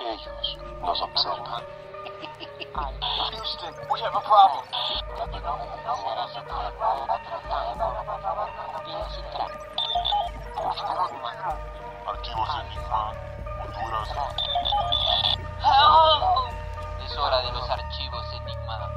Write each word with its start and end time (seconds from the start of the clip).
Ellos 0.00 0.58
nos 0.80 1.02
observan. 1.02 1.62
Houston, 3.30 3.74
we 3.92 4.00
have 4.00 4.14
a 4.14 4.20
problem. 4.20 4.64
Archivos 12.06 12.48
Enigma, 12.60 13.12
Honduras. 13.62 14.08
Es 17.04 17.16
hora 17.18 17.42
de 17.42 17.52
los 17.52 17.70
archivos 17.70 18.32
Enigma. 18.32 18.90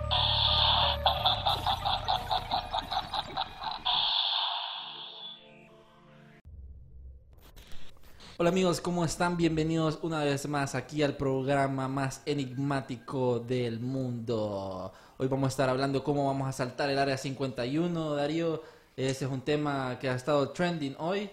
Hola 8.37 8.49
amigos, 8.49 8.81
¿cómo 8.81 9.05
están? 9.05 9.37
Bienvenidos 9.37 9.99
una 10.01 10.23
vez 10.23 10.47
más 10.47 10.73
aquí 10.73 11.03
al 11.03 11.15
programa 11.15 11.87
más 11.87 12.23
enigmático 12.25 13.39
del 13.39 13.79
mundo. 13.79 14.91
Hoy 15.19 15.27
vamos 15.27 15.45
a 15.45 15.49
estar 15.49 15.69
hablando 15.69 16.03
cómo 16.03 16.25
vamos 16.25 16.49
a 16.49 16.51
saltar 16.51 16.89
el 16.89 16.97
área 16.97 17.15
51, 17.15 18.15
Darío. 18.15 18.63
Ese 18.97 19.25
es 19.25 19.31
un 19.31 19.41
tema 19.41 19.99
que 19.99 20.09
ha 20.09 20.15
estado 20.15 20.49
trending 20.49 20.95
hoy 20.97 21.29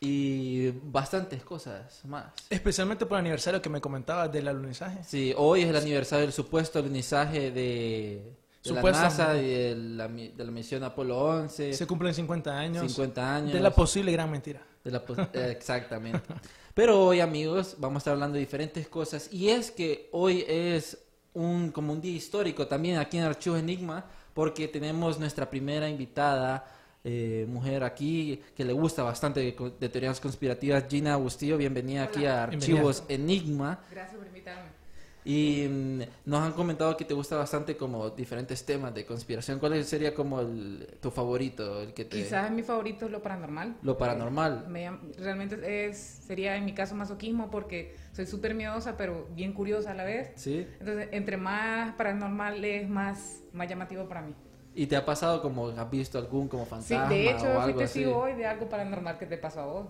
y 0.00 0.70
bastantes 0.84 1.42
cosas 1.42 2.02
más. 2.06 2.32
Especialmente 2.48 3.04
por 3.04 3.18
el 3.18 3.20
aniversario 3.20 3.60
que 3.60 3.68
me 3.68 3.82
comentabas 3.82 4.32
del 4.32 4.48
alunizaje. 4.48 5.04
Sí, 5.04 5.34
hoy 5.36 5.60
es 5.60 5.68
el 5.68 5.76
aniversario 5.76 6.24
del 6.24 6.32
supuesto 6.32 6.78
alunizaje 6.78 7.50
de, 7.50 8.32
de 8.64 8.72
la. 8.72 8.82
NASA 8.82 9.36
y 9.36 9.46
de 9.46 9.76
la, 9.76 10.08
de 10.08 10.44
la 10.44 10.50
misión 10.50 10.82
Apolo 10.84 11.18
11. 11.18 11.74
Se 11.74 11.86
cumplen 11.86 12.14
50 12.14 12.58
años. 12.58 12.86
50 12.86 13.36
años. 13.36 13.52
De 13.52 13.60
la 13.60 13.72
posible 13.72 14.10
gran 14.10 14.30
mentira. 14.30 14.69
De 14.84 14.90
la 14.90 15.04
pos- 15.04 15.18
exactamente. 15.32 16.20
Pero 16.74 17.04
hoy, 17.06 17.20
amigos, 17.20 17.76
vamos 17.78 17.96
a 17.96 17.98
estar 17.98 18.12
hablando 18.14 18.34
de 18.34 18.40
diferentes 18.40 18.88
cosas. 18.88 19.28
Y 19.32 19.48
es 19.50 19.70
que 19.70 20.08
hoy 20.12 20.44
es 20.48 20.98
un 21.34 21.70
como 21.70 21.92
un 21.92 22.00
día 22.00 22.16
histórico 22.16 22.66
también 22.66 22.98
aquí 22.98 23.18
en 23.18 23.24
Archivos 23.24 23.58
Enigma, 23.58 24.04
porque 24.34 24.68
tenemos 24.68 25.18
nuestra 25.18 25.48
primera 25.50 25.88
invitada, 25.88 26.64
eh, 27.04 27.46
mujer 27.48 27.82
aquí, 27.84 28.40
que 28.56 28.64
le 28.64 28.72
gusta 28.72 29.02
bastante 29.02 29.40
de, 29.40 29.72
de 29.78 29.88
teorías 29.88 30.20
conspirativas, 30.20 30.84
Gina 30.88 31.16
Bustillo. 31.16 31.56
Bienvenida 31.56 32.04
aquí 32.04 32.24
a 32.26 32.44
Archivos 32.44 33.02
Enigma. 33.08 33.80
Gracias 33.90 34.16
por. 34.16 34.29
Y 35.24 35.66
mm, 35.68 36.00
nos 36.26 36.40
han 36.42 36.52
comentado 36.52 36.96
que 36.96 37.04
te 37.04 37.12
gusta 37.14 37.36
bastante 37.36 37.76
como 37.76 38.10
diferentes 38.10 38.64
temas 38.64 38.94
de 38.94 39.04
conspiración. 39.04 39.58
¿Cuál 39.58 39.84
sería 39.84 40.14
como 40.14 40.40
el- 40.40 40.96
tu 41.00 41.10
favorito? 41.10 41.82
El 41.82 41.92
que 41.92 42.04
te... 42.04 42.16
Quizás 42.16 42.50
mi 42.50 42.62
favorito 42.62 43.06
es 43.06 43.12
lo 43.12 43.22
paranormal. 43.22 43.76
Lo 43.82 43.98
paranormal. 43.98 44.66
Me 44.68 44.86
llam- 44.88 45.14
realmente 45.18 45.86
es, 45.88 45.98
sería 45.98 46.56
en 46.56 46.64
mi 46.64 46.72
caso 46.74 46.94
masoquismo 46.94 47.50
porque 47.50 47.96
soy 48.12 48.26
súper 48.26 48.54
miedosa 48.54 48.96
pero 48.96 49.28
bien 49.34 49.52
curiosa 49.52 49.90
a 49.90 49.94
la 49.94 50.04
vez. 50.04 50.32
¿Sí? 50.36 50.66
Entonces, 50.80 51.08
entre 51.12 51.36
más 51.36 51.94
paranormal 51.96 52.64
es 52.64 52.88
más, 52.88 53.40
más 53.52 53.68
llamativo 53.68 54.08
para 54.08 54.22
mí. 54.22 54.34
¿Y 54.74 54.86
te 54.86 54.96
ha 54.96 55.04
pasado 55.04 55.42
como 55.42 55.68
has 55.68 55.90
visto 55.90 56.16
algún 56.16 56.48
como 56.48 56.64
Sí, 56.64 56.70
fantasma 56.70 57.08
de 57.08 57.26
o 57.26 57.30
hecho, 57.30 57.38
fui 57.40 57.54
algo 57.56 57.80
así? 57.80 57.98
testigo 58.00 58.18
hoy 58.20 58.34
de 58.34 58.46
algo 58.46 58.68
paranormal 58.68 59.18
que 59.18 59.26
te 59.26 59.36
pasó 59.36 59.60
a 59.60 59.66
vos. 59.66 59.86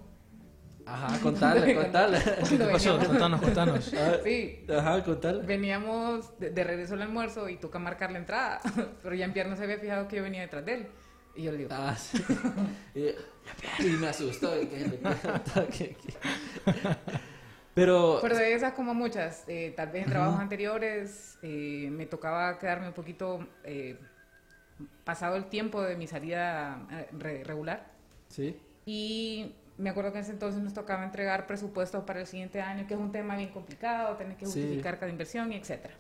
Ajá, 0.87 1.19
contale, 1.21 1.75
contale. 1.83 2.19
¿Qué 2.19 2.57
Cuando 2.57 2.73
pasó? 2.73 2.99
Contanos, 2.99 3.41
contanos. 3.41 3.93
Sí, 4.25 4.65
Ajá, 4.77 5.05
contale. 5.05 5.43
veníamos 5.47 6.39
de, 6.39 6.51
de 6.51 6.65
regreso 6.65 6.95
al 6.95 7.03
almuerzo 7.03 7.49
y 7.49 7.57
toca 7.57 7.79
marcar 7.79 8.11
la 8.13 8.19
entrada, 8.19 8.61
pero 9.03 9.15
ya 9.15 9.25
en 9.25 9.33
Pierre 9.33 9.51
no 9.51 9.57
se 9.57 9.65
había 9.65 9.79
fijado 9.79 10.09
que 10.09 10.17
yo 10.17 10.23
venía 10.23 10.41
detrás 10.43 10.65
de 10.65 10.75
él. 10.75 10.87
Y 11.37 11.45
yo 11.45 11.53
le 11.53 11.59
digo, 11.59 11.71
Ah, 11.73 11.95
sí. 11.97 12.23
y, 12.95 13.85
y 13.87 13.91
me 13.93 14.09
asustó. 14.09 14.61
y 14.61 14.67
que- 14.67 15.01
que- 15.73 15.97
que- 15.97 15.97
Pero, 17.73 18.19
Pero 18.21 18.37
de 18.37 18.53
esas 18.53 18.73
como 18.73 18.95
muchas, 18.95 19.45
eh, 19.47 19.73
tal 19.77 19.91
vez 19.91 20.05
en 20.05 20.11
trabajos 20.11 20.41
anteriores 20.41 21.39
eh, 21.43 21.89
me 21.93 22.05
tocaba 22.07 22.59
quedarme 22.59 22.89
un 22.89 22.95
poquito 22.95 23.47
eh, 23.63 23.97
pasado 25.05 25.37
el 25.37 25.45
tiempo 25.45 25.81
de 25.81 25.97
mi 25.97 26.09
salida 26.09 26.85
eh, 26.91 27.09
re- 27.17 27.45
regular 27.45 27.87
sí, 28.29 28.59
y 28.85 29.55
me 29.81 29.91
acuerdo 29.91 30.13
que 30.13 30.19
en 30.19 30.25
ese 30.25 30.33
entonces 30.33 30.63
nos 30.63 30.75
tocaba 30.75 31.05
entregar 31.05 31.47
presupuestos 31.47 32.05
para 32.05 32.21
el 32.21 32.27
siguiente 32.27 32.61
año, 32.61 32.87
que 32.87 32.95
es 32.95 33.01
un 33.01 33.13
tema 33.13 33.37
bien 33.37 33.51
complicado, 33.51 34.17
tenés 34.17 34.37
que 34.37 34.47
Sí. 34.47 34.61
justificar 34.61 34.99
cada 34.99 35.11
inversión 35.11 35.53
y 35.53 35.57
etcétera. 35.57 35.95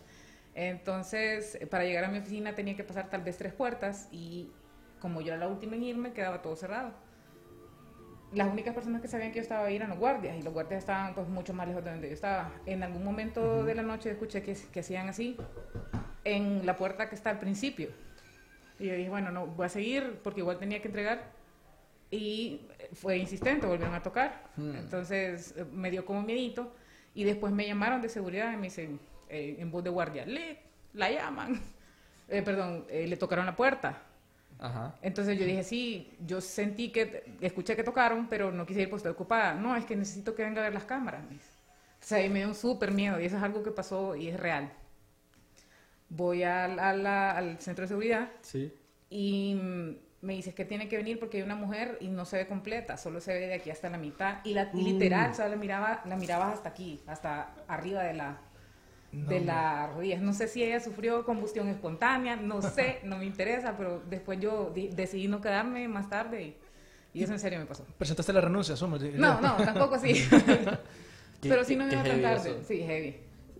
Entonces, 0.54 1.56
eh, 1.56 1.66
para 1.66 1.84
llegar 1.84 2.04
a 2.04 2.08
mi 2.08 2.18
oficina 2.18 2.54
tenía 2.54 2.76
que 2.76 2.84
pasar 2.84 3.08
tal 3.08 3.22
vez 3.22 3.36
tres 3.38 3.52
puertas 3.52 4.08
y 4.12 4.50
como 5.00 5.20
yo 5.20 5.28
era 5.28 5.38
la 5.38 5.48
última 5.48 5.76
en 5.76 5.82
irme, 5.84 6.12
quedaba 6.12 6.42
todo 6.42 6.56
cerrado 6.56 6.92
las 8.32 8.48
únicas 8.48 8.74
personas 8.74 9.02
que 9.02 9.08
sabían 9.08 9.32
que 9.32 9.36
yo 9.36 9.42
estaba 9.42 9.66
ahí 9.66 9.76
eran 9.76 9.88
los 9.90 9.98
guardias 9.98 10.36
y 10.38 10.42
los 10.42 10.52
guardias 10.52 10.78
estaban 10.80 11.14
pues 11.14 11.28
mucho 11.28 11.52
más 11.52 11.66
lejos 11.66 11.84
de 11.84 11.90
donde 11.90 12.08
yo 12.08 12.14
estaba. 12.14 12.52
En 12.66 12.82
algún 12.82 13.04
momento 13.04 13.64
de 13.64 13.74
la 13.74 13.82
noche 13.82 14.10
escuché 14.10 14.42
que, 14.42 14.56
que 14.72 14.80
hacían 14.80 15.08
así 15.08 15.36
en 16.24 16.64
la 16.64 16.76
puerta 16.76 17.08
que 17.08 17.16
está 17.16 17.30
al 17.30 17.40
principio. 17.40 17.88
Y 18.78 18.86
yo 18.86 18.94
dije, 18.94 19.08
bueno, 19.10 19.30
no, 19.30 19.46
voy 19.46 19.66
a 19.66 19.68
seguir 19.68 20.20
porque 20.22 20.40
igual 20.40 20.58
tenía 20.58 20.80
que 20.80 20.88
entregar. 20.88 21.24
Y 22.12 22.60
fue 22.92 23.18
insistente, 23.18 23.66
volvieron 23.66 23.94
a 23.94 24.02
tocar. 24.02 24.50
Hmm. 24.56 24.74
Entonces 24.76 25.54
eh, 25.56 25.64
me 25.72 25.90
dio 25.90 26.04
como 26.04 26.22
miedito 26.22 26.74
y 27.14 27.24
después 27.24 27.52
me 27.52 27.66
llamaron 27.66 28.00
de 28.02 28.08
seguridad 28.08 28.52
y 28.52 28.56
me 28.56 28.64
dicen 28.64 29.00
eh, 29.28 29.56
en 29.58 29.70
voz 29.70 29.84
de 29.84 29.90
guardia, 29.90 30.26
le, 30.26 30.58
la 30.94 31.10
llaman. 31.10 31.60
Eh, 32.32 32.42
perdón, 32.42 32.86
eh, 32.88 33.08
le 33.08 33.16
tocaron 33.16 33.44
la 33.44 33.56
puerta. 33.56 34.02
ajá. 34.58 34.94
Entonces 35.02 35.36
yo 35.38 35.44
dije, 35.44 35.64
sí, 35.64 36.16
yo 36.24 36.40
sentí 36.40 36.92
que, 36.92 37.24
escuché 37.40 37.74
que 37.74 37.82
tocaron, 37.82 38.28
pero 38.28 38.52
no 38.52 38.64
quise 38.66 38.82
ir 38.82 38.88
pues 38.90 39.00
estoy 39.00 39.12
ocupada. 39.12 39.54
No, 39.54 39.74
es 39.76 39.84
que 39.84 39.96
necesito 39.96 40.34
que 40.34 40.44
venga 40.44 40.60
a 40.60 40.64
ver 40.64 40.74
las 40.74 40.84
cámaras. 40.84 41.24
O 41.24 42.04
sea, 42.04 42.24
y 42.24 42.28
me 42.30 42.38
dio 42.40 42.48
un 42.48 42.54
súper 42.54 42.92
miedo 42.92 43.20
y 43.20 43.24
eso 43.24 43.36
es 43.36 43.42
algo 43.42 43.62
que 43.64 43.72
pasó 43.72 44.14
y 44.16 44.28
es 44.28 44.38
real. 44.38 44.72
Voy 46.08 46.42
al, 46.42 46.78
al 46.78 47.58
centro 47.60 47.82
de 47.82 47.88
seguridad 47.88 48.30
Sí. 48.42 48.72
y 49.10 49.56
me 50.22 50.34
dices 50.34 50.54
que 50.54 50.64
tiene 50.66 50.88
que 50.88 50.96
venir 50.98 51.18
porque 51.18 51.38
hay 51.38 51.42
una 51.42 51.54
mujer 51.56 51.96
y 52.00 52.08
no 52.08 52.24
se 52.26 52.36
ve 52.36 52.46
completa, 52.46 52.96
solo 52.98 53.20
se 53.20 53.32
ve 53.32 53.46
de 53.46 53.54
aquí 53.54 53.70
hasta 53.70 53.88
la 53.88 53.96
mitad. 53.98 54.38
Y 54.44 54.52
la, 54.54 54.70
y 54.74 54.82
literal, 54.82 55.30
o 55.30 55.34
sea, 55.34 55.48
la, 55.48 55.56
miraba, 55.56 56.02
la 56.04 56.16
mirabas 56.16 56.54
hasta 56.54 56.68
aquí, 56.68 57.00
hasta 57.06 57.54
arriba 57.68 58.02
de 58.02 58.14
la, 58.14 58.38
de 59.12 59.40
las 59.40 59.92
rodillas. 59.94 60.20
No 60.20 60.32
sé 60.34 60.46
si 60.46 60.62
ella 60.62 60.78
sufrió 60.80 61.24
combustión 61.24 61.68
espontánea, 61.68 62.36
no 62.36 62.60
sé, 62.76 63.00
no 63.04 63.16
me 63.16 63.24
interesa, 63.24 63.76
pero 63.76 64.02
después 64.10 64.38
yo 64.40 64.70
di- 64.74 64.88
decidí 64.88 65.26
no 65.26 65.40
quedarme 65.40 65.88
más 65.88 66.10
tarde 66.10 66.42
y, 66.42 66.56
y 67.14 67.22
eso 67.24 67.32
en 67.32 67.38
serio 67.40 67.58
me 67.58 67.64
pasó. 67.66 67.86
Presentaste 67.96 68.32
la 68.32 68.42
renuncia, 68.42 68.74
asumo. 68.74 68.98
No, 68.98 69.40
no, 69.40 69.56
tampoco 69.64 69.94
así. 69.94 70.14
pero 71.40 71.64
sí 71.64 71.76
no 71.76 71.86
me 71.86 71.92
iba 71.94 72.02
tarde. 72.02 72.50
eso. 72.50 72.60
Sí, 72.66 72.82
heavy. 72.82 73.16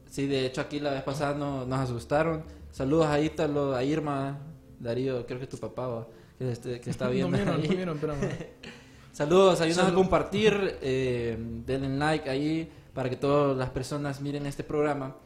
Sí, 0.09 0.27
de 0.27 0.45
hecho 0.47 0.61
aquí 0.61 0.81
la 0.81 0.91
vez 0.91 1.03
pasada 1.03 1.35
no- 1.35 1.65
nos 1.65 1.81
asustaron. 1.81 2.45
Saludos 2.71 3.07
a 3.07 3.19
Ítalo, 3.21 3.75
a 3.75 3.83
Irma, 3.83 4.39
Darío, 4.79 5.27
creo 5.27 5.39
que 5.39 5.45
es 5.45 5.51
tu 5.51 5.59
papá, 5.59 5.87
va, 5.87 6.07
este- 6.41 6.81
que 6.81 6.91
está 6.91 7.05
No 7.07 7.11
viendo 7.13 7.37
vieron, 7.37 7.61
ahí. 7.61 7.69
no 7.69 7.75
vieron, 7.77 7.99
pero... 7.99 8.15
Saludos, 9.13 9.61
ayúdanos 9.61 9.85
a 9.85 9.89
Salud. 9.91 9.99
compartir, 10.03 10.79
eh, 10.83 11.37
denle 11.67 11.89
like 11.99 12.31
ahí 12.31 12.71
para 12.95 13.11
que 13.11 13.17
todas 13.17 13.57
las 13.57 13.71
personas 13.71 14.21
miren 14.21 14.47
este 14.47 14.63
programa. 14.65 15.17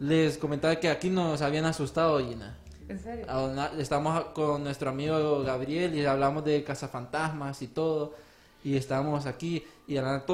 Les 0.00 0.36
comentaba 0.38 0.74
que 0.76 0.88
aquí 0.90 1.08
nos 1.08 1.40
habían 1.40 1.64
asustado, 1.64 2.18
Gina. 2.18 2.58
¿En 2.88 2.98
serio? 2.98 3.24
A 3.28 3.44
una- 3.44 3.70
Estamos 3.78 4.24
con 4.34 4.64
nuestro 4.64 4.90
amigo 4.90 5.42
Gabriel 5.44 5.94
y 5.94 6.04
hablamos 6.04 6.44
de 6.44 6.64
cazafantasmas 6.64 7.62
y 7.62 7.68
todo. 7.68 8.14
Y 8.64 8.76
estábamos 8.76 9.26
aquí 9.26 9.64
y 9.88 9.96
a 9.96 10.24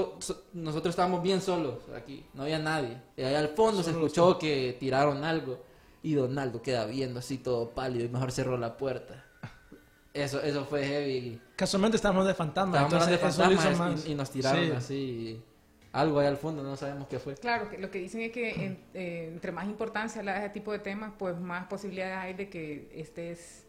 nosotros 0.52 0.90
estábamos 0.92 1.22
bien 1.22 1.40
solos 1.40 1.76
aquí, 1.96 2.26
no 2.34 2.42
había 2.42 2.58
nadie. 2.58 2.98
Y 3.16 3.22
allá 3.22 3.38
al 3.38 3.48
fondo 3.48 3.82
se 3.82 3.92
Solo 3.92 4.06
escuchó 4.06 4.38
que 4.38 4.76
tiraron 4.80 5.24
algo 5.24 5.62
y 6.02 6.14
Donaldo 6.14 6.60
queda 6.62 6.84
viendo 6.86 7.20
así 7.20 7.38
todo 7.38 7.70
pálido 7.70 8.04
y 8.04 8.08
mejor 8.08 8.30
cerró 8.32 8.56
la 8.58 8.76
puerta. 8.76 9.24
Eso, 10.22 10.42
eso 10.42 10.64
fue 10.64 10.84
heavy. 10.84 11.40
Casualmente 11.56 11.96
estábamos 11.96 12.26
de 12.26 12.34
fantasma. 12.34 12.82
Estábamos 12.82 13.06
de 13.36 13.76
más- 13.76 14.06
y, 14.06 14.12
y 14.12 14.14
nos 14.14 14.30
tiraron 14.30 14.64
Sí. 14.64 14.70
así 14.72 15.42
algo 15.92 16.18
ahí 16.18 16.26
al 16.26 16.36
fondo, 16.36 16.62
no 16.62 16.76
sabemos 16.76 17.08
qué 17.08 17.18
fue. 17.18 17.34
Claro, 17.34 17.70
que 17.70 17.78
lo 17.78 17.90
que 17.90 17.98
dicen 17.98 18.20
es 18.20 18.32
que 18.32 18.50
en- 18.64 18.78
eh, 18.94 19.30
entre 19.32 19.52
más 19.52 19.66
importancia 19.66 20.22
le 20.22 20.30
das 20.32 20.40
a 20.40 20.44
ese 20.46 20.54
tipo 20.54 20.70
de 20.72 20.78
temas, 20.80 21.12
pues 21.18 21.38
más 21.40 21.66
posibilidades 21.66 22.16
hay 22.18 22.34
de 22.34 22.48
que 22.50 22.90
estés, 22.94 23.64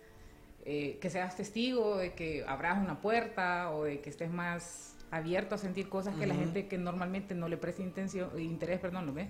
eh, 0.66 0.98
que 1.02 1.10
seas 1.10 1.36
testigo, 1.38 1.98
de 1.98 2.14
que 2.14 2.44
abras 2.48 2.78
una 2.84 3.00
puerta 3.00 3.72
o 3.72 3.86
de 3.86 4.02
que 4.02 4.10
estés 4.10 4.30
más 4.32 4.96
abierto 5.12 5.56
a 5.56 5.58
sentir 5.58 5.88
cosas 5.90 6.16
que 6.18 6.28
la 6.28 6.36
gente 6.36 6.68
que 6.68 6.78
normalmente 6.78 7.34
no 7.36 7.48
le 7.48 7.58
presta 7.58 7.82
intención, 7.82 8.30
interés, 8.40 8.80
perdón, 8.80 9.06
lo 9.08 9.14
ve. 9.14 9.30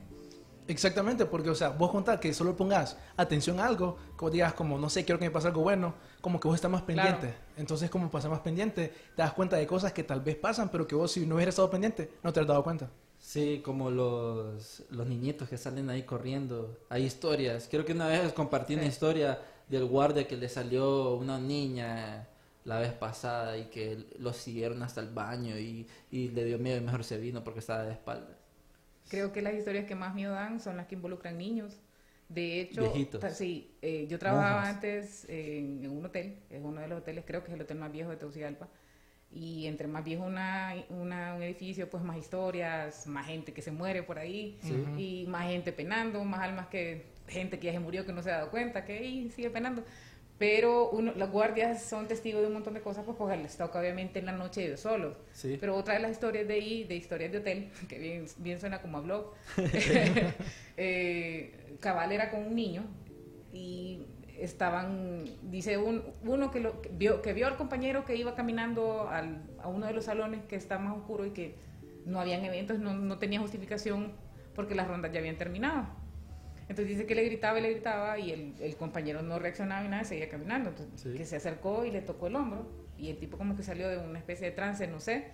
Exactamente, 0.67 1.25
porque, 1.25 1.49
o 1.49 1.55
sea, 1.55 1.69
vos 1.69 1.89
contás 1.89 2.19
que 2.19 2.31
solo 2.33 2.55
pongas 2.55 2.97
atención 3.17 3.59
a 3.59 3.65
algo, 3.65 3.97
como 4.15 4.29
digas, 4.29 4.53
como, 4.53 4.77
no 4.77 4.89
sé, 4.89 5.03
quiero 5.05 5.17
que 5.17 5.25
me 5.25 5.31
pase 5.31 5.47
algo 5.47 5.61
bueno, 5.61 5.95
como 6.21 6.39
que 6.39 6.47
vos 6.47 6.55
estás 6.55 6.71
más 6.71 6.83
Claro. 6.83 7.17
pendiente. 7.19 7.37
Entonces, 7.57 7.89
como 7.89 8.09
pasas 8.11 8.31
más 8.31 8.41
pendiente, 8.41 8.89
te 9.15 9.21
das 9.21 9.33
cuenta 9.33 9.55
de 9.57 9.67
cosas 9.67 9.93
que 9.93 10.03
tal 10.03 10.21
vez 10.21 10.35
pasan, 10.35 10.69
pero 10.69 10.87
que 10.87 10.95
vos, 10.95 11.11
si 11.11 11.25
no 11.25 11.35
hubieras 11.35 11.53
estado 11.53 11.69
pendiente, 11.69 12.11
no 12.23 12.33
te 12.33 12.39
has 12.39 12.47
dado 12.47 12.63
cuenta. 12.63 12.89
Sí, 13.17 13.61
como 13.63 13.91
los, 13.91 14.83
los 14.89 15.05
niñitos 15.07 15.49
que 15.49 15.57
salen 15.57 15.89
ahí 15.89 16.03
corriendo. 16.03 16.77
Hay 16.89 17.03
historias. 17.05 17.67
Creo 17.69 17.85
que 17.85 17.91
una 17.93 18.07
vez 18.07 18.31
compartí 18.33 18.75
una 18.75 18.85
historia 18.85 19.41
del 19.67 19.85
guardia 19.85 20.27
que 20.27 20.37
le 20.37 20.47
salió 20.49 21.15
una 21.15 21.37
niña 21.39 22.27
la 22.65 22.79
vez 22.79 22.93
pasada 22.93 23.57
y 23.57 23.65
que 23.65 24.05
lo 24.19 24.31
siguieron 24.33 24.83
hasta 24.83 25.01
el 25.01 25.09
baño 25.09 25.57
y, 25.57 25.87
y 26.11 26.29
le 26.29 26.45
dio 26.45 26.57
miedo 26.59 26.77
y 26.77 26.81
mejor 26.81 27.03
se 27.03 27.17
vino 27.17 27.43
porque 27.43 27.59
estaba 27.59 27.83
de 27.83 27.91
espaldas. 27.93 28.37
Creo 29.09 29.31
que 29.33 29.41
las 29.41 29.53
historias 29.55 29.85
que 29.85 29.95
más 29.95 30.13
miedo 30.15 30.33
dan 30.33 30.59
son 30.59 30.77
las 30.77 30.87
que 30.87 30.95
involucran 30.95 31.37
niños. 31.37 31.73
De 32.29 32.61
hecho, 32.61 32.81
Viejitos. 32.81 33.33
sí, 33.33 33.71
eh, 33.81 34.05
yo 34.07 34.19
trabajaba 34.19 34.57
Monjas. 34.57 34.75
antes 34.75 35.25
en, 35.29 35.83
en 35.83 35.91
un 35.91 36.05
hotel, 36.05 36.37
es 36.49 36.61
uno 36.63 36.79
de 36.81 36.87
los 36.87 36.99
hoteles, 36.99 37.23
creo 37.25 37.43
que 37.43 37.49
es 37.51 37.55
el 37.55 37.61
hotel 37.61 37.77
más 37.77 37.91
viejo 37.91 38.11
de 38.11 38.17
Tegucigalpa. 38.17 38.69
Y 39.31 39.67
entre 39.67 39.87
más 39.87 40.03
viejo 40.03 40.23
una, 40.25 40.73
una- 40.89 41.35
un 41.35 41.43
edificio, 41.43 41.89
pues 41.89 42.03
más 42.03 42.17
historias, 42.17 43.07
más 43.07 43.27
gente 43.27 43.53
que 43.53 43.61
se 43.61 43.71
muere 43.71 44.03
por 44.03 44.19
ahí, 44.19 44.59
y 44.97 45.25
más 45.27 45.47
gente 45.49 45.71
penando, 45.71 46.23
más 46.23 46.41
almas 46.41 46.67
que 46.67 47.05
gente 47.27 47.59
que 47.59 47.67
ya 47.67 47.73
se 47.73 47.79
murió 47.79 48.05
que 48.05 48.13
no 48.13 48.23
se 48.23 48.31
ha 48.31 48.37
dado 48.37 48.51
cuenta, 48.51 48.85
que 48.85 48.93
ahí 48.99 49.29
sigue 49.31 49.49
penando. 49.51 49.83
Pero 50.39 50.89
uno, 50.91 51.11
los 51.15 51.29
guardias 51.31 51.83
son 51.83 52.07
testigos 52.07 52.41
de 52.41 52.47
un 52.47 52.53
montón 52.53 52.73
de 52.73 52.81
cosas, 52.81 53.03
pues 53.05 53.17
porque 53.17 53.35
les 53.37 53.57
toca 53.57 53.79
obviamente 53.79 54.19
en 54.19 54.25
la 54.25 54.31
noche 54.31 54.65
ellos 54.65 54.79
solos. 54.79 55.17
Sí. 55.33 55.57
Pero 55.59 55.75
otra 55.75 55.95
de 55.95 55.99
las 55.99 56.11
historias 56.11 56.47
de 56.47 56.53
ahí, 56.55 56.85
de 56.85 56.95
historias 56.95 57.31
de 57.31 57.39
hotel, 57.39 57.69
que 57.89 57.99
bien, 57.99 58.25
bien 58.37 58.59
suena 58.59 58.81
como 58.81 58.97
a 58.99 59.01
blog, 59.01 59.33
eh, 60.77 61.75
Cabal 61.79 62.11
era 62.11 62.29
con 62.31 62.41
un 62.45 62.55
niño 62.55 62.83
y 63.51 64.05
estaban, 64.37 65.25
dice 65.43 65.77
un, 65.77 66.03
uno 66.23 66.51
que, 66.51 66.61
lo, 66.61 66.81
que 66.81 66.89
vio, 66.89 67.21
que 67.21 67.33
vio 67.33 67.47
al 67.47 67.57
compañero 67.57 68.05
que 68.05 68.15
iba 68.15 68.35
caminando 68.35 69.09
al- 69.09 69.43
a 69.61 69.67
uno 69.67 69.85
de 69.87 69.93
los 69.93 70.05
salones 70.05 70.43
que 70.45 70.55
está 70.55 70.79
más 70.79 70.95
oscuro 70.97 71.25
y 71.25 71.31
que 71.31 71.55
no 72.05 72.19
habían 72.21 72.45
eventos, 72.45 72.79
no, 72.79 72.93
no 72.93 73.17
tenía 73.19 73.39
justificación 73.41 74.13
porque 74.55 74.75
las 74.75 74.87
rondas 74.87 75.11
ya 75.11 75.19
habían 75.19 75.37
terminado. 75.37 75.87
Entonces 76.69 76.87
dice 76.95 77.05
que 77.07 77.15
le 77.15 77.23
gritaba 77.25 77.57
y 77.59 77.61
le 77.63 77.71
gritaba 77.71 78.17
y 78.19 78.31
el, 78.31 78.53
el 78.61 78.75
compañero 78.77 79.21
no 79.23 79.39
reaccionaba 79.39 79.83
y 79.83 79.89
nada, 79.89 80.03
seguía 80.03 80.29
caminando. 80.29 80.69
Entonces, 80.69 81.01
Sí. 81.01 81.13
que 81.17 81.25
se 81.25 81.35
acercó 81.37 81.83
y 81.83 81.91
le 81.91 82.01
tocó 82.01 82.27
el 82.27 82.35
hombro 82.35 82.67
y 82.97 83.09
el 83.09 83.17
tipo 83.17 83.37
como 83.37 83.55
que 83.55 83.63
salió 83.63 83.89
de 83.89 83.97
una 83.97 84.19
especie 84.19 84.45
de 84.45 84.51
trance, 84.55 84.85
no 84.87 84.99
sé, 84.99 85.31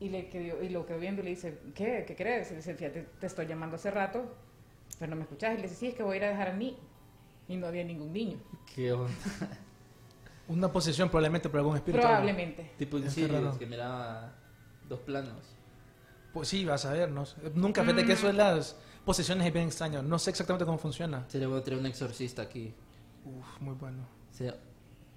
y, 0.00 0.08
le 0.08 0.28
quedó, 0.28 0.62
y 0.62 0.68
lo 0.68 0.84
quedó 0.84 0.98
viendo 0.98 1.22
y 1.22 1.24
le 1.24 1.30
dice, 1.30 1.58
¿qué? 1.74 2.04
¿Qué 2.06 2.16
crees? 2.16 2.48
Y 2.48 2.50
le 2.50 2.56
dice, 2.56 2.74
fíjate, 2.74 3.06
te 3.20 3.26
estoy 3.26 3.46
llamando 3.46 3.76
hace 3.76 3.90
rato, 3.90 4.34
pero 4.98 5.08
no 5.10 5.16
me 5.16 5.22
escuchás. 5.22 5.54
Y 5.54 5.56
le 5.58 5.62
dice, 5.64 5.74
sí, 5.76 5.86
es 5.86 5.94
que 5.94 6.02
voy 6.02 6.14
a 6.14 6.16
ir 6.18 6.24
a 6.24 6.28
dejar 6.30 6.48
al 6.48 6.58
niño. 6.58 6.78
Y 7.48 7.56
no 7.56 7.66
había 7.68 7.84
ningún 7.84 8.12
niño. 8.12 8.38
¿Qué 8.74 8.92
onda? 8.92 9.12
Una 10.48 10.70
posesión 10.72 11.08
probablemente 11.08 11.48
por 11.48 11.58
algún 11.60 11.76
espíritu. 11.76 12.02
Probablemente. 12.02 12.70
Tipo 12.76 12.98
Qué 12.98 13.04
Insidious, 13.04 13.32
raro. 13.44 13.58
que 13.58 13.66
miraba 13.66 14.32
dos 14.88 15.00
planos. 15.00 15.54
Pues 16.32 16.48
sí, 16.48 16.64
vas 16.64 16.84
a 16.86 16.92
ver, 16.92 17.10
¿no? 17.10 17.24
Nunca, 17.54 17.82
fíjate 17.82 18.04
que 18.04 18.12
eso 18.12 18.26
de 18.26 18.32
las 18.34 18.76
posesiones 19.06 19.46
es 19.46 19.52
bien 19.54 19.66
extraño. 19.66 20.02
No 20.02 20.18
sé 20.18 20.30
exactamente 20.30 20.66
cómo 20.66 20.76
funciona. 20.76 21.24
Sería 21.28 21.48
bueno 21.48 21.62
tener 21.62 21.80
un 21.80 21.86
exorcista 21.86 22.42
aquí. 22.42 22.74
Uf, 23.24 23.60
muy 23.60 23.74
bueno. 23.74 24.06
Sería 24.30 24.56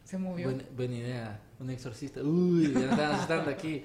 Se 0.06 0.18
movió. 0.18 0.45
Buena, 0.47 0.63
buena 0.77 0.95
idea, 0.95 1.41
un 1.59 1.69
exorcista. 1.71 2.21
Uy, 2.21 2.71
ya 2.71 2.80
me 2.80 2.86
están 2.86 3.12
asustando 3.12 3.50
aquí. 3.50 3.83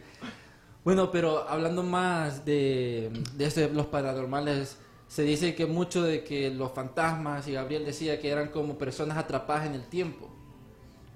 Bueno, 0.85 1.11
pero 1.11 1.49
hablando 1.49 1.83
más 1.83 2.45
de, 2.45 3.11
de 3.35 3.45
esto 3.47 3.61
de 3.61 3.71
los 3.71 3.87
paranormales, 3.87 4.77
se 5.09 5.23
dice 5.23 5.55
que 5.55 5.67
mucho 5.67 6.03
de 6.03 6.23
que 6.23 6.51
los 6.51 6.73
fantasmas, 6.73 7.49
y 7.49 7.53
Gabriel 7.53 7.85
decía 7.87 8.21
que 8.21 8.31
eran 8.31 8.49
como 8.49 8.77
personas 8.77 9.17
atrapadas 9.17 9.67
en 9.67 9.75
el 9.75 9.85
tiempo. 9.85 10.31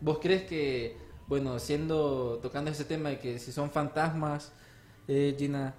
¿Vos 0.00 0.19
crees 0.20 0.44
que, 0.44 0.96
bueno, 1.26 1.58
siendo, 1.58 2.38
tocando 2.41 2.70
ese 2.70 2.84
tema 2.84 3.11
de 3.11 3.19
que 3.19 3.38
si 3.38 3.52
son 3.52 3.70
fantasmas, 3.70 4.52
eh, 5.06 5.34
Gina, 5.38 5.75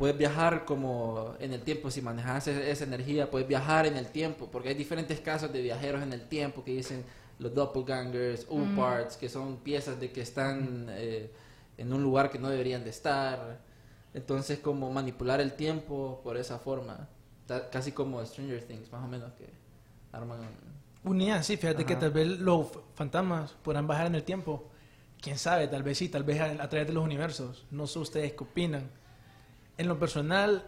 puedes 0.00 0.16
viajar 0.16 0.64
como 0.64 1.34
en 1.40 1.52
el 1.52 1.60
tiempo, 1.60 1.90
si 1.90 2.00
manejas 2.00 2.48
e- 2.48 2.70
esa 2.70 2.84
energía, 2.84 3.30
puedes 3.30 3.46
viajar 3.46 3.84
en 3.84 3.98
el 3.98 4.06
tiempo, 4.06 4.48
porque 4.50 4.70
hay 4.70 4.74
diferentes 4.74 5.20
casos 5.20 5.52
de 5.52 5.60
viajeros 5.60 6.02
en 6.02 6.14
el 6.14 6.26
tiempo 6.26 6.64
que 6.64 6.72
dicen 6.72 7.04
los 7.38 7.54
doppelgangers, 7.54 8.46
U-parts, 8.48 9.18
que 9.18 9.28
son 9.28 9.58
piezas 9.58 10.00
de 10.00 10.10
que 10.10 10.22
están 10.22 10.86
eh, 10.88 11.30
en 11.76 11.92
un 11.92 12.02
lugar 12.02 12.30
que 12.30 12.38
no 12.38 12.48
deberían 12.48 12.82
de 12.82 12.88
estar. 12.88 13.60
Entonces, 14.14 14.58
como 14.60 14.90
manipular 14.90 15.38
el 15.38 15.52
tiempo 15.52 16.22
por 16.24 16.38
esa 16.38 16.58
forma, 16.58 17.06
casi 17.70 17.92
como 17.92 18.24
Stranger 18.24 18.64
Things, 18.64 18.90
más 18.90 19.04
o 19.04 19.06
menos, 19.06 19.30
que 19.34 19.50
arman... 20.12 20.40
Unidad, 21.04 21.42
sí, 21.42 21.58
fíjate 21.58 21.84
que 21.84 21.92
Ajá. 21.92 22.00
tal 22.00 22.12
vez 22.12 22.26
los 22.26 22.68
fantasmas 22.94 23.52
podrán 23.62 23.86
bajar 23.86 24.06
en 24.06 24.14
el 24.14 24.24
tiempo. 24.24 24.70
Quién 25.20 25.36
sabe, 25.36 25.68
tal 25.68 25.82
vez 25.82 25.98
sí, 25.98 26.08
tal 26.08 26.24
vez 26.24 26.40
a, 26.40 26.46
a 26.62 26.68
través 26.70 26.88
de 26.88 26.94
los 26.94 27.04
universos. 27.04 27.66
No 27.70 27.86
sé 27.86 27.98
ustedes 27.98 28.32
qué 28.32 28.44
opinan. 28.44 28.98
En 29.80 29.88
lo 29.88 29.98
personal, 29.98 30.62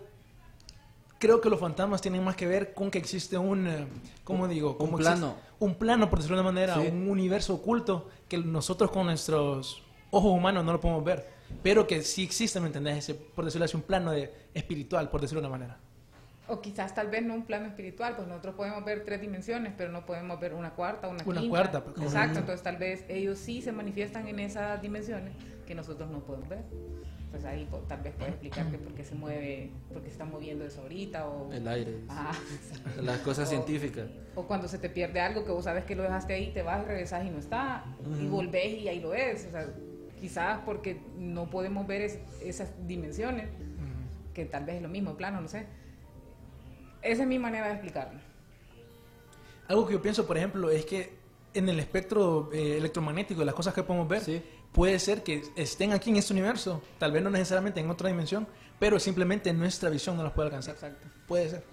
creo 1.18 1.42
que 1.42 1.50
los 1.50 1.60
fantasmas 1.60 2.00
tienen 2.00 2.24
más 2.24 2.34
que 2.34 2.46
ver 2.46 2.72
con 2.72 2.90
que 2.90 2.96
existe 2.96 3.36
un, 3.36 3.66
eh, 3.66 3.86
¿cómo 4.24 4.48
digo? 4.48 4.78
Como 4.78 4.98
existe- 4.98 5.18
plano. 5.18 5.34
un 5.60 5.74
plano, 5.74 6.08
por 6.08 6.18
decirlo 6.20 6.38
de 6.38 6.42
una 6.44 6.50
manera, 6.50 6.76
Sí. 6.76 6.88
un 6.90 7.10
universo 7.10 7.52
oculto 7.56 8.08
que 8.26 8.38
nosotros 8.38 8.90
con 8.90 9.04
nuestros 9.04 9.82
ojos 10.10 10.32
humanos 10.32 10.64
no 10.64 10.72
lo 10.72 10.80
podemos 10.80 11.04
ver. 11.04 11.28
Pero 11.62 11.86
que 11.86 12.00
sí 12.00 12.22
existe, 12.24 12.58
¿me 12.58 12.68
entendés? 12.68 12.96
Ese, 12.96 13.14
por 13.14 13.44
decirlo 13.44 13.66
así, 13.66 13.76
un 13.76 13.82
plano 13.82 14.12
de, 14.12 14.32
espiritual, 14.54 15.10
por 15.10 15.20
decirlo 15.20 15.42
de 15.42 15.48
una 15.48 15.58
manera. 15.58 15.78
O 16.48 16.62
quizás 16.62 16.94
tal 16.94 17.08
vez 17.08 17.22
no 17.22 17.34
un 17.34 17.42
plano 17.44 17.66
espiritual, 17.66 18.16
pues 18.16 18.26
nosotros 18.26 18.54
podemos 18.54 18.82
ver 18.82 19.04
tres 19.04 19.20
dimensiones, 19.20 19.74
pero 19.76 19.92
no 19.92 20.06
podemos 20.06 20.40
ver 20.40 20.54
una 20.54 20.70
cuarta, 20.70 21.08
una, 21.08 21.22
Una 21.26 21.40
quinta. 21.42 21.50
cuarta, 21.50 21.84
pues, 21.84 21.98
Exacto, 22.00 22.38
entonces 22.38 22.62
tal 22.62 22.78
vez 22.78 23.04
ellos 23.10 23.36
sí 23.38 23.60
se 23.60 23.72
manifiestan 23.72 24.26
en 24.26 24.40
esas 24.40 24.80
dimensiones 24.80 25.34
que 25.66 25.74
nosotros 25.74 26.10
no 26.10 26.20
podemos 26.20 26.48
ver. 26.48 26.64
Pues 27.32 27.44
ahí 27.46 27.66
tal 27.88 28.02
vez 28.02 28.12
puede 28.14 28.30
explicarte 28.30 28.76
por 28.78 28.92
qué 28.92 29.04
se 29.04 29.14
mueve, 29.14 29.70
por 29.92 30.02
qué 30.02 30.08
se 30.08 30.12
está 30.12 30.24
moviendo 30.26 30.64
eso 30.66 30.82
ahorita 30.82 31.26
o... 31.28 31.50
El 31.50 31.66
aire, 31.66 31.96
Ajá. 32.08 32.32
las 33.00 33.18
cosas 33.24 33.48
O- 33.48 33.50
científicas. 33.50 34.06
O 34.36 34.42
cuando 34.46 34.68
se 34.68 34.78
te 34.78 34.88
pierde 34.90 35.18
algo 35.20 35.42
que 35.44 35.50
vos 35.50 35.64
sabes 35.64 35.84
que 35.84 35.96
lo 35.96 36.02
dejaste 36.02 36.34
ahí, 36.34 36.52
te 36.52 36.60
vas 36.62 36.82
y 36.84 36.86
regresas 36.88 37.24
y 37.26 37.30
no 37.30 37.38
está. 37.38 37.84
Y 38.20 38.26
volvés 38.26 38.78
y 38.82 38.88
ahí 38.88 39.00
lo 39.00 39.14
es. 39.14 39.46
O 39.46 39.50
sea, 39.50 39.66
quizás 40.20 40.60
porque 40.66 41.00
no 41.16 41.48
podemos 41.48 41.86
ver 41.86 42.02
es- 42.02 42.18
esas 42.42 42.70
dimensiones, 42.86 43.48
que 44.34 44.44
tal 44.44 44.64
vez 44.66 44.76
es 44.76 44.82
lo 44.82 44.88
mismo, 44.88 45.14
plano, 45.16 45.40
no 45.40 45.48
sé. 45.48 45.66
Esa 47.00 47.22
es 47.22 47.28
mi 47.28 47.38
manera 47.38 47.66
de 47.68 47.72
explicarlo. 47.72 48.20
Algo 49.68 49.86
que 49.86 49.94
yo 49.94 50.02
pienso, 50.02 50.26
por 50.26 50.36
ejemplo, 50.36 50.70
es 50.70 50.84
que 50.84 51.14
en 51.54 51.68
el 51.68 51.78
espectro 51.80 52.50
eh, 52.52 52.76
electromagnético, 52.76 53.42
las 53.44 53.54
cosas 53.54 53.72
que 53.74 53.82
podemos 53.82 54.06
ver, 54.08 54.20
Sí. 54.20 54.42
Puede 54.72 54.98
ser 54.98 55.22
que 55.22 55.42
estén 55.56 55.92
aquí 55.92 56.10
en 56.10 56.16
este 56.16 56.32
universo, 56.32 56.82
tal 56.98 57.12
vez 57.12 57.22
no 57.22 57.30
necesariamente 57.30 57.80
en 57.80 57.90
otra 57.90 58.08
dimensión, 58.08 58.46
pero 58.78 58.98
simplemente 58.98 59.52
nuestra 59.52 59.90
visión 59.90 60.16
no 60.16 60.22
las 60.22 60.32
puede 60.32 60.46
alcanzar. 60.46 60.74
Exacto. 60.74 61.06
Puede 61.26 61.50
ser. 61.50 61.64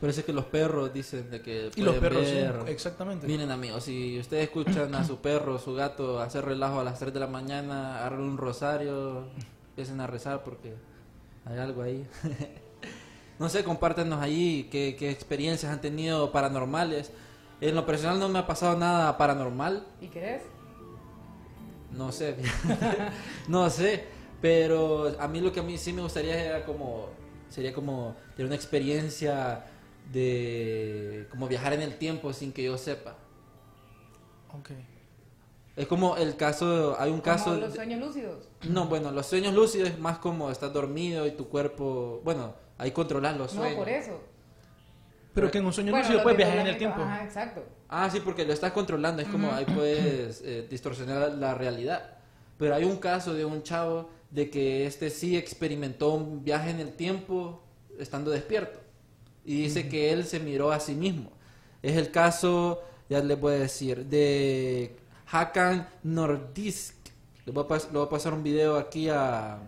Pero 0.00 0.10
es 0.10 0.22
que 0.24 0.32
los 0.32 0.44
perros 0.44 0.92
dicen 0.92 1.30
de 1.30 1.40
que 1.40 1.70
Y 1.74 1.80
los 1.80 1.96
perros, 1.96 2.26
sí, 2.26 2.34
ver- 2.34 2.64
exactamente. 2.66 3.26
Miren 3.26 3.50
amigos, 3.50 3.84
si 3.84 4.18
ustedes 4.18 4.44
escuchan 4.44 4.94
a 4.94 5.04
su 5.04 5.18
perro, 5.22 5.58
su 5.58 5.72
gato 5.74 6.20
hacer 6.20 6.44
relajo 6.44 6.80
a 6.80 6.84
las 6.84 6.98
3 6.98 7.14
de 7.14 7.20
la 7.20 7.26
mañana, 7.26 7.98
agarren 8.00 8.20
un 8.20 8.36
rosario, 8.36 9.28
empiecen 9.70 10.00
a 10.00 10.06
rezar 10.06 10.44
porque 10.44 10.74
hay 11.46 11.58
algo 11.58 11.80
ahí. 11.80 12.06
no 13.38 13.48
sé, 13.48 13.64
compártenos 13.64 14.20
ahí 14.20 14.68
qué, 14.70 14.96
qué 14.98 15.10
experiencias 15.10 15.72
han 15.72 15.80
tenido 15.80 16.30
paranormales. 16.30 17.10
En 17.62 17.74
lo 17.74 17.86
personal 17.86 18.18
no 18.18 18.28
me 18.28 18.38
ha 18.40 18.46
pasado 18.46 18.76
nada 18.76 19.16
paranormal, 19.16 19.86
¿Y 20.02 20.08
crees? 20.08 20.42
No 21.92 22.12
sé, 22.12 22.36
no 23.48 23.68
sé, 23.70 24.04
pero 24.40 25.14
a 25.18 25.28
mí 25.28 25.40
lo 25.40 25.52
que 25.52 25.60
a 25.60 25.62
mí 25.62 25.78
sí 25.78 25.92
me 25.92 26.02
gustaría 26.02 26.38
era 26.42 26.64
como, 26.64 27.08
sería 27.48 27.72
como 27.72 28.14
tener 28.36 28.46
una 28.46 28.56
experiencia 28.56 29.64
de 30.12 31.26
como 31.30 31.48
viajar 31.48 31.72
en 31.72 31.82
el 31.82 31.98
tiempo 31.98 32.32
sin 32.32 32.52
que 32.52 32.62
yo 32.64 32.76
sepa. 32.78 33.16
Ok. 34.58 34.70
Es 35.76 35.86
como 35.86 36.16
el 36.16 36.36
caso, 36.36 36.96
hay 36.98 37.10
un 37.10 37.20
caso... 37.20 37.46
Como 37.50 37.56
los 37.60 37.70
de- 37.70 37.76
sueños 37.76 38.00
lúcidos. 38.00 38.48
no, 38.68 38.86
bueno, 38.86 39.10
los 39.10 39.26
sueños 39.26 39.52
lúcidos 39.52 39.90
es 39.90 39.98
más 39.98 40.18
como 40.18 40.50
estás 40.50 40.72
dormido 40.72 41.26
y 41.26 41.32
tu 41.32 41.48
cuerpo, 41.48 42.22
bueno, 42.24 42.54
ahí 42.78 42.92
controlas 42.92 43.36
los 43.36 43.52
No, 43.52 43.60
sueños. 43.60 43.78
por 43.78 43.88
eso. 43.90 44.18
Pero 45.36 45.50
que 45.50 45.58
en 45.58 45.66
un 45.66 45.72
sueño 45.72 45.92
Bueno, 45.92 46.06
lúcido 46.06 46.22
puedes 46.22 46.38
viajar 46.38 46.58
en 46.58 46.66
el 46.66 46.78
tiempo. 46.78 47.02
Ajá, 47.02 47.22
exacto. 47.24 47.62
Ah, 47.90 48.08
sí, 48.10 48.20
porque 48.24 48.44
lo 48.46 48.52
estás 48.54 48.72
controlando, 48.72 49.20
es 49.20 49.28
como 49.28 49.52
ahí 49.52 49.66
puedes 49.66 50.40
eh, 50.44 50.66
distorsionar 50.68 51.30
la 51.32 51.54
realidad. 51.54 52.16
Pero 52.56 52.74
hay 52.74 52.84
un 52.84 52.96
caso 52.96 53.34
de 53.34 53.44
un 53.44 53.62
chavo 53.62 54.08
de 54.30 54.48
que 54.48 54.86
este 54.86 55.10
sí 55.10 55.36
experimentó 55.36 56.14
un 56.14 56.42
viaje 56.42 56.70
en 56.70 56.80
el 56.80 56.92
tiempo 56.94 57.62
estando 57.98 58.30
despierto. 58.30 58.80
Y 59.44 59.62
dice 59.64 59.88
que 59.90 60.10
él 60.10 60.24
se 60.24 60.40
miró 60.40 60.72
a 60.72 60.80
sí 60.80 60.94
mismo. 60.94 61.30
Es 61.82 61.96
el 61.96 62.10
caso, 62.10 62.82
ya 63.10 63.20
les 63.22 63.38
voy 63.38 63.54
a 63.54 63.58
decir, 63.58 64.06
de 64.06 64.96
Hakan 65.30 65.86
Nordisk. 66.02 66.94
Le 67.44 67.52
voy 67.52 67.64
a, 67.64 67.68
pas- 67.68 67.86
le 67.92 67.98
voy 67.98 68.06
a 68.06 68.10
pasar 68.10 68.32
un 68.32 68.42
video 68.42 68.76
aquí 68.78 69.10
a, 69.10 69.58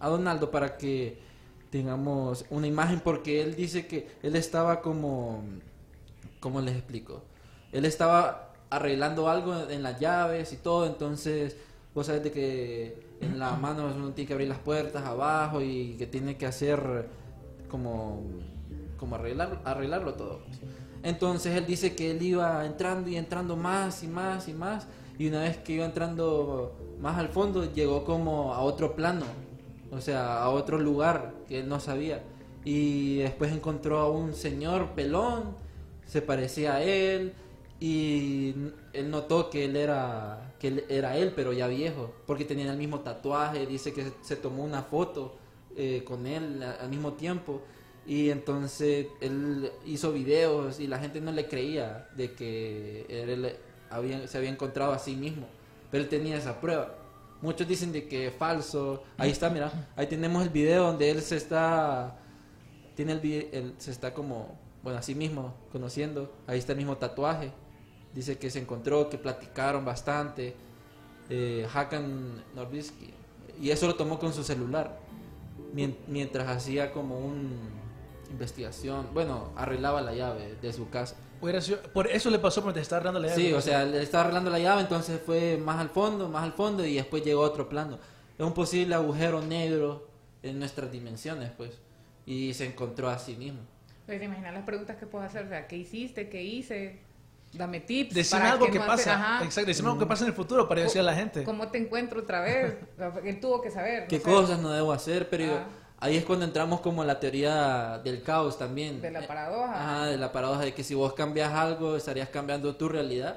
a 0.00 0.08
Donaldo 0.08 0.50
para 0.50 0.76
que 0.76 1.18
tengamos 1.72 2.44
una 2.50 2.66
imagen 2.66 3.00
porque 3.00 3.40
él 3.40 3.56
dice 3.56 3.86
que 3.86 4.06
él 4.22 4.36
estaba 4.36 4.82
como, 4.82 5.42
¿cómo 6.38 6.60
les 6.60 6.76
explico? 6.76 7.22
Él 7.72 7.86
estaba 7.86 8.52
arreglando 8.68 9.26
algo 9.30 9.70
en 9.70 9.82
las 9.82 9.98
llaves 9.98 10.52
y 10.52 10.56
todo, 10.56 10.86
entonces 10.86 11.56
vos 11.94 12.06
sabes 12.06 12.24
de 12.24 12.30
que 12.30 13.02
en 13.22 13.38
la 13.38 13.52
mano 13.56 13.90
uno 13.96 14.10
tiene 14.10 14.28
que 14.28 14.34
abrir 14.34 14.48
las 14.48 14.58
puertas 14.58 15.02
abajo 15.06 15.62
y 15.62 15.94
que 15.96 16.06
tiene 16.06 16.36
que 16.36 16.44
hacer 16.44 17.08
como, 17.70 18.22
como 18.98 19.14
arreglar, 19.14 19.62
arreglarlo 19.64 20.12
todo. 20.12 20.40
Entonces 21.02 21.56
él 21.56 21.64
dice 21.64 21.96
que 21.96 22.10
él 22.10 22.20
iba 22.20 22.66
entrando 22.66 23.08
y 23.08 23.16
entrando 23.16 23.56
más 23.56 24.02
y 24.02 24.08
más 24.08 24.46
y 24.46 24.52
más 24.52 24.86
y 25.18 25.28
una 25.28 25.40
vez 25.40 25.56
que 25.56 25.72
iba 25.72 25.86
entrando 25.86 26.76
más 27.00 27.16
al 27.16 27.30
fondo 27.30 27.72
llegó 27.72 28.04
como 28.04 28.52
a 28.52 28.60
otro 28.60 28.94
plano, 28.94 29.24
o 29.92 30.00
sea, 30.00 30.42
a 30.42 30.48
otro 30.48 30.78
lugar 30.78 31.34
que 31.46 31.60
él 31.60 31.68
no 31.68 31.78
sabía. 31.78 32.22
Y 32.64 33.18
después 33.18 33.52
encontró 33.52 33.98
a 33.98 34.10
un 34.10 34.34
señor 34.34 34.90
pelón, 34.94 35.54
se 36.06 36.22
parecía 36.22 36.76
a 36.76 36.82
él 36.82 37.34
y 37.78 38.54
él 38.92 39.10
notó 39.10 39.50
que 39.50 39.66
él 39.66 39.76
era 39.76 40.54
que 40.58 40.68
él 40.68 40.84
era 40.88 41.16
él, 41.16 41.32
pero 41.34 41.52
ya 41.52 41.66
viejo, 41.66 42.14
porque 42.26 42.44
tenía 42.44 42.70
el 42.70 42.78
mismo 42.78 43.00
tatuaje, 43.00 43.66
dice 43.66 43.92
que 43.92 44.12
se 44.22 44.36
tomó 44.36 44.62
una 44.62 44.82
foto 44.82 45.34
eh, 45.76 46.04
con 46.06 46.26
él 46.26 46.62
al 46.62 46.88
mismo 46.88 47.14
tiempo 47.14 47.62
y 48.06 48.30
entonces 48.30 49.08
él 49.20 49.72
hizo 49.84 50.12
videos 50.12 50.78
y 50.80 50.86
la 50.86 51.00
gente 51.00 51.20
no 51.20 51.32
le 51.32 51.48
creía 51.48 52.08
de 52.16 52.32
que 52.32 53.06
él 53.08 53.56
había, 53.90 54.26
se 54.28 54.38
había 54.38 54.50
encontrado 54.50 54.92
a 54.92 54.98
sí 54.98 55.16
mismo, 55.16 55.48
pero 55.90 56.04
él 56.04 56.08
tenía 56.08 56.36
esa 56.36 56.60
prueba. 56.60 57.01
Muchos 57.42 57.66
dicen 57.68 57.92
de 57.92 58.06
que 58.08 58.28
es 58.28 58.34
falso. 58.34 59.02
Ahí 59.18 59.30
está, 59.30 59.50
mira, 59.50 59.70
ahí 59.96 60.06
tenemos 60.06 60.42
el 60.42 60.48
video 60.48 60.84
donde 60.84 61.10
él 61.10 61.20
se 61.20 61.36
está 61.36 62.16
tiene 62.94 63.12
el, 63.12 63.74
se 63.78 63.90
está 63.90 64.14
como 64.14 64.56
bueno 64.82 64.98
a 64.98 65.02
sí 65.02 65.14
mismo 65.14 65.54
conociendo. 65.72 66.32
Ahí 66.46 66.58
está 66.58 66.72
el 66.72 66.78
mismo 66.78 66.96
tatuaje. 66.96 67.52
Dice 68.14 68.38
que 68.38 68.50
se 68.50 68.58
encontró, 68.60 69.08
que 69.10 69.18
platicaron 69.18 69.84
bastante. 69.84 70.54
Eh, 71.30 71.66
Hakan 71.72 72.44
Norbisky. 72.54 73.10
Y 73.60 73.70
eso 73.70 73.86
lo 73.86 73.94
tomó 73.96 74.18
con 74.18 74.32
su 74.32 74.44
celular. 74.44 74.98
Mien- 75.74 75.96
mientras 76.06 76.46
hacía 76.48 76.92
como 76.92 77.18
un 77.18 77.50
investigación. 78.30 79.08
Bueno, 79.14 79.50
arreglaba 79.56 80.00
la 80.02 80.14
llave 80.14 80.56
de 80.60 80.72
su 80.72 80.88
casa. 80.90 81.16
Por 81.92 82.06
eso 82.06 82.30
le 82.30 82.38
pasó 82.38 82.62
porque 82.62 82.76
te 82.76 82.82
estaba 82.82 83.02
dando 83.02 83.20
la 83.20 83.28
llave. 83.28 83.42
Sí, 83.42 83.52
o 83.52 83.60
sea, 83.60 83.84
le 83.84 84.02
estaba 84.02 84.24
arreglando 84.24 84.50
la 84.50 84.58
llave, 84.58 84.82
entonces 84.82 85.20
fue 85.24 85.56
más 85.56 85.78
al 85.80 85.90
fondo, 85.90 86.28
más 86.28 86.44
al 86.44 86.52
fondo 86.52 86.84
y 86.84 86.94
después 86.94 87.24
llegó 87.24 87.44
a 87.44 87.48
otro 87.48 87.68
plano. 87.68 87.98
Es 88.38 88.46
un 88.46 88.54
posible 88.54 88.94
agujero 88.94 89.42
negro 89.42 90.08
en 90.42 90.58
nuestras 90.58 90.90
dimensiones, 90.92 91.50
pues. 91.56 91.72
Y 92.26 92.54
se 92.54 92.66
encontró 92.66 93.08
a 93.08 93.18
sí 93.18 93.34
mismo. 93.36 93.60
Pues, 94.06 94.18
¿te 94.18 94.24
imaginas 94.24 94.54
las 94.54 94.64
preguntas 94.64 94.96
que 94.96 95.06
puedo 95.06 95.24
hacer? 95.24 95.44
O 95.46 95.48
sea, 95.48 95.66
¿qué 95.66 95.76
hiciste? 95.76 96.28
¿Qué 96.28 96.42
hice? 96.42 97.00
Dame 97.52 97.80
tips. 97.80 98.14
Decime 98.14 98.42
algo 98.42 98.66
que 98.66 98.78
no 98.78 98.86
pasa. 98.86 99.14
ajá. 99.14 99.44
Exacto, 99.44 99.66
decime 99.68 99.88
algo 99.88 100.00
que 100.00 100.06
pasa 100.06 100.24
en 100.24 100.28
el 100.30 100.34
futuro 100.36 100.68
para 100.68 100.82
decir 100.82 101.00
a 101.00 101.04
la 101.04 101.14
gente. 101.14 101.44
¿Cómo 101.44 101.68
te 101.68 101.78
encuentro 101.78 102.20
otra 102.20 102.40
vez? 102.40 102.76
Él 103.24 103.40
tuvo 103.40 103.60
que 103.60 103.70
saber. 103.70 104.02
no 104.04 104.08
¿Qué 104.08 104.18
sé, 104.18 104.22
cosas 104.24 104.58
no 104.60 104.70
debo 104.70 104.92
hacer? 104.92 105.28
Pero 105.28 105.56
Ah. 105.56 105.66
Ahí 106.02 106.16
es 106.16 106.24
cuando 106.24 106.44
entramos 106.44 106.80
como 106.80 107.02
a 107.02 107.04
la 107.06 107.18
teoría 107.20 108.00
del 108.04 108.22
caos 108.22 108.58
también. 108.58 109.00
De 109.00 109.10
la 109.10 109.20
Eh, 109.20 109.26
paradoja. 109.26 109.72
Ajá, 109.96 110.06
de 110.06 110.18
la 110.18 110.30
paradoja 110.32 110.60
de 110.62 110.74
que 110.74 110.84
si 110.84 110.94
vos 110.94 111.14
cambias 111.14 111.52
algo, 111.52 111.96
estarías 111.96 112.28
cambiando 112.28 112.74
tu 112.76 112.88
realidad. 112.88 113.36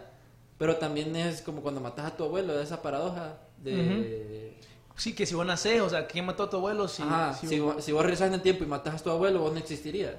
Pero 0.57 0.77
también 0.77 1.15
es 1.15 1.41
como 1.41 1.61
cuando 1.61 1.79
matas 1.81 2.05
a 2.05 2.17
tu 2.17 2.23
abuelo, 2.23 2.59
esa 2.61 2.81
paradoja 2.81 3.37
de... 3.61 4.57
Sí, 4.97 5.13
que 5.13 5.25
si 5.25 5.35
vos 5.35 5.45
nacés, 5.45 5.81
o 5.81 5.89
sea, 5.89 6.07
¿quién 6.07 6.25
mató 6.25 6.43
a 6.43 6.49
tu 6.49 6.55
abuelo? 6.57 6.87
Si, 6.87 7.03
Ajá, 7.03 7.33
si 7.33 7.47
si, 7.47 7.59
vos- 7.59 7.83
si 7.83 7.91
vos 7.91 8.01
regresas 8.01 8.29
en 8.29 8.35
el 8.35 8.41
tiempo 8.41 8.63
y 8.63 8.67
matas 8.67 9.01
a 9.01 9.03
tu 9.03 9.09
abuelo, 9.09 9.39
vos 9.41 9.51
no 9.51 9.59
existirías. 9.59 10.15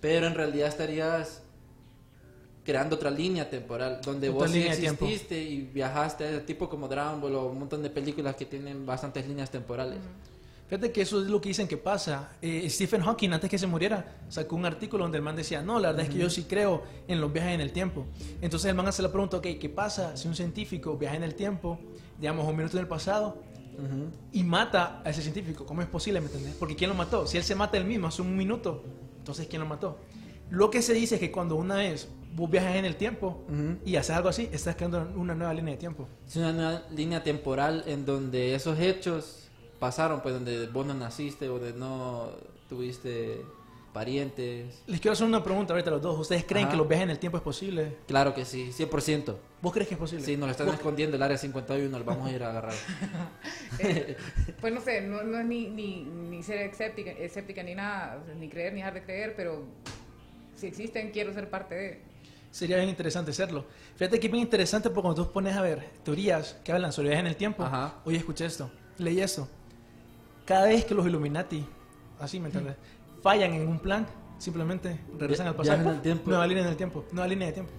Pero 0.00 0.26
en 0.28 0.34
realidad 0.34 0.68
estarías 0.68 1.42
creando 2.64 2.96
otra 2.96 3.10
línea 3.10 3.50
temporal 3.50 4.00
donde 4.02 4.28
Otra 4.28 4.40
vos 4.42 4.50
sí 4.52 4.60
de 4.60 4.68
exististe 4.70 5.42
y 5.42 5.60
viajaste, 5.62 6.38
tipo 6.40 6.68
como 6.68 6.88
Dragon 6.88 7.20
Ball 7.20 7.34
o 7.34 7.46
un 7.46 7.58
montón 7.58 7.82
de 7.82 7.90
películas 7.90 8.36
que 8.36 8.46
tienen 8.46 8.86
bastantes 8.86 9.26
líneas 9.26 9.50
temporales. 9.50 9.98
Fíjate 10.74 10.90
que 10.90 11.02
eso 11.02 11.22
es 11.22 11.28
lo 11.28 11.40
que 11.40 11.50
dicen 11.50 11.68
que 11.68 11.76
pasa. 11.76 12.32
Eh, 12.42 12.68
Stephen 12.68 13.00
Hawking, 13.00 13.30
antes 13.30 13.48
que 13.48 13.58
se 13.58 13.68
muriera, 13.68 14.16
sacó 14.28 14.56
un 14.56 14.66
artículo 14.66 15.04
donde 15.04 15.18
el 15.18 15.22
man 15.22 15.36
decía, 15.36 15.62
no, 15.62 15.78
la 15.78 15.90
verdad 15.90 16.06
es 16.06 16.10
que 16.10 16.18
yo 16.18 16.28
sí 16.28 16.46
creo 16.48 16.82
en 17.06 17.20
los 17.20 17.32
viajes 17.32 17.52
en 17.52 17.60
el 17.60 17.70
tiempo. 17.70 18.06
Entonces 18.42 18.70
el 18.70 18.74
man 18.74 18.88
hace 18.88 19.00
la 19.00 19.12
pregunta, 19.12 19.36
ok, 19.36 19.46
¿qué 19.60 19.68
pasa 19.68 20.16
si 20.16 20.26
un 20.26 20.34
científico 20.34 20.98
viaja 20.98 21.14
en 21.14 21.22
el 21.22 21.36
tiempo, 21.36 21.78
digamos, 22.18 22.44
un 22.48 22.56
minuto 22.56 22.76
en 22.76 22.80
el 22.80 22.88
pasado, 22.88 23.40
y 24.32 24.42
mata 24.42 25.00
a 25.04 25.10
ese 25.10 25.22
científico? 25.22 25.64
¿Cómo 25.64 25.80
es 25.80 25.86
posible, 25.86 26.20
me 26.20 26.26
entendés? 26.26 26.56
Porque 26.58 26.74
¿quién 26.74 26.90
lo 26.90 26.96
mató? 26.96 27.24
Si 27.28 27.36
él 27.36 27.44
se 27.44 27.54
mata 27.54 27.76
él 27.76 27.84
mismo 27.84 28.08
hace 28.08 28.22
un 28.22 28.36
minuto, 28.36 28.82
entonces 29.18 29.46
¿quién 29.46 29.62
lo 29.62 29.68
mató? 29.68 29.98
Lo 30.50 30.70
que 30.70 30.82
se 30.82 30.92
dice 30.92 31.14
es 31.14 31.20
que 31.20 31.30
cuando 31.30 31.54
una 31.54 31.76
vez 31.76 32.08
vos 32.34 32.50
viajas 32.50 32.74
en 32.74 32.84
el 32.84 32.96
tiempo 32.96 33.44
y 33.86 33.94
haces 33.94 34.16
algo 34.16 34.28
así, 34.28 34.48
estás 34.50 34.74
creando 34.74 35.08
una 35.14 35.36
nueva 35.36 35.54
línea 35.54 35.74
de 35.74 35.78
tiempo. 35.78 36.08
Es 36.26 36.34
una 36.34 36.52
nueva 36.52 36.82
línea 36.90 37.22
temporal 37.22 37.84
en 37.86 38.04
donde 38.04 38.56
esos 38.56 38.80
hechos 38.80 39.43
pasaron, 39.84 40.22
pues 40.22 40.32
donde 40.34 40.66
vos 40.68 40.86
no 40.86 40.94
naciste, 40.94 41.44
donde 41.44 41.74
no 41.74 42.30
tuviste 42.70 43.42
parientes. 43.92 44.82
Les 44.86 44.98
quiero 44.98 45.12
hacer 45.12 45.26
una 45.26 45.44
pregunta 45.44 45.74
ahorita 45.74 45.90
a 45.90 45.92
los 45.92 46.00
dos. 46.02 46.18
¿Ustedes 46.18 46.42
creen 46.44 46.64
Ajá. 46.64 46.70
que 46.72 46.78
los 46.78 46.88
viajes 46.88 47.04
en 47.04 47.10
el 47.10 47.18
tiempo 47.18 47.36
es 47.36 47.44
posible? 47.44 47.98
Claro 48.08 48.32
que 48.32 48.46
sí, 48.46 48.70
100%. 48.72 49.36
¿Vos 49.60 49.72
crees 49.74 49.86
que 49.88 49.92
es 49.94 50.00
posible? 50.00 50.24
Sí, 50.24 50.38
nos 50.38 50.46
lo 50.46 50.52
están 50.52 50.68
¿Vos- 50.68 50.76
escondiendo 50.76 51.16
el 51.18 51.22
área 51.22 51.36
51, 51.36 51.98
lo 51.98 52.02
vamos 52.02 52.26
a 52.26 52.32
ir 52.32 52.42
a 52.42 52.48
agarrar. 52.48 52.72
Eh, 53.78 54.16
pues 54.62 54.72
no 54.72 54.80
sé, 54.80 55.02
no, 55.02 55.22
no 55.22 55.38
es 55.38 55.44
ni, 55.44 55.68
ni, 55.68 56.02
ni 56.04 56.42
ser 56.42 56.60
escéptica, 56.70 57.10
escéptica 57.10 57.62
ni 57.62 57.74
nada, 57.74 58.24
ni 58.40 58.48
creer 58.48 58.72
ni 58.72 58.78
dejar 58.78 58.94
de 58.94 59.02
creer, 59.02 59.34
pero 59.36 59.62
si 60.56 60.66
existen, 60.66 61.10
quiero 61.10 61.34
ser 61.34 61.50
parte 61.50 61.74
de. 61.74 62.00
Sería 62.50 62.76
bien 62.76 62.88
interesante 62.88 63.32
hacerlo. 63.32 63.66
Fíjate 63.96 64.18
que 64.18 64.26
es 64.28 64.32
bien 64.32 64.44
interesante 64.44 64.88
porque 64.88 65.02
cuando 65.02 65.26
tú 65.26 65.30
pones 65.32 65.54
a 65.56 65.60
ver 65.60 65.90
teorías 66.04 66.56
que 66.64 66.72
hablan 66.72 66.90
sobre 66.92 67.08
viajes 67.08 67.24
en 67.24 67.26
el 67.28 67.36
tiempo, 67.36 67.62
Ajá. 67.64 67.96
oye, 68.06 68.16
escuché 68.16 68.46
esto, 68.46 68.70
leí 68.98 69.20
esto. 69.20 69.46
Cada 70.44 70.66
vez 70.66 70.84
que 70.84 70.94
los 70.94 71.06
Illuminati, 71.06 71.64
así 72.20 72.38
me 72.38 72.46
entiendes, 72.46 72.76
fallan 73.22 73.52
en 73.54 73.66
un 73.68 73.78
plan, 73.78 74.06
simplemente 74.38 75.00
regresan 75.18 75.46
al 75.48 75.54
pasado. 75.54 75.90
el 75.90 76.02
tiempo. 76.02 76.28
Nueva 76.30 76.46
línea 76.46 76.62
en 76.64 76.68
el 76.70 76.76
tiempo. 76.76 77.04
Nueva 77.12 77.28
línea 77.28 77.46
de 77.48 77.52
tiempo. 77.54 77.72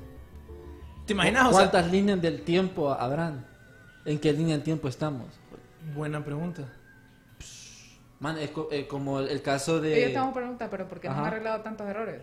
¿Te 1.06 1.14
imaginas? 1.14 1.44
O 1.48 1.50
sea, 1.52 1.70
¿Cuántas 1.70 1.92
líneas 1.92 2.20
del 2.22 2.42
tiempo 2.42 2.92
habrán? 2.92 3.46
¿En 4.06 4.20
qué 4.20 4.34
línea 4.34 4.56
del 4.56 4.64
tiempo 4.64 4.88
estamos? 4.88 5.28
buena 5.94 6.24
pregunta. 6.26 6.64
Man, 8.20 8.40
es 8.40 8.50
co- 8.50 8.70
eh, 8.72 8.88
como 8.88 9.20
el, 9.20 9.28
el 9.30 9.42
caso 9.44 9.74
Ellos 9.78 9.84
de... 9.84 10.06
estamos 10.08 10.34
preguntando, 10.34 10.72
pero 10.72 10.88
¿por 10.88 11.00
qué 11.00 11.10
no 11.10 11.16
han 11.16 11.26
arreglado 11.26 11.62
tantos 11.62 11.88
errores? 11.88 12.22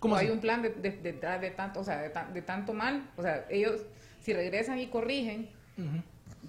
¿Cómo 0.00 0.14
¿O 0.14 0.18
hay 0.18 0.30
un 0.30 0.40
plan 0.40 0.62
de- 0.62 0.70
de- 0.70 0.96
detrás 1.02 1.40
de, 1.40 1.50
tanto, 1.50 1.80
o 1.80 1.84
sea, 1.84 1.98
de, 2.00 2.10
de 2.32 2.42
tanto 2.42 2.72
mal? 2.72 3.08
O 3.16 3.22
sea, 3.22 3.46
ellos, 3.50 3.82
si 4.20 4.32
regresan 4.32 4.80
y 4.80 4.88
corrigen, 4.88 5.48
Ujú, 5.76 6.02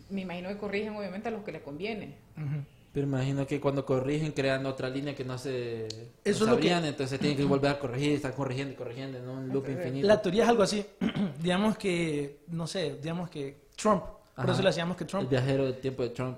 me 0.10 0.22
imagino 0.22 0.50
que 0.50 0.58
corrigen 0.58 0.96
obviamente 0.96 1.28
a 1.28 1.32
los 1.32 1.44
que 1.44 1.52
les 1.52 1.62
conviene. 1.62 2.16
ujú. 2.36 2.64
Pero 2.92 3.06
imagino 3.06 3.46
que 3.46 3.60
cuando 3.62 3.86
corrigen 3.86 4.32
crean 4.32 4.66
otra 4.66 4.90
línea 4.90 5.16
que 5.16 5.24
no 5.24 5.38
se 5.38 5.86
Eso 6.24 6.46
no 6.46 6.54
es 6.54 6.58
lo 6.58 6.60
que- 6.60 6.88
entonces 6.88 7.20
tienen 7.20 7.38
que 7.38 7.44
volver 7.46 7.72
a 7.72 7.80
corregir, 7.80 8.14
están 8.14 8.32
corrigiendo 8.32 8.74
y 8.74 8.76
corrigiendo 8.76 9.18
en 9.20 9.30
un 9.30 9.50
loop 9.50 9.70
infinito. 9.70 10.08
La 10.08 10.22
teoría 10.22 10.44
es 10.44 10.50
algo 10.50 10.64
así. 10.64 10.84
digamos 11.42 11.78
que, 11.78 12.40
no 12.48 12.66
sé, 12.66 12.98
digamos 13.02 13.30
que 13.30 13.68
Trump, 13.76 14.02
por 14.04 14.46
Ajá. 14.46 14.52
eso 14.54 14.62
le 14.64 14.70
decíamos 14.70 14.98
que 14.98 15.04
El 15.04 15.10
Trump 15.10 15.30
viajero 15.30 15.66
del 15.66 15.80
tiempo 15.80 16.02
de 16.04 16.10
Trump, 16.10 16.38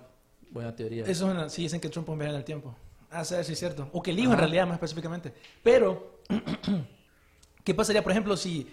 buena 0.50 0.75
teoría. 0.75 1.03
Eso 1.03 1.12
es 1.27 1.34
una, 1.34 1.50
sí 1.50 1.63
dicen 1.63 1.79
que 1.79 1.88
Trump 1.89 2.08
es 2.10 2.13
un 2.13 2.20
viaje 2.20 2.34
en 2.34 2.39
el 2.39 2.46
tiempo. 2.46 2.75
A 3.10 3.24
saber 3.24 3.46
si 3.46 3.53
es 3.53 3.60
cierto. 3.60 3.89
O 3.93 4.01
que 4.01 4.12
el 4.12 4.20
hijo 4.20 4.31
en 4.34 4.38
realidad, 4.39 4.65
más 4.65 4.75
específicamente. 4.75 5.34
Pero, 5.63 6.20
¿qué 7.63 7.74
pasaría, 7.74 8.03
por 8.03 8.12
ejemplo, 8.12 8.36
si 8.38 8.67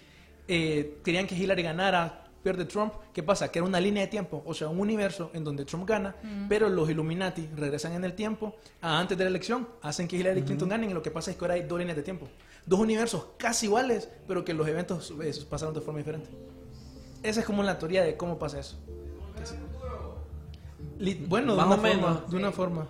eh, 0.46 0.98
querían 1.04 1.26
que 1.26 1.34
Hillary 1.36 1.62
ganara, 1.62 2.27
pierde 2.42 2.64
Trump? 2.64 2.92
¿Qué 3.12 3.22
pasa? 3.22 3.50
Que 3.50 3.58
era 3.58 3.66
una 3.66 3.80
línea 3.80 4.02
de 4.02 4.08
tiempo, 4.08 4.42
o 4.46 4.54
sea, 4.54 4.68
un 4.68 4.80
universo 4.80 5.30
en 5.34 5.44
donde 5.44 5.64
Trump 5.64 5.88
gana, 5.88 6.14
pero 6.48 6.68
los 6.68 6.88
Illuminati 6.88 7.48
regresan 7.56 7.92
en 7.92 8.04
el 8.04 8.14
tiempo 8.14 8.54
a 8.80 8.98
antes 8.98 9.16
de 9.18 9.24
la 9.24 9.30
elección, 9.30 9.68
hacen 9.82 10.08
que 10.08 10.16
Hillary 10.16 10.42
Clinton 10.42 10.68
gane, 10.68 10.86
y 10.86 10.94
lo 10.94 11.02
que 11.02 11.10
pasa 11.10 11.30
es 11.30 11.36
que 11.36 11.44
ahora 11.44 11.54
hay 11.54 11.62
dos 11.62 11.78
líneas 11.78 11.96
de 11.96 12.02
tiempo. 12.02 12.28
Dos 12.66 12.80
universos 12.80 13.26
casi 13.38 13.66
iguales, 13.66 14.08
pero 14.26 14.44
que 14.44 14.54
los 14.54 14.68
eventos 14.68 15.12
eh, 15.22 15.32
pasaron 15.48 15.74
de 15.74 15.80
forma 15.80 15.98
diferente. 15.98 16.28
Esa 17.22 17.40
es 17.40 17.46
como 17.46 17.62
la 17.62 17.78
teoría 17.78 18.02
de 18.02 18.16
cómo 18.16 18.38
pasa 18.38 18.60
eso. 18.60 18.78
Bueno, 21.28 21.56
de 21.56 21.62
una, 21.62 21.76
forma, 21.76 22.24
de 22.28 22.36
una 22.36 22.52
forma. 22.52 22.88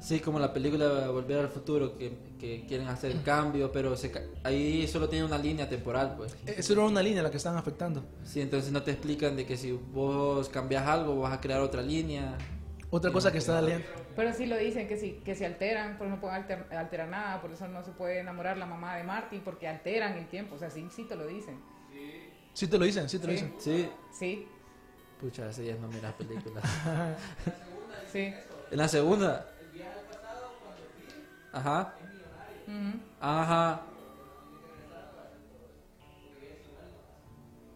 Sí, 0.00 0.20
como 0.20 0.38
la 0.38 0.52
película 0.52 1.08
Volver 1.10 1.40
al 1.40 1.48
Futuro, 1.48 1.96
que, 1.96 2.16
que 2.38 2.64
quieren 2.66 2.88
hacer 2.88 3.10
el 3.10 3.22
cambio, 3.22 3.70
pero 3.70 3.96
se 3.96 4.10
ahí 4.44 4.88
solo 4.88 5.08
tiene 5.10 5.26
una 5.26 5.36
línea 5.36 5.68
temporal, 5.68 6.14
pues. 6.16 6.34
Eso 6.46 6.72
era 6.72 6.82
una 6.82 7.02
línea 7.02 7.22
la 7.22 7.30
que 7.30 7.36
están 7.36 7.56
afectando. 7.56 8.02
Sí, 8.24 8.40
entonces 8.40 8.72
no 8.72 8.82
te 8.82 8.92
explican 8.92 9.36
de 9.36 9.44
que 9.44 9.56
si 9.58 9.72
vos 9.72 10.48
cambias 10.48 10.86
algo 10.86 11.20
vas 11.20 11.34
a 11.34 11.40
crear 11.40 11.60
otra 11.60 11.82
línea. 11.82 12.36
Otra 12.92 13.12
cosa 13.12 13.30
que 13.30 13.38
está 13.38 13.60
leyendo. 13.62 13.86
Pero 14.16 14.32
sí 14.32 14.46
lo 14.46 14.56
dicen, 14.56 14.88
que 14.88 14.96
si, 14.96 15.12
que 15.24 15.34
si 15.36 15.44
alteran, 15.44 15.96
pues 15.98 16.08
no 16.10 16.18
pueden 16.20 16.36
alter- 16.42 16.66
alterar 16.76 17.08
nada, 17.08 17.40
por 17.40 17.52
eso 17.52 17.68
no 17.68 17.84
se 17.84 17.92
puede 17.92 18.18
enamorar 18.20 18.56
la 18.56 18.66
mamá 18.66 18.96
de 18.96 19.04
Marty, 19.04 19.38
porque 19.38 19.68
alteran 19.68 20.14
el 20.18 20.28
tiempo, 20.28 20.56
o 20.56 20.58
sea, 20.58 20.70
sí, 20.70 20.88
sí 20.90 21.04
te 21.04 21.14
lo 21.14 21.26
dicen. 21.26 21.60
Sí 22.52 22.66
te 22.66 22.78
lo 22.78 22.84
dicen, 22.84 23.08
sí 23.08 23.18
te 23.20 23.26
lo 23.28 23.32
Sí. 23.32 23.36
dicen. 23.44 23.54
Sí, 23.60 23.88
Sí, 24.12 24.48
pucha, 25.20 25.48
hace 25.48 25.62
días 25.62 25.78
no 25.78 25.86
miras 25.88 26.14
películas. 26.14 26.64
sí. 28.12 28.32
en 28.72 28.76
la 28.78 28.88
segunda, 28.88 29.49
Ajá. 31.52 31.94
Ujú. 32.66 33.00
Ajá. 33.20 33.80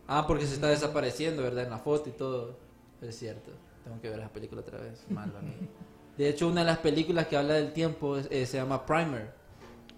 Ah, 0.07 0.25
porque 0.27 0.47
se 0.47 0.55
está 0.55 0.69
desapareciendo, 0.69 1.43
¿verdad? 1.43 1.65
En 1.65 1.71
la 1.71 1.79
foto 1.79 2.09
y 2.11 2.13
todo. 2.13 2.57
Es 3.01 3.19
cierto. 3.19 3.53
Tengo 3.85 4.01
que 4.01 4.11
ver 4.11 4.21
esa 4.21 4.29
película 4.29 4.61
otra 4.61 4.79
vez. 4.79 5.05
Malo 5.09 5.39
a 5.39 5.41
mí. 5.41 5.55
De 6.17 6.29
hecho, 6.29 6.47
una 6.47 6.61
de 6.61 6.67
las 6.67 6.79
películas 6.79 7.27
que 7.27 7.37
habla 7.37 7.55
del 7.55 7.73
tiempo 7.73 8.17
eh, 8.17 8.47
se 8.47 8.57
llama 8.59 8.87
Primer. 8.87 9.33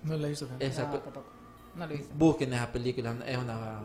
No 0.03 0.17
la 0.17 0.29
visto. 0.29 0.49
Esa 0.59 0.87
No, 0.87 0.99
tampoco. 1.01 1.27
No 1.75 1.87
lo 1.87 1.95
hice. 1.95 2.09
Busquen 2.17 2.55
esa 2.55 2.73
película, 2.73 3.15
es 3.27 3.37
una 3.37 3.81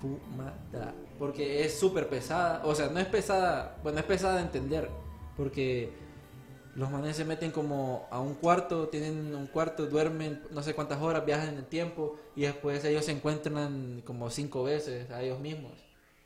fumada. 0.00 0.94
Porque 1.18 1.64
es 1.64 1.76
súper 1.78 2.08
pesada. 2.08 2.62
O 2.64 2.74
sea, 2.74 2.88
no 2.88 3.00
es 3.00 3.06
pesada. 3.06 3.78
Bueno, 3.82 3.98
es 3.98 4.04
pesada 4.04 4.36
de 4.36 4.42
entender. 4.42 4.88
Porque 5.36 5.92
los 6.74 6.90
manes 6.90 7.16
se 7.16 7.24
meten 7.24 7.50
como 7.50 8.08
a 8.10 8.20
un 8.20 8.34
cuarto, 8.34 8.88
tienen 8.88 9.34
un 9.34 9.46
cuarto, 9.46 9.86
duermen 9.86 10.42
no 10.52 10.62
sé 10.62 10.74
cuántas 10.74 11.00
horas, 11.02 11.24
viajan 11.26 11.50
en 11.50 11.56
el 11.58 11.66
tiempo. 11.66 12.16
Y 12.34 12.42
después 12.42 12.82
ellos 12.84 13.04
se 13.04 13.12
encuentran 13.12 14.02
como 14.06 14.30
cinco 14.30 14.64
veces 14.64 15.10
a 15.10 15.22
ellos 15.22 15.38
mismos. 15.40 15.72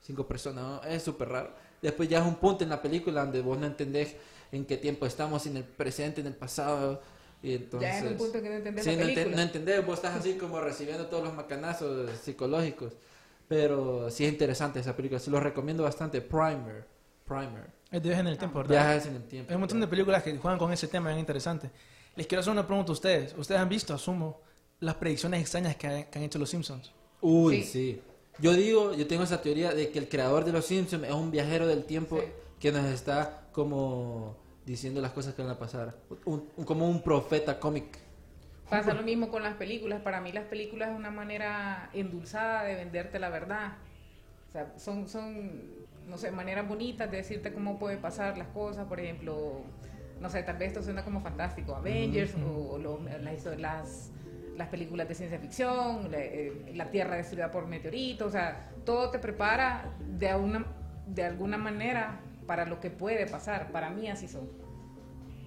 Cinco 0.03 0.27
personas. 0.29 0.65
¿no? 0.65 0.83
Es 0.89 1.03
súper 1.03 1.29
raro. 1.31 1.51
Después 1.83 2.09
ya 2.09 2.21
es 2.21 2.25
un 2.27 2.37
punto 2.37 2.63
en 2.65 2.71
la 2.71 2.81
película 2.81 3.23
donde 3.23 3.41
vos 3.41 3.59
no 3.59 3.67
entendés 3.67 4.15
en 4.53 4.65
qué 4.65 4.77
tiempo 4.77 5.05
estamos, 5.07 5.47
en 5.47 5.57
el 5.57 5.65
presente, 5.65 6.21
en 6.21 6.29
el 6.29 6.35
pasado. 6.35 7.03
Y 7.43 7.55
entonces, 7.55 7.89
ya 7.91 7.99
es 7.99 8.11
un 8.13 8.17
punto 8.17 8.41
que 8.41 8.49
no 8.49 8.55
entendés 8.55 8.85
Sí, 8.85 8.91
la 8.93 8.97
no, 8.99 9.07
película. 9.07 9.37
no 9.37 9.43
entendés, 9.43 9.87
vos 9.87 9.95
estás 9.97 10.15
así 10.17 10.35
como 10.35 10.61
recibiendo 10.61 11.07
todos 11.07 11.25
los 11.25 11.35
macanazos 11.35 12.11
psicológicos. 12.21 12.93
Pero 13.49 14.11
sí 14.11 14.25
es 14.25 14.33
interesante 14.33 14.81
esa 14.81 14.97
película, 14.97 15.21
se 15.21 15.31
los 15.31 15.43
recomiendo 15.43 15.83
bastante. 15.83 16.21
Primer, 16.21 16.87
Primer. 17.27 17.71
Es 17.91 18.03
de 18.03 18.09
viaje 18.09 18.21
en 18.21 18.27
el 18.29 18.39
tiempo, 18.39 18.59
¿verdad? 18.59 18.71
Viajes 18.75 19.07
en 19.07 19.17
el 19.17 19.25
tiempo. 19.25 19.51
Hay 19.51 19.55
un 19.57 19.61
montón 19.61 19.81
de 19.81 19.87
películas 19.87 20.23
que 20.23 20.37
juegan 20.37 20.59
con 20.59 20.73
ese 20.73 20.89
tema 20.89 21.09
bien 21.09 21.19
interesante. 21.21 21.71
Les 22.15 22.27
quiero 22.27 22.41
hacer 22.41 22.53
una 22.53 22.67
pregunta 22.67 22.93
a 22.93 22.95
ustedes. 22.95 23.35
¿Ustedes 23.37 23.61
han 23.61 23.69
visto, 23.69 23.95
asumo, 23.95 24.41
las 24.81 24.95
predicciones 24.97 25.41
extrañas 25.41 25.77
que, 25.77 25.87
ha- 25.87 26.11
que 26.11 26.19
han 26.19 26.25
hecho 26.25 26.39
los 26.39 26.51
Simpsons? 26.51 26.93
Uy, 27.21 27.63
Sí. 27.63 27.71
sí. 27.73 28.03
Yo 28.39 28.53
digo, 28.53 28.93
yo 28.95 29.07
tengo 29.07 29.23
esa 29.23 29.41
teoría 29.41 29.73
de 29.73 29.91
que 29.91 29.99
el 29.99 30.09
creador 30.09 30.45
de 30.45 30.53
los 30.53 30.67
Simpsons 30.67 31.05
es 31.05 31.13
un 31.13 31.31
viajero 31.31 31.67
del 31.67 31.85
tiempo 31.85 32.19
Sí. 32.21 32.27
que 32.61 32.73
nos 32.73 32.85
está 32.87 33.43
como 33.53 34.37
diciendo 34.67 35.01
las 35.01 35.13
cosas 35.13 35.35
que 35.35 35.43
van 35.43 35.51
a 35.53 35.59
pasar. 35.59 35.95
Un- 36.27 36.49
un- 36.57 36.65
como 36.65 36.89
un 36.89 37.03
profeta 37.03 37.59
cómic. 37.59 37.99
Pasa 38.69 38.93
lo 38.95 39.03
mismo 39.03 39.31
con 39.31 39.43
las 39.43 39.55
películas. 39.55 40.01
Para 40.03 40.21
mí 40.21 40.33
las 40.33 40.45
películas 40.45 40.91
es 40.91 40.97
una 40.97 41.11
manera 41.11 41.89
endulzada 41.95 42.65
de 42.65 42.75
venderte 42.75 43.19
la 43.19 43.31
verdad. 43.31 43.77
O 44.49 44.53
sea, 44.53 44.75
son, 44.79 45.09
son, 45.09 45.63
no 46.07 46.19
sé, 46.19 46.31
maneras 46.31 46.69
bonitas 46.69 47.11
de 47.11 47.19
decirte 47.19 47.53
cómo 47.53 47.79
puede 47.79 47.97
pasar 47.97 48.37
las 48.39 48.49
cosas. 48.49 48.87
Por 48.87 49.01
ejemplo, 49.01 49.63
no 50.21 50.31
sé, 50.31 50.43
tal 50.43 50.57
vez 50.57 50.69
esto 50.69 50.83
suena 50.83 51.05
como 51.05 51.21
fantástico. 51.21 51.75
Avengers 51.75 52.35
o, 52.37 52.73
o 52.75 52.79
lo- 52.79 53.01
las, 53.23 53.45
las, 53.59 54.11
las 54.57 54.69
películas 54.69 55.09
de 55.09 55.15
ciencia 55.15 55.39
ficción, 55.39 56.11
la, 56.11 56.19
eh, 56.19 56.73
la 56.75 56.91
Tierra 56.91 57.17
destruida 57.17 57.51
por 57.51 57.67
meteoritos. 57.67 58.29
O 58.29 58.31
sea, 58.31 58.71
todo 58.85 59.11
te 59.11 59.19
prepara 59.19 59.93
de, 60.19 60.35
una, 60.35 60.65
de 61.07 61.25
alguna 61.25 61.59
manera 61.59 62.21
para 62.47 62.65
lo 62.65 62.79
que 62.81 62.91
puede 62.91 63.27
pasar. 63.27 63.71
Para 63.73 63.91
mí 63.91 64.09
así 64.09 64.29
son. 64.29 64.49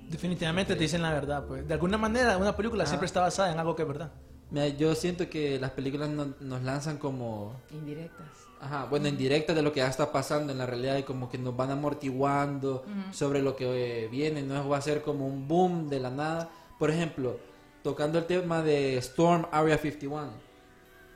Definitivamente 0.10 0.74
te 0.76 0.82
dicen 0.82 1.02
la 1.02 1.14
verdad, 1.14 1.46
pues. 1.48 1.68
De 1.68 1.74
alguna 1.74 1.98
manera, 1.98 2.38
una 2.38 2.56
película 2.56 2.84
Ajá. 2.84 2.90
siempre 2.90 3.06
está 3.06 3.22
basada 3.22 3.52
en 3.54 3.60
algo 3.60 3.76
que 3.76 3.84
es 3.84 3.88
verdad. 3.88 4.12
Mira, 4.52 4.68
yo 4.70 4.96
siento 4.96 5.30
que 5.30 5.60
las 5.60 5.72
películas 5.72 6.10
no- 6.10 6.34
nos 6.40 6.64
lanzan 6.64 6.98
como 6.98 7.54
Indirectas. 7.72 8.28
Ajá, 8.62 8.86
bueno, 8.86 9.08
en 9.08 9.18
directa 9.18 9.54
de 9.54 9.62
lo 9.62 9.72
que 9.72 9.80
ya 9.80 9.88
está 9.88 10.12
pasando 10.12 10.52
en 10.52 10.58
la 10.58 10.66
realidad 10.66 10.98
y 10.98 11.04
como 11.04 11.30
que 11.30 11.38
nos 11.38 11.56
van 11.56 11.72
amortiguando 11.72 12.84
sobre 13.12 13.42
lo 13.42 13.56
que 13.56 14.04
eh, 14.04 14.08
viene, 14.10 14.42
no 14.42 14.68
va 14.68 14.78
a 14.78 14.82
ser 14.82 15.02
como 15.02 15.26
un 15.28 15.48
boom 15.48 15.90
de 15.90 16.00
la 16.02 16.10
nada. 16.10 16.50
Por 16.78 16.92
ejemplo, 16.92 17.40
tocando 17.84 18.20
el 18.20 18.26
tema 18.26 18.62
de 18.62 18.98
Storm 18.98 19.46
Area 19.52 19.78
51, 19.78 20.32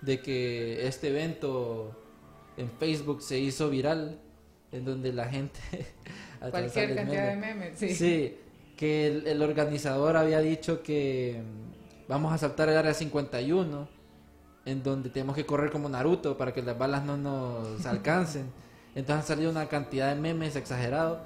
de 0.01 0.21
que 0.21 0.87
este 0.87 1.09
evento 1.09 1.91
en 2.55 2.71
Facebook 2.79 3.21
se 3.21 3.39
hizo 3.39 3.69
viral, 3.69 4.19
en 4.71 4.85
donde 4.85 5.11
la 5.11 5.25
gente... 5.25 5.59
Cualquier 6.49 6.95
cantidad 6.95 7.29
de 7.29 7.35
meme. 7.35 7.53
memes. 7.55 7.79
Sí. 7.79 7.95
Sí, 7.95 8.37
que 8.75 9.07
el, 9.07 9.27
el 9.27 9.41
organizador 9.41 10.17
había 10.17 10.39
dicho 10.39 10.83
que 10.83 11.41
mm, 11.41 12.07
vamos 12.09 12.33
a 12.33 12.37
saltar 12.37 12.67
el 12.69 12.77
área 12.77 12.93
51, 12.93 13.87
en 14.65 14.83
donde 14.83 15.09
tenemos 15.09 15.35
que 15.35 15.45
correr 15.45 15.71
como 15.71 15.89
Naruto 15.89 16.37
para 16.37 16.53
que 16.53 16.61
las 16.61 16.77
balas 16.77 17.03
no 17.03 17.17
nos 17.17 17.85
alcancen. 17.85 18.51
Entonces 18.95 19.25
ha 19.25 19.27
salido 19.27 19.51
una 19.51 19.67
cantidad 19.67 20.13
de 20.13 20.19
memes 20.19 20.55
exagerados. 20.55 21.19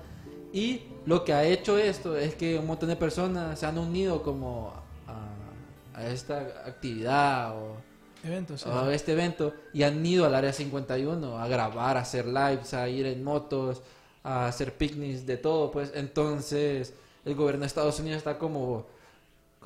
Y 0.53 0.83
lo 1.05 1.23
que 1.23 1.33
ha 1.33 1.43
hecho 1.43 1.77
esto 1.77 2.17
es 2.17 2.35
que 2.35 2.57
un 2.57 2.65
montón 2.65 2.89
de 2.89 2.95
personas 2.95 3.59
se 3.59 3.65
han 3.65 3.77
unido 3.77 4.23
como 4.23 4.73
a, 5.05 5.99
a 5.99 6.07
esta 6.07 6.39
actividad 6.65 7.55
o 7.57 7.75
Eventos. 8.23 8.61
sí. 8.61 8.69
a 8.69 8.91
este 8.93 9.11
evento 9.11 9.53
y 9.73 9.83
han 9.83 10.03
ido 10.05 10.25
al 10.25 10.33
área 10.33 10.51
51 10.51 11.37
a 11.37 11.47
grabar, 11.47 11.97
a 11.97 12.01
hacer 12.01 12.25
lives, 12.25 12.73
a 12.73 12.87
ir 12.89 13.05
en 13.05 13.23
motos, 13.23 13.81
a 14.23 14.47
hacer 14.47 14.73
picnics, 14.73 15.25
de 15.25 15.37
todo, 15.37 15.71
pues 15.71 15.91
entonces 15.95 16.93
el 17.25 17.35
gobierno 17.35 17.61
de 17.61 17.67
Estados 17.67 17.99
Unidos 17.99 18.17
está 18.17 18.37
como 18.37 18.85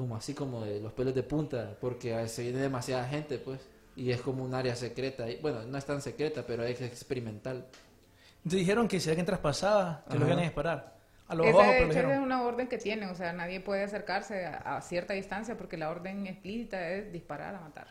como 0.02 0.16
así 0.16 0.34
como 0.34 0.62
de 0.66 0.80
los 0.80 0.92
pelos 0.94 1.14
de 1.14 1.22
punta 1.22 1.78
porque 1.80 2.28
se 2.28 2.42
viene 2.42 2.58
demasiada 2.60 3.08
gente, 3.08 3.38
pues 3.38 3.60
y 3.96 4.10
es 4.10 4.20
como 4.22 4.44
un 4.44 4.56
área 4.56 4.76
secreta, 4.76 5.30
y, 5.30 5.38
bueno, 5.42 5.62
no 5.64 5.78
es 5.78 5.86
tan 5.86 6.02
secreta, 6.02 6.44
pero 6.48 6.64
es 6.64 6.82
experimental. 6.82 7.68
Te 8.50 8.56
dijeron 8.56 8.88
que 8.88 9.00
si 9.00 9.10
alguien 9.10 9.26
traspasaba, 9.28 10.04
te 10.10 10.16
lo 10.16 10.22
Ajá. 10.22 10.28
iban 10.28 10.40
a 10.40 10.44
disparar. 10.44 10.96
A 11.28 11.36
los 11.36 11.46
Esa, 11.46 11.58
de 11.58 11.64
hecho, 11.64 11.74
esa 11.76 11.84
es 11.84 12.06
dijeron. 12.06 12.24
una 12.24 12.42
orden 12.44 12.68
que 12.68 12.78
tiene, 12.78 13.08
o 13.12 13.16
sea, 13.16 13.32
nadie 13.32 13.60
puede 13.60 13.84
acercarse 13.84 14.46
a, 14.46 14.78
a 14.78 14.82
cierta 14.82 15.14
distancia 15.14 15.56
porque 15.58 15.78
la 15.78 15.90
orden 15.90 16.26
explícita 16.26 16.90
es 16.90 17.12
disparar 17.14 17.54
a 17.56 17.62
matar. 17.62 17.88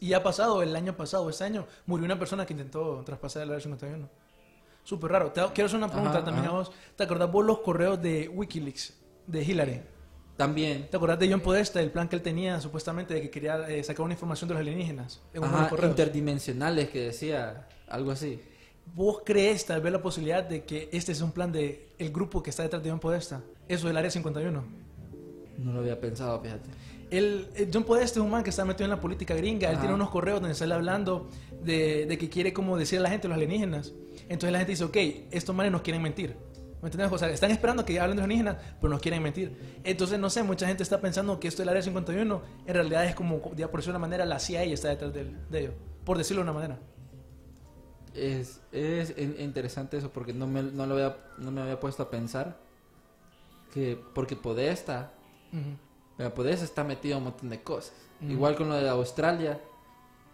Y 0.00 0.12
ha 0.12 0.22
pasado 0.22 0.62
el 0.62 0.76
año 0.76 0.96
pasado, 0.96 1.28
este 1.28 1.44
año, 1.44 1.66
murió 1.86 2.04
una 2.04 2.18
persona 2.18 2.46
que 2.46 2.52
intentó 2.52 3.02
traspasar 3.04 3.42
el 3.42 3.48
área 3.50 3.60
51. 3.60 4.08
Súper 4.84 5.10
raro. 5.10 5.32
Te- 5.32 5.42
quiero 5.54 5.66
hacer 5.66 5.76
una 5.78 5.88
pregunta 5.88 6.18
Ajá, 6.18 6.24
también 6.24 6.46
ajá. 6.46 6.54
a 6.54 6.58
vos. 6.60 6.72
¿Te 6.94 7.02
acordás 7.04 7.30
vos 7.32 7.44
los 7.44 7.58
correos 7.60 8.00
de 8.00 8.28
Wikileaks, 8.28 8.94
de 9.26 9.42
Hillary? 9.42 9.82
También 10.38 10.86
¿Te 10.88 10.96
acordás 10.96 11.18
de 11.18 11.28
John 11.28 11.40
Podesta, 11.40 11.82
el 11.82 11.90
plan 11.90 12.08
que 12.08 12.14
él 12.14 12.22
tenía 12.22 12.60
supuestamente 12.60 13.12
de 13.12 13.20
que 13.20 13.28
quería 13.28 13.68
eh, 13.68 13.82
sacar 13.82 14.04
una 14.04 14.14
información 14.14 14.46
de 14.46 14.54
los 14.54 14.60
alienígenas? 14.60 15.20
En 15.34 15.42
Ajá, 15.42 15.68
interdimensionales 15.82 16.90
que 16.90 17.06
decía 17.06 17.66
algo 17.88 18.12
así. 18.12 18.40
¿Vos 18.94 19.22
crees 19.24 19.66
tal 19.66 19.80
vez 19.80 19.92
la 19.92 20.00
posibilidad 20.00 20.44
de 20.44 20.62
que 20.62 20.88
este 20.92 21.10
es 21.10 21.22
un 21.22 21.32
plan 21.32 21.50
de 21.50 21.88
el 21.98 22.12
grupo 22.12 22.40
que 22.40 22.50
está 22.50 22.62
detrás 22.62 22.84
de 22.84 22.88
John 22.88 23.00
Podesta? 23.00 23.42
Eso 23.66 23.88
del 23.88 23.96
área 23.96 24.12
51. 24.12 24.64
No 25.58 25.72
lo 25.72 25.80
había 25.80 26.00
pensado, 26.00 26.40
fíjate. 26.40 26.70
El, 27.10 27.48
el 27.56 27.70
John 27.74 27.82
Podesta 27.82 28.20
es 28.20 28.24
un 28.24 28.30
man 28.30 28.44
que 28.44 28.50
está 28.50 28.64
metido 28.64 28.84
en 28.84 28.90
la 28.90 29.00
política 29.00 29.34
gringa. 29.34 29.68
Él 29.68 29.74
Ajá. 29.74 29.80
tiene 29.80 29.94
unos 29.96 30.10
correos 30.10 30.40
donde 30.40 30.54
sale 30.54 30.72
hablando 30.72 31.28
de, 31.64 32.06
de 32.06 32.16
que 32.16 32.28
quiere 32.28 32.52
como 32.52 32.76
decir 32.76 33.00
a 33.00 33.02
la 33.02 33.10
gente 33.10 33.26
los 33.26 33.34
alienígenas. 33.34 33.92
Entonces 34.28 34.52
la 34.52 34.58
gente 34.58 34.70
dice, 34.70 34.84
ok, 34.84 34.96
estos 35.32 35.52
manes 35.52 35.72
nos 35.72 35.82
quieren 35.82 36.00
mentir. 36.00 36.36
¿Me 36.82 36.86
entiendes? 36.88 37.12
O 37.12 37.18
sea, 37.18 37.28
están 37.30 37.50
esperando 37.50 37.84
que 37.84 37.98
hablen 37.98 38.16
de 38.16 38.22
los 38.22 38.24
alienígenas, 38.26 38.56
pero 38.80 38.90
nos 38.92 39.00
quieren 39.02 39.22
mentir. 39.22 39.80
Entonces, 39.82 40.18
no 40.18 40.30
sé, 40.30 40.42
mucha 40.44 40.66
gente 40.66 40.82
está 40.84 41.00
pensando 41.00 41.40
que 41.40 41.48
esto 41.48 41.62
del 41.62 41.70
Área 41.70 41.82
51 41.82 42.42
en 42.66 42.74
realidad 42.74 43.04
es 43.04 43.14
como, 43.16 43.52
ya 43.56 43.68
por 43.70 43.80
decirlo 43.80 43.94
de 43.94 43.98
una 43.98 44.06
manera, 44.06 44.24
la 44.24 44.38
CIA 44.38 44.62
está 44.64 44.88
detrás 44.88 45.12
de, 45.12 45.24
de 45.50 45.58
ellos. 45.60 45.74
Por 46.04 46.16
decirlo 46.18 46.42
de 46.44 46.50
una 46.50 46.52
manera. 46.58 46.78
Es, 48.14 48.60
es 48.72 49.14
in- 49.18 49.36
interesante 49.38 49.96
eso 49.96 50.10
porque 50.10 50.32
no 50.32 50.46
me, 50.46 50.62
no, 50.62 50.86
lo 50.86 50.94
había, 50.94 51.16
no 51.38 51.50
me 51.50 51.60
había 51.60 51.78
puesto 51.78 52.02
a 52.02 52.10
pensar 52.10 52.56
que 53.72 53.98
porque 54.14 54.34
Podesta, 54.34 55.12
Ujú. 55.52 55.76
mira, 56.16 56.34
Podesta 56.34 56.64
está 56.64 56.84
metido 56.84 57.16
en 57.16 57.18
un 57.18 57.24
montón 57.30 57.50
de 57.50 57.60
cosas. 57.62 57.92
Ujú. 58.22 58.32
Igual 58.32 58.56
con 58.56 58.68
lo 58.68 58.74
de 58.76 58.88
Australia. 58.88 59.60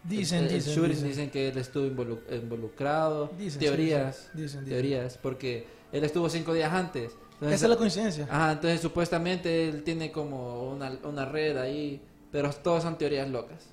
Dicen, 0.05 0.45
el, 0.45 0.51
el 0.51 0.55
dicen, 0.63 0.89
dicen. 0.89 1.09
dicen 1.09 1.31
que 1.31 1.49
él 1.49 1.59
estuvo 1.59 1.87
involu- 1.87 2.21
involucrado. 2.31 3.31
Dicen, 3.39 3.59
teorías, 3.61 4.31
sí, 4.35 4.43
dicen. 4.43 4.65
teorías, 4.65 5.19
porque 5.19 5.67
él 5.97 6.05
estuvo 6.05 6.29
cinco 6.29 6.53
días 6.53 6.73
antes. 6.73 7.13
Entonces- 7.35 7.57
Esa 7.57 7.67
es 7.67 7.71
la 7.71 7.77
coincidencia. 7.77 8.29
Ajá, 8.31 8.53
entonces 8.53 8.81
supuestamente 8.81 9.69
él 9.69 9.83
tiene 9.83 10.13
como 10.13 10.71
una, 10.71 10.97
una 11.05 11.25
red 11.25 11.57
ahí, 11.57 12.03
pero 12.31 12.51
todas 12.53 12.83
son 12.83 12.97
teorías 12.99 13.29
locas. 13.29 13.69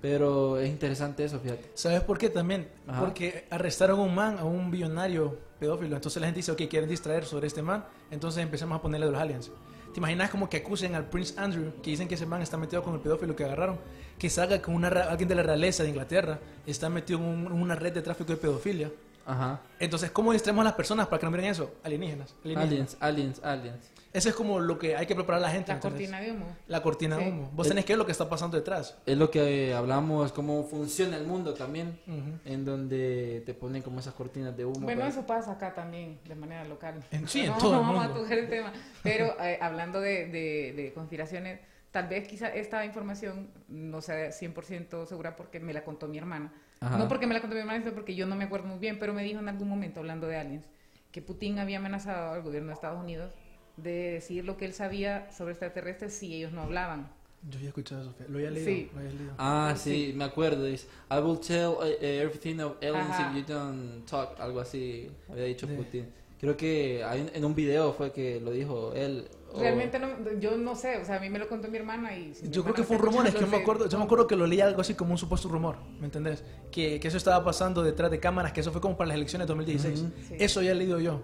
Pero 0.00 0.58
es 0.58 0.68
interesante 0.68 1.24
eso, 1.24 1.40
fíjate. 1.40 1.70
¿Sabes 1.74 2.02
por 2.02 2.18
qué 2.18 2.28
también? 2.30 2.68
Ajá. 2.86 3.00
Porque 3.00 3.46
arrestaron 3.50 3.98
a 3.98 4.02
un 4.02 4.14
man, 4.14 4.38
a 4.38 4.44
un 4.44 4.70
billonario 4.70 5.36
pedófilo. 5.58 5.96
Entonces 5.96 6.20
la 6.20 6.28
gente 6.28 6.38
dice, 6.38 6.52
ok, 6.52 6.62
quieren 6.70 6.88
distraer 6.88 7.24
sobre 7.24 7.48
este 7.48 7.62
man. 7.62 7.84
Entonces 8.10 8.42
empezamos 8.42 8.78
a 8.78 8.82
ponerle 8.82 9.06
de 9.06 9.12
los 9.12 9.20
aliens. 9.20 9.50
¿Te 9.92 9.98
imaginas 9.98 10.30
como 10.30 10.48
que 10.48 10.58
acusen 10.58 10.94
al 10.94 11.06
Prince 11.08 11.34
Andrew, 11.36 11.72
que 11.82 11.90
dicen 11.90 12.06
que 12.06 12.14
ese 12.14 12.26
man 12.26 12.42
está 12.42 12.56
metido 12.56 12.82
con 12.82 12.94
el 12.94 13.00
pedófilo 13.00 13.34
que 13.34 13.44
agarraron? 13.44 13.78
Que 14.18 14.30
salga 14.30 14.62
con 14.62 14.74
una, 14.74 14.86
alguien 14.88 15.28
de 15.28 15.34
la 15.34 15.42
realeza 15.42 15.82
de 15.82 15.88
Inglaterra, 15.88 16.38
está 16.66 16.88
metido 16.88 17.18
en 17.18 17.24
un- 17.24 17.50
una 17.52 17.74
red 17.74 17.92
de 17.92 18.02
tráfico 18.02 18.30
de 18.32 18.36
pedofilia. 18.38 18.92
Ajá. 19.28 19.60
Entonces, 19.78 20.10
¿cómo 20.10 20.32
distraemos 20.32 20.62
a 20.62 20.64
las 20.64 20.72
personas 20.74 21.06
para 21.06 21.20
que 21.20 21.26
no 21.26 21.30
miren 21.32 21.46
eso? 21.50 21.74
Alienígenas. 21.84 22.34
alienígenas. 22.42 22.66
Aliens, 22.70 22.96
aliens, 23.00 23.40
aliens. 23.44 23.90
Eso 24.10 24.30
es 24.30 24.34
como 24.34 24.58
lo 24.58 24.78
que 24.78 24.96
hay 24.96 25.04
que 25.06 25.14
preparar 25.14 25.38
a 25.42 25.46
la 25.46 25.50
gente. 25.52 25.68
La 25.68 25.74
¿entendés? 25.74 26.00
cortina 26.10 26.20
de 26.20 26.32
humo. 26.32 26.56
La 26.66 26.82
cortina 26.82 27.16
de 27.18 27.28
humo. 27.28 27.50
Vos 27.52 27.66
El- 27.66 27.72
tenés 27.72 27.84
que 27.84 27.92
ver 27.92 27.98
lo 27.98 28.06
que 28.06 28.12
está 28.12 28.26
pasando 28.28 28.56
detrás. 28.56 28.96
Es 29.04 29.18
lo 29.18 29.30
que 29.30 29.68
eh, 29.68 29.74
hablamos, 29.74 30.32
cómo 30.32 30.64
funciona 30.64 31.16
el 31.18 31.26
mundo 31.26 31.52
también, 31.52 32.00
en 32.46 32.64
donde 32.64 33.42
te 33.44 33.52
ponen 33.52 33.82
como 33.82 34.00
esas 34.00 34.14
cortinas 34.14 34.56
de 34.56 34.64
humo. 34.64 34.80
Bueno, 34.80 35.00
para- 35.02 35.10
eso 35.12 35.26
pasa 35.26 35.52
acá 35.52 35.74
también, 35.74 36.18
de 36.26 36.34
manera 36.34 36.64
local. 36.64 37.04
En- 37.10 37.28
sí, 37.28 37.40
en 37.44 37.48
no, 37.50 37.58
todo 37.58 37.74
el 37.74 37.80
vamos 37.80 37.96
mundo. 38.06 38.20
a 38.20 38.22
tocar 38.22 38.38
el 38.38 38.48
tema. 38.48 38.72
Pero 39.02 39.36
eh, 39.42 39.58
hablando 39.60 40.00
de, 40.00 40.26
de- 40.26 40.72
de 40.74 40.92
conspiraciones, 40.94 41.60
Tal 41.90 42.06
vez 42.06 42.28
quizá 42.28 42.48
esta 42.48 42.84
información 42.84 43.48
no 43.68 44.02
sea 44.02 44.28
100% 44.30 45.06
segura 45.06 45.36
porque 45.36 45.58
me 45.58 45.72
la 45.72 45.84
contó 45.84 46.06
mi 46.06 46.18
hermana. 46.18 46.52
Ajá. 46.80 46.98
No 46.98 47.08
porque 47.08 47.26
me 47.26 47.34
la 47.34 47.40
contó 47.40 47.54
mi 47.54 47.60
hermana, 47.60 47.80
sino 47.80 47.94
porque 47.94 48.14
yo 48.14 48.26
no 48.26 48.36
me 48.36 48.44
acuerdo 48.44 48.66
muy 48.66 48.78
bien, 48.78 48.98
pero 48.98 49.12
me 49.12 49.24
dijo 49.24 49.40
en 49.40 49.48
algún 49.48 49.68
momento, 49.68 50.00
hablando 50.00 50.26
de 50.26 50.36
aliens, 50.36 50.64
que 51.10 51.22
Putin 51.22 51.58
había 51.58 51.78
amenazado 51.78 52.32
al 52.32 52.42
gobierno 52.42 52.68
de 52.68 52.74
Estados 52.74 53.02
Unidos 53.02 53.32
de 53.76 54.12
decir 54.12 54.44
lo 54.44 54.56
que 54.56 54.64
él 54.64 54.74
sabía 54.74 55.30
sobre 55.30 55.52
extraterrestres 55.52 56.12
si 56.12 56.34
ellos 56.34 56.52
no 56.52 56.62
hablaban. 56.62 57.10
Yo 57.48 57.58
había 57.58 57.68
escuchado 57.68 58.02
eso, 58.02 58.14
lo 58.28 58.38
había 58.38 58.50
leído. 58.50 58.66
Sí. 58.66 58.90
Lo 58.92 59.00
había 59.00 59.12
leído. 59.12 59.32
Ah, 59.38 59.74
sí, 59.76 60.12
me 60.16 60.24
acuerdo. 60.24 60.64
Dice, 60.64 60.88
I 61.10 61.20
will 61.20 61.38
tell 61.38 61.76
uh, 61.78 62.04
everything 62.04 62.58
of 62.58 62.76
aliens 62.82 63.10
Ajá. 63.10 63.30
if 63.30 63.36
you 63.36 63.54
don't 63.54 64.04
talk. 64.06 64.38
Algo 64.40 64.60
así 64.60 65.08
había 65.30 65.44
dicho 65.44 65.68
Putin. 65.68 66.06
Creo 66.40 66.56
que 66.56 67.02
en 67.02 67.44
un 67.44 67.54
video 67.54 67.92
fue 67.92 68.12
que 68.12 68.40
lo 68.40 68.50
dijo 68.50 68.92
él. 68.94 69.28
Realmente 69.56 69.98
no, 69.98 70.08
yo 70.38 70.56
no 70.56 70.74
sé, 70.74 70.98
o 70.98 71.04
sea, 71.04 71.16
a 71.16 71.20
mí 71.20 71.30
me 71.30 71.38
lo 71.38 71.48
contó 71.48 71.68
mi 71.68 71.78
hermana 71.78 72.16
y... 72.16 72.34
si 72.34 72.50
Yo 72.50 72.62
creo 72.62 72.74
que 72.74 72.82
fue 72.84 72.96
un 72.96 73.02
rumor, 73.02 73.26
es 73.26 73.34
que 73.34 73.40
yo 73.40 73.46
me 73.46 73.56
acuerdo, 73.56 73.88
yo 73.88 73.98
me 73.98 74.04
acuerdo 74.04 74.26
que 74.26 74.36
lo 74.36 74.46
leí 74.46 74.60
algo 74.60 74.80
así 74.80 74.94
como 74.94 75.12
un 75.12 75.18
supuesto 75.18 75.48
rumor, 75.48 75.76
¿me 75.98 76.04
entendés? 76.06 76.44
Que, 76.70 77.00
que 77.00 77.08
eso 77.08 77.16
estaba 77.16 77.42
pasando 77.44 77.82
detrás 77.82 78.10
de 78.10 78.20
cámaras, 78.20 78.52
que 78.52 78.60
eso 78.60 78.72
fue 78.72 78.80
como 78.80 78.96
para 78.96 79.08
las 79.08 79.16
elecciones 79.16 79.46
de 79.48 79.54
2016. 79.54 80.00
Ujú. 80.00 80.12
Sí. 80.28 80.36
Eso 80.38 80.62
ya 80.62 80.72
he 80.72 80.74
leído 80.74 81.00
yo. 81.00 81.22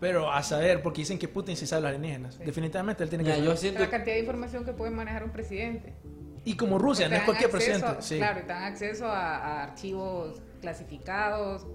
Pero 0.00 0.32
a 0.32 0.42
saber, 0.42 0.82
porque 0.82 1.02
dicen 1.02 1.18
que 1.18 1.28
Putin 1.28 1.56
sí 1.56 1.66
sabe 1.66 1.82
los 1.82 1.88
alienígenas. 1.90 2.36
Sí. 2.36 2.44
Definitivamente 2.44 3.02
él 3.04 3.10
tiene 3.10 3.22
que 3.24 3.32
Mira, 3.32 3.44
yo 3.44 3.54
siento 3.56 3.80
La 3.80 3.90
cantidad 3.90 4.14
de 4.14 4.20
información 4.20 4.64
que 4.64 4.72
puede 4.72 4.90
manejar 4.90 5.24
un 5.24 5.30
presidente. 5.30 5.92
Y 6.46 6.56
como 6.56 6.78
Rusia, 6.78 7.06
no 7.06 7.10
Te 7.10 7.18
es 7.18 7.24
cualquier 7.24 7.50
acceso- 7.50 7.70
presidente. 7.70 8.02
Sí. 8.02 8.16
Claro, 8.16 8.38
y 8.40 8.42
te 8.42 8.48
dan 8.48 8.62
acceso 8.64 9.06
a, 9.06 9.36
a 9.36 9.62
archivos 9.64 10.40
clasificados. 10.62 11.66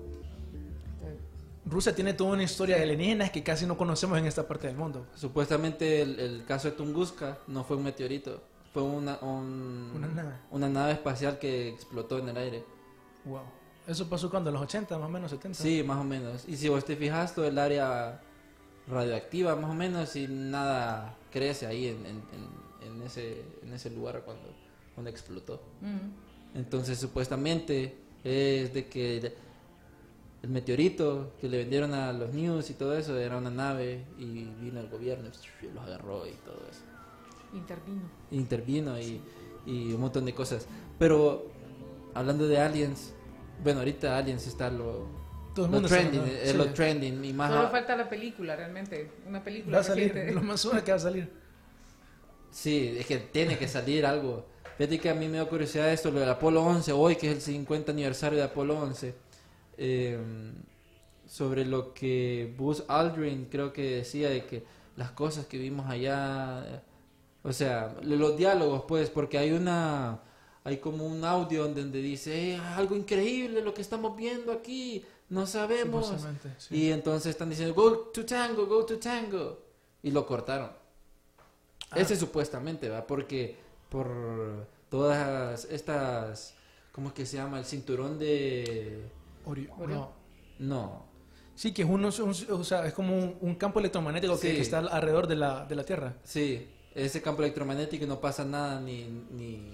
Rusia 1.65 1.95
tiene 1.95 2.13
toda 2.13 2.31
una 2.33 2.43
historia 2.43 2.75
de 2.77 2.83
alienígenas 2.83 3.31
que 3.31 3.43
casi 3.43 3.65
no 3.65 3.75
conocemos 3.77 4.17
en 4.19 4.25
esta 4.25 4.47
parte 4.47 4.67
del 4.67 4.75
mundo. 4.75 5.07
Supuestamente 5.15 6.01
el, 6.01 6.19
el 6.19 6.45
caso 6.45 6.69
de 6.69 6.75
Tunguska 6.77 7.39
no 7.47 7.63
fue 7.63 7.77
un 7.77 7.83
meteorito, 7.83 8.41
fue 8.73 8.83
una, 8.83 9.17
un- 9.21 9.91
Una 9.95 10.07
nave. 10.07 10.33
una 10.51 10.69
nave 10.69 10.91
espacial 10.93 11.39
que 11.39 11.69
explotó 11.69 12.19
en 12.19 12.29
el 12.29 12.37
aire. 12.37 12.63
Wow. 13.25 13.41
Eso 13.87 14.07
pasó 14.09 14.29
cuando 14.29 14.49
en 14.51 14.55
los 14.55 14.63
80, 14.63 14.97
más 14.97 15.07
o 15.07 15.11
menos 15.11 15.31
70. 15.31 15.57
Sí, 15.59 15.81
más 15.83 15.97
o 15.97 16.03
menos. 16.03 16.43
Y 16.47 16.55
si 16.57 16.69
vos 16.69 16.85
te 16.85 16.95
fijas, 16.95 17.33
todo 17.33 17.45
el 17.47 17.57
área 17.57 18.21
radioactiva, 18.87 19.55
más 19.55 19.71
o 19.71 19.73
menos, 19.73 20.15
y 20.15 20.27
nada 20.27 21.15
crece 21.31 21.65
ahí 21.65 21.87
en, 21.87 22.05
en- 22.05 22.23
en- 22.33 22.65
en 22.95 23.01
ese, 23.03 23.43
en 23.63 23.73
ese 23.73 23.89
lugar 23.89 24.21
cuando, 24.23 24.47
cuando 24.93 25.09
explotó. 25.09 25.61
Mm. 25.81 26.57
Entonces, 26.59 26.99
supuestamente 26.99 27.97
es 28.23 28.73
de 28.73 28.87
que 28.87 29.35
el, 30.45 30.49
meteorito 30.51 31.33
que 31.39 31.49
le 31.49 31.57
vendieron 31.59 31.93
a 31.93 32.13
los 32.13 32.33
news 32.33 32.69
y 32.69 32.73
todo 32.73 32.97
eso 32.97 33.17
era 33.17 33.37
una 33.37 33.49
nave 33.49 34.05
y 34.17 34.45
vino 34.61 34.79
el 34.79 34.87
gobierno 34.89 35.29
y 35.61 35.65
los 35.67 35.83
agarró 35.83 36.25
y 36.27 36.31
todo 36.45 36.61
eso. 36.69 36.81
Intervino. 37.53 38.01
intervino 38.31 38.99
y, 38.99 39.21
y 39.65 39.93
un 39.93 40.01
montón 40.01 40.25
de 40.25 40.33
cosas. 40.33 40.67
Pero 40.99 41.51
hablando 42.13 42.47
de 42.47 42.59
aliens, 42.59 43.13
bueno, 43.63 43.79
ahorita 43.79 44.17
aliens 44.17 44.45
está 44.47 44.69
lo, 44.69 45.07
Todo 45.53 45.65
el 45.65 45.71
lo 45.71 45.77
mundo 45.79 45.87
está 45.87 46.09
trending, 46.09 46.35
es 46.35 46.51
sí. 46.51 46.57
lo 46.57 46.73
trending 46.73 47.23
y 47.25 47.33
más 47.33 47.49
Solo 47.51 47.67
a- 47.67 47.69
falta 47.69 47.95
la 47.95 48.09
película, 48.09 48.55
realmente. 48.55 49.11
Una 49.27 49.43
película 49.43 49.77
Va 49.77 49.81
a 49.81 49.83
salir, 49.85 50.31
lo 50.33 50.41
más 50.41 50.63
es 50.65 50.83
que 50.83 50.91
va 50.91 50.97
a 50.97 50.99
salir. 50.99 51.29
Sí, 52.51 52.95
es 52.97 53.05
que 53.05 53.17
tiene 53.17 53.57
que 53.57 53.67
salir 53.67 54.05
algo. 54.05 54.45
Fíjate 54.77 54.99
que 54.99 55.09
a 55.09 55.13
mí 55.13 55.27
me 55.27 55.37
da 55.37 55.45
curiosidad 55.45 55.91
esto, 55.91 56.11
lo 56.11 56.19
del 56.19 56.29
Apolo 56.29 56.61
11, 56.63 56.91
hoy 56.91 57.15
que 57.15 57.29
es 57.31 57.35
el 57.35 57.41
50 57.41 57.91
aniversario 57.93 58.37
de 58.37 58.43
Apolo 58.45 58.77
11, 58.79 59.13
eh, 59.77 60.19
sobre 61.27 61.65
lo 61.65 61.93
que 61.93 62.53
Buzz 62.57 62.83
Aldrin 62.87 63.45
creo 63.45 63.73
que 63.73 63.97
decía 63.97 64.29
de 64.29 64.45
que 64.45 64.63
las 64.95 65.11
cosas 65.11 65.45
que 65.47 65.57
vimos 65.57 65.87
allá, 65.89 66.83
o 67.43 67.51
sea, 67.51 67.95
lo- 68.03 68.15
los 68.15 68.37
diálogos 68.37 68.83
pues, 68.87 69.09
porque 69.09 69.37
hay 69.37 69.51
una, 69.51 70.19
hay 70.63 70.77
como 70.77 71.05
un 71.05 71.23
audio 71.25 71.67
donde, 71.67 72.01
dice, 72.01 72.53
"Eh, 72.53 72.57
algo 72.57 72.95
increíble 72.95 73.61
lo 73.61 73.73
que 73.73 73.81
estamos 73.81 74.15
viendo 74.15 74.51
aquí, 74.51 75.03
no 75.29 75.47
sabemos. 75.47 76.13
Sí. 76.59 76.75
Y 76.75 76.91
entonces 76.91 77.31
están 77.31 77.49
diciendo, 77.49 77.73
go 77.73 77.91
to 78.13 78.23
tango, 78.25 78.67
go 78.67 78.85
to 78.85 78.97
tango. 78.99 79.59
Y 80.03 80.11
lo 80.11 80.25
cortaron. 80.27 80.69
Ah. 81.89 81.99
Ese 81.99 82.15
supuestamente, 82.15 82.89
¿va? 82.89 83.05
Porque 83.07 83.55
por 83.89 84.67
todas 84.89 85.65
estas, 85.65 86.53
¿cómo 86.91 87.07
es 87.09 87.13
que 87.15 87.25
se 87.25 87.37
llama? 87.37 87.57
El 87.57 87.65
cinturón 87.65 88.19
de... 88.19 89.03
Ori- 89.45 89.69
no. 89.87 90.11
No. 90.59 91.05
Sí, 91.55 91.73
que 91.73 91.83
es, 91.83 91.87
uno, 91.89 92.09
un- 92.09 92.35
o 92.59 92.63
sea, 92.63 92.85
es 92.85 92.93
como 92.93 93.15
un, 93.17 93.37
un 93.41 93.55
campo 93.55 93.79
electromagnético 93.79 94.33
que, 94.39 94.49
Sí. 94.49 94.55
que 94.55 94.61
está 94.61 94.79
alrededor 94.79 95.27
de 95.27 95.35
la, 95.35 95.65
de 95.65 95.75
la 95.75 95.83
Tierra. 95.83 96.13
Sí, 96.23 96.67
ese 96.93 97.21
campo 97.21 97.41
electromagnético 97.43 98.05
no 98.05 98.19
pasa 98.19 98.43
nada, 98.45 98.79
ni, 98.81 99.05
ni, 99.31 99.69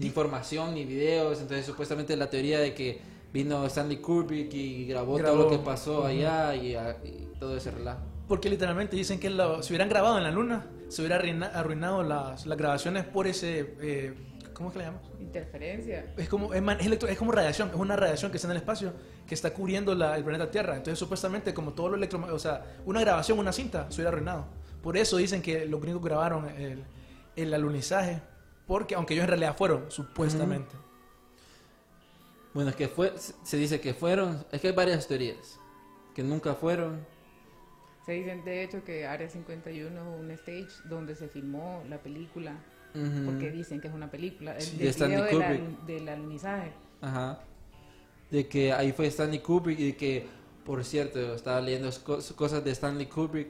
información, 0.00 0.74
ni 0.74 0.84
videos. 0.84 1.40
Entonces, 1.40 1.64
supuestamente 1.66 2.16
la 2.16 2.28
teoría 2.30 2.58
de 2.58 2.74
que 2.74 3.00
vino 3.32 3.64
Stanley 3.66 3.98
Kubrick 3.98 4.52
y 4.54 4.86
grabó, 4.86 5.14
Grabó. 5.16 5.36
todo 5.36 5.44
lo 5.44 5.50
que 5.50 5.58
pasó 5.64 6.04
allá 6.04 6.54
y, 6.54 6.74
a- 6.74 6.98
y 7.04 7.28
todo 7.38 7.56
ese 7.56 7.70
relajo. 7.70 8.00
Porque 8.28 8.48
literalmente 8.48 8.96
dicen 8.96 9.18
que 9.20 9.28
lo- 9.30 9.62
si 9.62 9.72
hubieran 9.72 9.88
grabado 9.88 10.16
en 10.18 10.24
la 10.24 10.30
Luna, 10.30 10.66
se 10.88 11.02
hubiera 11.02 11.16
arruina- 11.16 11.50
arruinado 11.54 12.02
las, 12.02 12.46
las 12.46 12.56
grabaciones 12.58 13.04
por 13.04 13.26
ese... 13.26 13.74
eh, 13.80 14.14
¿Cómo 14.54 14.68
es 14.68 14.72
que 14.72 14.78
le 14.78 14.84
llamamos? 14.86 15.10
Interferencia. 15.20 16.14
Es 16.16 16.28
como, 16.28 16.54
es, 16.54 16.62
man- 16.62 16.78
es 16.80 16.86
electro- 16.86 17.08
es 17.08 17.18
como 17.18 17.32
radiación, 17.32 17.68
es 17.70 17.74
una 17.74 17.96
radiación 17.96 18.30
que 18.30 18.36
está 18.38 18.46
en 18.48 18.52
el 18.52 18.56
espacio 18.58 18.92
que 19.26 19.34
está 19.34 19.52
cubriendo 19.52 19.94
la- 19.94 20.16
el 20.16 20.22
planeta 20.24 20.50
Tierra. 20.50 20.76
Entonces, 20.76 20.98
supuestamente, 20.98 21.52
como 21.52 21.72
todo 21.72 21.88
lo 21.90 21.96
electro, 21.96 22.24
o 22.32 22.38
sea, 22.38 22.64
una 22.86 23.00
grabación, 23.00 23.38
una 23.38 23.52
cinta, 23.52 23.90
se 23.90 23.96
hubiera 23.96 24.10
arruinado. 24.10 24.46
Por 24.82 24.96
eso 24.96 25.16
dicen 25.16 25.42
que 25.42 25.66
los 25.66 25.80
gringos 25.80 26.02
grabaron 26.04 26.48
el, 26.50 26.84
el 27.36 27.52
alunizaje, 27.54 28.22
porque 28.66 28.94
aunque 28.94 29.14
ellos 29.14 29.24
en 29.24 29.28
realidad 29.30 29.56
fueron, 29.56 29.90
supuestamente. 29.90 30.74
Bueno, 32.52 32.70
es 32.70 32.76
que 32.76 32.86
fue, 32.88 33.12
se 33.18 33.56
dice 33.56 33.80
que 33.80 33.94
fueron, 33.94 34.44
es 34.52 34.60
que 34.60 34.68
hay 34.68 34.74
varias 34.74 35.08
teorías, 35.08 35.58
que 36.14 36.22
nunca 36.22 36.54
fueron. 36.54 37.04
Se 38.06 38.12
dicen, 38.12 38.44
de 38.44 38.62
hecho, 38.62 38.84
que 38.84 39.06
Área 39.06 39.28
51 39.28 40.14
es 40.14 40.20
un 40.20 40.30
stage 40.30 40.68
donde 40.88 41.16
se 41.16 41.26
filmó 41.28 41.82
la 41.88 41.98
película. 41.98 42.52
Ujú. 42.94 43.24
Porque 43.26 43.50
dicen 43.50 43.80
que 43.80 43.88
es 43.88 43.94
una 43.94 44.10
película. 44.10 44.54
El, 44.56 44.62
Sí, 44.62 44.70
del 44.76 44.78
de 44.80 44.88
Stanley 44.90 45.16
video 45.22 45.26
del, 45.40 45.48
Kubrick. 45.58 45.60
alu- 45.80 45.86
del 45.86 46.08
alunizaje. 46.08 46.72
Ajá. 47.00 47.40
De 48.30 48.46
que 48.48 48.72
ahí 48.72 48.92
fue 48.92 49.06
Stanley 49.08 49.40
Kubrick 49.40 49.78
y 49.80 49.92
que, 49.94 50.26
por 50.64 50.84
cierto, 50.84 51.34
estaba 51.34 51.60
leyendo 51.60 51.88
cos- 51.90 52.32
cosas 52.34 52.64
de 52.64 52.70
Stanley 52.70 53.06
Kubrick 53.06 53.48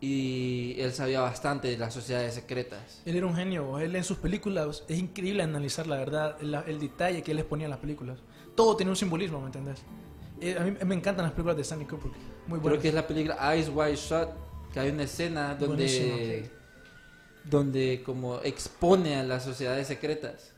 y 0.00 0.76
él 0.78 0.92
sabía 0.92 1.20
bastante 1.20 1.68
de 1.68 1.76
las 1.76 1.92
sociedades 1.92 2.34
secretas. 2.34 3.02
Él 3.04 3.16
era 3.16 3.26
un 3.26 3.34
genio, 3.34 3.78
él 3.80 3.96
en 3.96 4.04
sus 4.04 4.16
películas 4.18 4.84
es 4.88 4.98
increíble 4.98 5.42
analizar 5.42 5.86
la 5.88 5.96
verdad, 5.96 6.40
la- 6.40 6.60
el 6.62 6.78
detalle 6.78 7.22
que 7.22 7.32
él 7.32 7.36
les 7.38 7.46
ponía 7.46 7.64
en 7.66 7.70
las 7.70 7.80
películas. 7.80 8.18
Todo 8.54 8.76
tiene 8.76 8.90
un 8.90 8.96
simbolismo, 8.96 9.40
¿me 9.40 9.46
entendés? 9.46 9.82
Eh, 10.40 10.56
a 10.58 10.62
mí 10.62 10.72
me 10.86 10.94
encantan 10.94 11.24
las 11.24 11.32
películas 11.32 11.56
de 11.56 11.62
Stanley 11.62 11.86
Kubrick, 11.88 12.14
muy 12.46 12.58
Creo 12.58 12.60
buenas. 12.60 12.78
que 12.82 12.88
es 12.88 12.94
la 12.94 13.06
película 13.06 13.54
Eyes 13.54 13.68
Wide 13.74 13.96
Shut, 13.96 14.28
que 14.72 14.78
hay 14.80 14.90
una 14.90 15.02
escena 15.02 15.56
Buenísimo. 15.58 16.10
donde, 16.10 16.50
donde 17.44 18.02
como 18.04 18.40
expone 18.42 19.16
a 19.16 19.22
las 19.22 19.44
sociedades 19.44 19.86
secretas. 19.86 20.52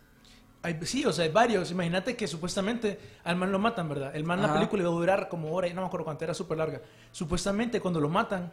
Hay- 0.63 0.79
sí, 0.83 1.05
o 1.07 1.13
sea, 1.13 1.25
hay 1.25 1.31
varios. 1.31 1.71
Imagínate 1.71 2.17
que 2.17 2.27
supuestamente 2.27 2.99
al 3.25 3.37
man 3.37 3.51
lo 3.51 3.59
matan, 3.59 3.89
¿verdad? 3.89 4.15
El 4.15 4.25
man 4.25 4.41
la 4.41 4.47
Ajá. 4.47 4.55
película 4.55 4.83
iba 4.83 4.91
a 4.91 4.95
durar 4.95 5.29
como 5.29 5.53
hora 5.53 5.69
y 5.69 5.75
no 5.75 5.81
me 5.81 5.87
acuerdo 5.87 6.05
cuánto, 6.05 6.25
era 6.25 6.35
súper 6.35 6.59
larga. 6.59 6.83
Supuestamente 7.13 7.81
cuando 7.81 7.99
lo 8.01 8.09
matan, 8.11 8.53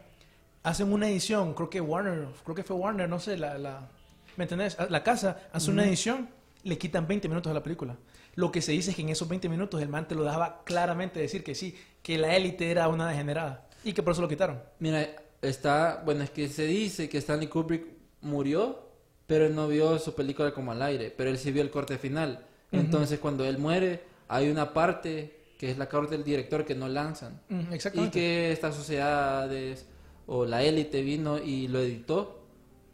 hacen 0.64 0.92
una 0.92 1.10
edición, 1.10 1.54
creo 1.54 1.70
que 1.70 1.82
Warner, 1.82 2.28
creo 2.44 2.56
que 2.56 2.64
fue 2.64 2.76
Warner, 2.78 3.10
no 3.10 3.20
sé, 3.20 3.38
la, 3.38 3.58
la 3.58 3.90
¿me 4.38 4.46
entendés? 4.46 4.78
La 4.90 5.04
casa 5.04 5.50
hace 5.52 5.70
una 5.72 5.86
edición, 5.86 6.30
le 6.64 6.78
quitan 6.78 7.08
20 7.08 7.28
minutos 7.28 7.50
de 7.50 7.54
la 7.56 7.64
película. 7.64 7.98
Lo 8.36 8.52
que 8.52 8.62
se 8.62 8.72
dice 8.72 8.92
es 8.92 8.96
que 8.96 9.02
en 9.02 9.10
esos 9.10 9.28
20 9.28 9.50
minutos 9.50 9.82
el 9.82 9.90
man 9.90 10.08
te 10.08 10.16
lo 10.16 10.24
dejaba 10.24 10.64
claramente 10.64 11.20
decir 11.20 11.44
que 11.44 11.56
sí, 11.56 11.76
que 12.04 12.18
la 12.18 12.36
élite 12.36 12.70
era 12.72 12.88
una 12.88 13.10
degenerada 13.10 13.68
y 13.84 13.94
que 13.94 14.04
por 14.04 14.14
eso 14.14 14.22
lo 14.22 14.28
quitaron. 14.30 14.62
Mira, 14.80 15.08
está, 15.42 16.02
bueno, 16.06 16.24
es 16.24 16.30
que 16.30 16.48
se 16.48 16.66
dice 16.68 17.10
que 17.10 17.18
Stanley 17.18 17.48
Kubrick 17.48 17.97
murió, 18.22 18.80
pero 19.26 19.46
él 19.46 19.56
no 19.56 19.68
vio 19.68 20.00
su 20.00 20.14
película 20.16 20.54
como 20.54 20.72
al 20.72 20.82
aire, 20.82 21.14
pero 21.16 21.30
él 21.30 21.38
sí 21.38 21.52
vio 21.52 21.62
el 21.62 21.70
corte 21.70 21.98
final. 21.98 22.46
Entonces, 22.72 23.20
cuando 23.20 23.46
él 23.46 23.58
muere, 23.58 24.02
hay 24.28 24.50
una 24.50 24.74
parte 24.74 25.36
que 25.58 25.72
es 25.72 25.78
la 25.78 25.90
corte 25.90 26.16
del 26.16 26.24
director 26.24 26.66
que 26.66 26.76
no 26.76 26.88
lanzan. 26.88 27.42
Mm, 27.50 27.72
Y 27.72 27.76
exactamente. 27.76 28.20
que 28.20 28.52
estas 28.52 28.76
sociedades 28.76 29.86
o 30.28 30.46
la 30.46 30.62
élite 30.64 31.02
vino 31.02 31.38
y 31.40 31.68
lo 31.68 31.80
editó 31.80 32.44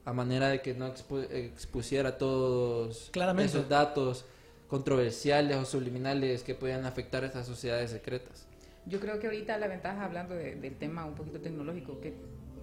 a 0.05 0.13
manera 0.13 0.49
de 0.49 0.61
que 0.61 0.73
no 0.73 0.87
expu- 0.93 1.27
expusiera 1.31 2.17
todos 2.17 3.09
Claramente. 3.11 3.51
esos 3.57 3.67
datos 3.69 4.25
controversiales 4.67 5.57
o 5.57 5.65
subliminales 5.65 6.43
que 6.43 6.55
podían 6.55 6.85
afectar 6.85 7.23
a 7.23 7.27
estas 7.27 7.45
sociedades 7.47 7.91
secretas. 7.91 8.47
Yo 8.85 8.99
creo 8.99 9.19
que 9.19 9.27
ahorita 9.27 9.57
la 9.57 9.67
ventaja, 9.67 10.03
hablando 10.05 10.35
de- 10.35 10.55
del 10.55 10.75
tema 10.77 11.05
un 11.05 11.15
poquito 11.15 11.39
tecnológico, 11.39 11.99
que 12.01 12.13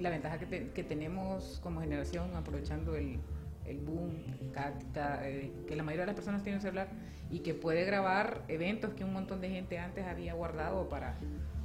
la 0.01 0.11
ventaja 0.11 0.39
que, 0.39 0.47
te- 0.47 0.69
que 0.71 0.83
tenemos 0.83 1.61
como 1.63 1.81
generación 1.81 2.35
aprovechando 2.35 2.97
el, 2.97 3.19
el 3.67 3.79
boom, 3.79 4.25
ca- 4.53 4.75
ca- 4.95 5.29
eh, 5.29 5.53
que 5.69 5.77
la 5.77 5.83
mayoría 5.83 6.03
de 6.03 6.07
las 6.09 6.17
personas 6.17 6.43
tienen 6.43 6.59
un 6.59 6.63
celular 6.63 6.89
y 7.31 7.41
que 7.41 7.55
puede 7.55 7.85
grabar 7.85 8.43
eventos 8.49 8.95
que 8.95 9.05
un 9.05 9.13
montón 9.13 9.41
de 9.41 9.51
gente 9.51 9.79
antes 9.79 10.05
había 10.07 10.35
guardado 10.35 10.89
para, 10.89 11.17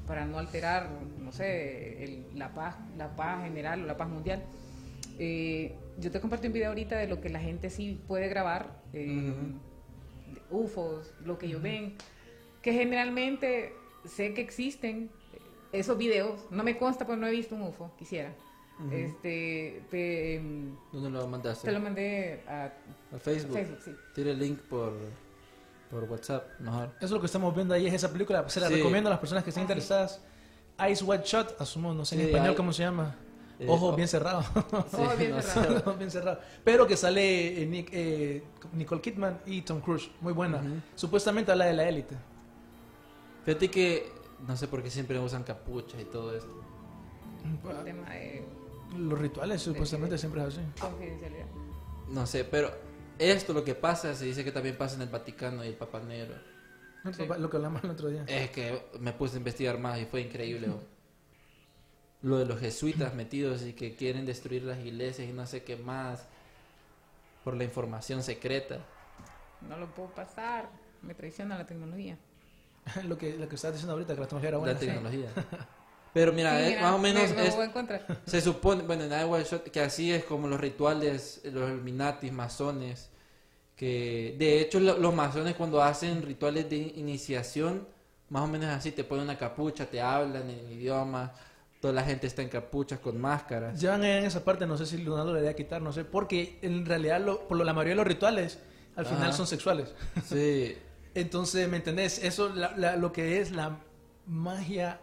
para 0.05 0.25
no 0.25 0.37
alterar, 0.37 0.89
no 1.19 1.31
sé, 1.31 2.03
el- 2.03 2.25
la, 2.37 2.53
paz, 2.53 2.75
la 2.97 3.15
paz 3.15 3.43
general 3.43 3.83
o 3.83 3.85
la 3.85 3.97
paz 3.97 4.09
mundial. 4.09 4.43
Eh, 5.17 5.73
yo 5.97 6.11
te 6.11 6.19
compartí 6.19 6.47
un 6.47 6.53
video 6.53 6.69
ahorita 6.69 6.97
de 6.97 7.07
lo 7.07 7.21
que 7.21 7.29
la 7.29 7.39
gente 7.39 7.69
sí 7.69 8.01
puede 8.07 8.27
grabar, 8.27 8.81
eh, 8.93 9.33
UFOs, 10.51 11.13
lo 11.23 11.37
que 11.37 11.47
ellos 11.47 11.61
ven, 11.61 11.95
que 12.61 12.73
generalmente 12.73 13.73
sé 14.05 14.33
que 14.33 14.41
existen 14.41 15.09
esos 15.79 15.97
videos, 15.97 16.39
no 16.51 16.63
me 16.63 16.77
consta 16.77 17.05
porque 17.05 17.21
no 17.21 17.27
he 17.27 17.31
visto 17.31 17.55
un 17.55 17.61
UFO, 17.63 17.91
quisiera. 17.97 18.33
Este, 18.91 19.83
te, 19.89 20.41
¿Dónde 20.91 21.09
lo 21.09 21.27
mandaste? 21.27 21.65
te 21.67 21.71
lo 21.73 21.79
mandé 21.79 22.43
a 22.47 22.65
A 23.15 23.19
Facebook. 23.19 23.53
Facebook, 23.53 23.79
sí. 23.85 23.91
Tire 24.13 24.31
el 24.31 24.39
link 24.39 24.59
por, 24.63 24.93
por 25.89 26.03
WhatsApp, 26.03 26.59
mejor. 26.59 26.89
Eso 26.97 27.05
es 27.05 27.11
lo 27.11 27.19
que 27.21 27.25
estamos 27.27 27.55
viendo 27.55 27.73
ahí, 27.73 27.87
es 27.87 27.93
esa 27.93 28.11
película. 28.11 28.47
Se 28.49 28.59
la 28.59 28.67
Sí. 28.67 28.75
recomiendo 28.75 29.07
a 29.09 29.11
las 29.11 29.19
personas 29.19 29.43
que 29.45 29.51
estén 29.51 29.63
Ah, 29.63 29.67
sí. 29.67 29.71
interesadas. 29.71 30.21
Ice 30.91 31.03
White 31.05 31.23
Shot, 31.25 31.61
asumo, 31.61 31.93
no 31.93 32.03
sé 32.03 32.15
en 32.15 32.21
Sí, 32.21 32.27
español 32.27 32.49
hay- 32.49 32.55
cómo 32.55 32.73
se 32.73 32.83
llama. 32.83 33.15
Eh, 33.57 33.65
Ojos 33.69 33.93
oh. 33.93 33.95
bien 33.95 34.09
cerrados. 34.09 34.45
Bien 35.17 35.31
no 35.31 35.41
cerrado. 35.41 35.91
sé. 35.93 35.93
bien 35.97 36.11
cerrado. 36.11 36.39
Pero 36.65 36.85
que 36.85 36.97
sale 36.97 37.61
eh, 37.61 37.65
Nick- 37.65 37.89
eh, 37.93 38.43
Nicole 38.73 38.99
Kidman 38.99 39.39
y 39.45 39.61
Tom 39.61 39.79
Cruise. 39.79 40.11
Muy 40.19 40.33
buena. 40.33 40.61
Supuestamente 40.95 41.53
habla 41.53 41.63
de 41.67 41.73
la 41.73 41.87
élite. 41.87 42.15
Fíjate 43.45 43.71
que 43.71 44.11
no 44.47 44.55
sé 44.57 44.67
por 44.67 44.83
qué 44.83 44.89
siempre 44.89 45.19
usan 45.19 45.43
capuchas 45.43 46.01
y 46.01 46.05
todo 46.05 46.35
esto. 46.35 46.61
el 47.43 47.83
tema 47.83 48.09
de 48.09 48.45
Los 48.97 49.19
rituales 49.19 49.61
supuestamente 49.61 50.17
siempre 50.17 50.41
es 50.41 50.47
así. 50.49 50.61
confidencialidad. 50.79 51.45
No 52.09 52.25
sé, 52.27 52.43
pero 52.43 52.71
esto 53.17 53.53
lo 53.53 53.63
que 53.63 53.75
pasa, 53.75 54.13
se 54.13 54.25
dice 54.25 54.43
que 54.43 54.51
también 54.51 54.77
pasa 54.77 54.95
en 54.95 55.01
el 55.01 55.09
Vaticano 55.09 55.63
y 55.63 55.69
el 55.69 55.75
Papa 55.75 55.99
Negro. 55.99 56.35
Sí. 57.13 57.23
Lo 57.37 57.49
que 57.49 57.57
hablamos 57.57 57.83
el 57.83 57.91
otro 57.91 58.09
día. 58.09 58.23
Es 58.27 58.49
que 58.51 58.83
me 58.99 59.13
puse 59.13 59.35
a 59.35 59.37
investigar 59.37 59.77
más 59.79 59.99
y 59.99 60.05
fue 60.05 60.21
increíble. 60.21 60.69
Lo 62.23 62.37
de 62.37 62.45
los 62.45 62.59
jesuitas 62.59 63.13
metidos 63.13 63.61
y 63.63 63.73
que 63.73 63.95
quieren 63.95 64.25
destruir 64.25 64.63
las 64.63 64.79
iglesias 64.83 65.27
y 65.29 65.31
no 65.31 65.45
sé 65.45 65.63
qué 65.63 65.75
más 65.75 66.25
por 67.43 67.55
la 67.55 67.63
información 67.63 68.23
secreta. 68.23 68.79
No 69.67 69.77
lo 69.77 69.87
puedo 69.93 70.09
pasar, 70.09 70.69
me 71.03 71.13
traiciona 71.13 71.57
la 71.57 71.67
tecnología. 71.67 72.17
lo, 73.07 73.17
que, 73.17 73.35
lo 73.37 73.47
que 73.49 73.55
estás 73.55 73.71
diciendo 73.73 73.93
ahorita, 73.93 74.13
que 74.15 74.21
la 74.21 74.27
tecnología 74.27 74.49
era 74.49 74.57
buena. 74.57 74.73
la 74.73 74.79
tecnología. 74.79 75.29
Pero 76.13 76.31
mira, 76.31 76.57
Sí, 76.57 76.63
es 76.63 76.69
mira, 76.69 76.81
más 76.81 76.93
o 76.93 76.97
menos 76.99 77.29
me, 77.31 77.35
me 77.35 77.47
es- 77.47 77.55
se 78.25 78.39
supone, 78.41 78.83
bueno, 78.83 79.03
en 79.03 79.11
Iowa 79.11 79.39
que 79.71 79.81
así 79.81 80.13
es 80.13 80.23
como 80.23 80.47
los 80.47 80.59
rituales, 80.61 81.41
los 81.43 81.69
Illuminatis, 81.69 82.31
masones, 82.31 83.09
que 83.75 84.35
de 84.39 84.61
hecho 84.61 84.79
lo- 84.79 84.97
los 84.97 85.13
masones 85.13 85.55
cuando 85.55 85.81
hacen 85.83 86.21
rituales 86.21 86.69
de 86.69 86.77
iniciación, 86.77 87.85
más 88.29 88.43
o 88.43 88.47
menos 88.47 88.69
así, 88.69 88.91
te 88.91 89.03
ponen 89.03 89.25
una 89.25 89.37
capucha, 89.37 89.85
te 89.87 89.99
hablan 90.01 90.49
en 90.49 90.71
idioma, 90.71 91.33
toda 91.81 91.93
la 91.93 92.03
gente 92.03 92.27
está 92.27 92.41
en 92.41 92.49
capuchas 92.49 92.99
con 92.99 93.19
máscaras. 93.19 93.79
Ya 93.79 93.95
en 93.95 94.25
esa 94.25 94.43
parte, 94.43 94.65
no 94.65 94.77
sé 94.77 94.85
si 94.85 94.97
Leonardo 94.97 95.33
le 95.33 95.41
debería 95.41 95.55
quitar, 95.55 95.81
no 95.81 95.91
sé, 95.91 96.05
porque 96.05 96.59
en 96.61 96.85
realidad 96.85 97.19
lo- 97.19 97.45
por 97.47 97.57
lo- 97.57 97.65
la 97.65 97.73
mayoría 97.73 97.91
de 97.91 97.97
los 97.97 98.07
rituales 98.07 98.57
al 98.95 99.05
final 99.05 99.23
Ajá. 99.23 99.33
son 99.33 99.47
sexuales. 99.47 99.93
Sí, 100.25 100.77
Entonces, 101.15 101.67
¿me 101.67 101.77
entendés? 101.77 102.23
Eso, 102.23 102.49
la- 102.49 102.75
la- 102.77 102.95
lo 102.97 103.11
que 103.11 103.39
es 103.39 103.51
la 103.51 103.77
magia 104.27 104.99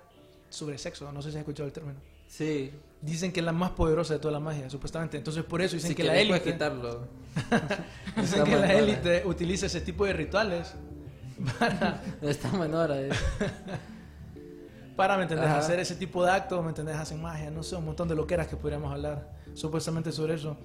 sobre 0.51 0.79
sexo, 0.79 1.11
no 1.11 1.23
sé 1.23 1.31
si 1.31 1.37
has 1.37 1.41
escuchado 1.41 1.67
el 1.67 1.73
término. 1.73 1.99
sí. 2.29 2.71
Dicen 3.05 3.33
que 3.33 3.41
es 3.41 3.47
la 3.47 3.51
más 3.51 3.71
poderosa 3.73 4.15
de 4.15 4.21
toda 4.21 4.31
la 4.31 4.39
magia, 4.39 4.71
supuestamente. 4.71 5.17
Entonces, 5.17 5.43
por 5.43 5.61
eso 5.61 5.75
dicen 5.75 5.89
Si 5.89 5.95
que 5.97 6.05
la 6.05 6.17
élite, 6.17 6.53
quitarlo. 6.53 7.09
dicen 8.17 8.43
Está 8.43 8.45
que 8.45 8.57
la 8.57 8.67
¿no? 8.69 8.73
élite 8.75 9.23
utiliza 9.27 9.67
ese 9.67 9.81
tipo 9.81 10.07
de 10.07 10.13
rituales 10.13 10.73
para, 11.59 12.01
Está 12.23 12.53
menor 12.53 12.93
ahí. 12.93 13.09
para 14.97 15.17
¿me 15.17 15.25
entendés? 15.25 15.47
Ajá. 15.49 15.59
Hacer 15.59 15.81
ese 15.81 15.97
tipo 15.97 16.25
de 16.25 16.31
actos, 16.31 16.63
¿me 16.63 16.69
entendés? 16.69 16.95
Hacen 16.97 17.21
magia, 17.21 17.51
no 17.51 17.65
sé, 17.65 17.75
un 17.75 17.87
montón 17.87 18.07
de 18.07 18.15
loqueras 18.15 18.47
que 18.47 18.57
podríamos 18.57 18.93
hablar 18.93 19.33
supuestamente 19.55 20.13
sobre 20.13 20.35
eso. 20.35 20.57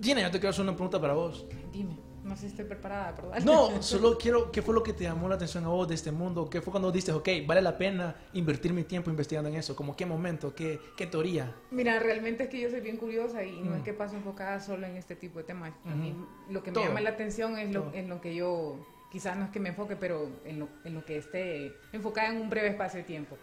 Gina, 0.00 0.22
yo 0.22 0.30
te 0.30 0.38
quiero 0.38 0.50
hacer 0.50 0.62
una 0.62 0.72
pregunta 0.72 0.98
para 0.98 1.12
vos. 1.12 1.44
Dime, 1.70 1.98
no 2.24 2.34
sé 2.34 2.42
si 2.42 2.46
estoy 2.48 2.64
preparada, 2.64 3.14
perdón. 3.14 3.44
No, 3.44 3.82
solo 3.82 4.16
quiero, 4.18 4.50
¿qué 4.50 4.62
fue 4.62 4.74
lo 4.74 4.82
que 4.82 4.92
te 4.92 5.04
llamó 5.04 5.28
la 5.28 5.34
atención 5.36 5.64
a 5.64 5.68
vos 5.68 5.86
de 5.86 5.94
este 5.94 6.10
mundo? 6.10 6.48
¿Qué 6.50 6.60
fue 6.62 6.70
cuando 6.70 6.90
diste, 6.90 7.12
ok, 7.12 7.28
vale 7.46 7.60
la 7.62 7.76
pena 7.78 8.16
invertir 8.32 8.72
mi 8.72 8.84
tiempo 8.84 9.10
investigando 9.10 9.48
en 9.50 9.56
eso? 9.56 9.76
¿Como 9.76 9.94
qué 9.94 10.06
momento? 10.06 10.54
¿Qué, 10.54 10.80
qué 10.96 11.06
teoría? 11.06 11.54
Mira, 11.70 11.98
realmente 11.98 12.44
es 12.44 12.48
que 12.48 12.60
yo 12.60 12.70
soy 12.70 12.80
bien 12.80 12.96
curiosa 12.96 13.44
y 13.44 13.60
no 13.60 13.72
Mm. 13.72 13.78
es 13.78 13.82
que 13.82 13.92
paso 13.92 14.16
enfocada 14.16 14.58
solo 14.60 14.86
en 14.86 14.96
este 14.96 15.14
tipo 15.16 15.38
de 15.38 15.44
temas. 15.44 15.72
A 15.84 15.94
mí 15.94 16.14
lo 16.50 16.62
que 16.62 16.70
me 16.70 16.74
Todo. 16.74 16.84
llama 16.84 17.00
la 17.00 17.10
atención 17.10 17.58
es 17.58 17.72
lo, 17.72 17.92
en 17.94 18.08
lo 18.08 18.20
que 18.20 18.34
yo, 18.34 18.76
quizás 19.12 19.36
no 19.36 19.44
es 19.44 19.50
que 19.50 19.60
me 19.60 19.68
enfoque, 19.70 19.94
pero 19.96 20.28
en 20.44 20.60
lo, 20.60 20.68
en 20.84 20.94
lo 20.94 21.04
que 21.04 21.18
esté 21.18 21.72
enfocada 21.92 22.28
en 22.30 22.40
un 22.40 22.50
breve 22.50 22.68
espacio 22.68 22.98
de 22.98 23.04
tiempo. 23.04 23.36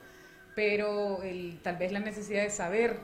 Pero 0.55 1.21
el, 1.23 1.59
tal 1.63 1.77
vez 1.77 1.91
la 1.91 1.99
necesidad 1.99 2.43
de 2.43 2.49
saber 2.49 2.99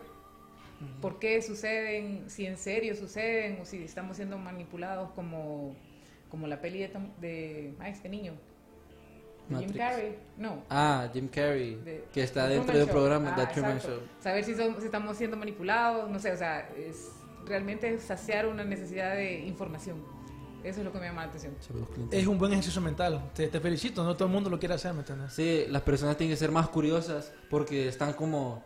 por 1.01 1.19
qué 1.19 1.41
suceden, 1.41 2.25
si 2.29 2.45
en 2.45 2.57
serio 2.57 2.95
suceden 2.95 3.59
o 3.61 3.65
si 3.65 3.83
estamos 3.83 4.17
siendo 4.17 4.37
manipulados 4.37 5.11
como, 5.11 5.75
como 6.29 6.47
la 6.47 6.61
peli 6.61 6.79
de, 6.79 6.87
Tom- 6.89 7.11
de 7.19 7.73
ah, 7.79 7.89
este 7.89 8.09
niño. 8.09 8.33
de 9.49 9.57
Jim. 9.59 9.73
Carrey. 9.73 10.15
No, 10.37 10.63
Ah, 10.69 11.09
Jim 11.13 11.27
Carrey, 11.29 11.75
de- 11.75 12.03
que 12.13 12.21
está 12.23 12.47
dentro 12.47 12.77
del 12.77 12.87
programa 12.87 13.33
Ah, 13.33 13.35
The 13.47 13.53
Truman 13.53 13.77
exacto. 13.77 13.97
Show. 13.99 14.07
Saber 14.21 14.43
si, 14.43 14.53
somos- 14.55 14.79
si 14.79 14.85
estamos 14.85 15.17
siendo 15.17 15.37
manipulados, 15.37 16.09
no 16.09 16.19
sé, 16.19 16.31
o 16.31 16.37
sea, 16.37 16.69
es 16.77 17.09
realmente 17.45 17.93
es 17.93 18.03
saciar 18.03 18.45
una 18.47 18.63
necesidad 18.65 19.15
de 19.15 19.39
información. 19.45 20.03
Eso 20.63 20.79
es 20.79 20.85
lo 20.85 20.91
que 20.91 20.99
me 20.99 21.05
llama 21.05 21.21
la 21.23 21.29
atención. 21.29 21.55
Es 22.11 22.27
un 22.27 22.37
buen 22.37 22.51
ejercicio 22.51 22.81
mental. 22.81 23.31
Te, 23.33 23.47
te 23.47 23.59
felicito, 23.61 24.03
no 24.03 24.15
todo 24.17 24.25
el 24.27 24.33
mundo 24.33 24.49
lo 24.49 24.59
quiere 24.59 24.73
hacer, 24.75 24.91
¿me 24.93 24.99
entiendes? 24.99 25.31
Sí, 25.31 25.63
las 25.69 25.81
personas 25.83 26.17
tienen 26.17 26.33
que 26.33 26.37
ser 26.37 26.51
más 26.51 26.67
curiosas 26.67 27.31
porque 27.49 27.87
están 27.87 28.11
como, 28.13 28.61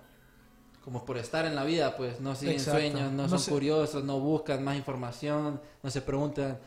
como 0.83 1.05
por 1.05 1.17
estar 1.17 1.45
en 1.45 1.55
la 1.55 1.63
vida, 1.63 1.95
pues 1.95 2.19
no 2.19 2.35
siguen 2.35 2.55
Exacto. 2.55 2.79
sueños, 2.79 3.11
no, 3.11 3.23
No 3.23 3.29
son 3.29 3.39
se- 3.39 3.51
curiosos, 3.51 4.03
no 4.03 4.19
buscan 4.19 4.63
más 4.63 4.75
información, 4.75 5.61
no 5.83 5.89
se 5.91 6.01
preguntan, 6.01 6.57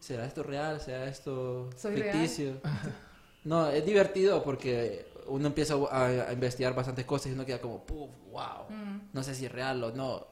¿será 0.00 0.24
esto 0.26 0.42
real? 0.42 0.80
¿Será 0.80 1.04
esto 1.06 1.68
¿Soy 1.76 1.94
ficticio? 1.94 2.54
no, 3.44 3.68
es 3.68 3.84
divertido 3.84 4.42
porque 4.42 5.06
uno 5.26 5.46
empieza 5.46 5.74
a, 5.90 6.06
a 6.06 6.32
investigar 6.32 6.74
bastantes 6.74 7.04
cosas 7.04 7.28
y 7.28 7.32
uno 7.34 7.44
queda 7.46 7.60
como, 7.60 7.84
"Puf, 7.84 8.10
wow, 8.30 8.66
Mm. 8.70 9.10
no 9.12 9.22
sé 9.22 9.34
si 9.34 9.46
es 9.46 9.52
real 9.52 9.82
o 9.84 9.92
no. 9.92 10.26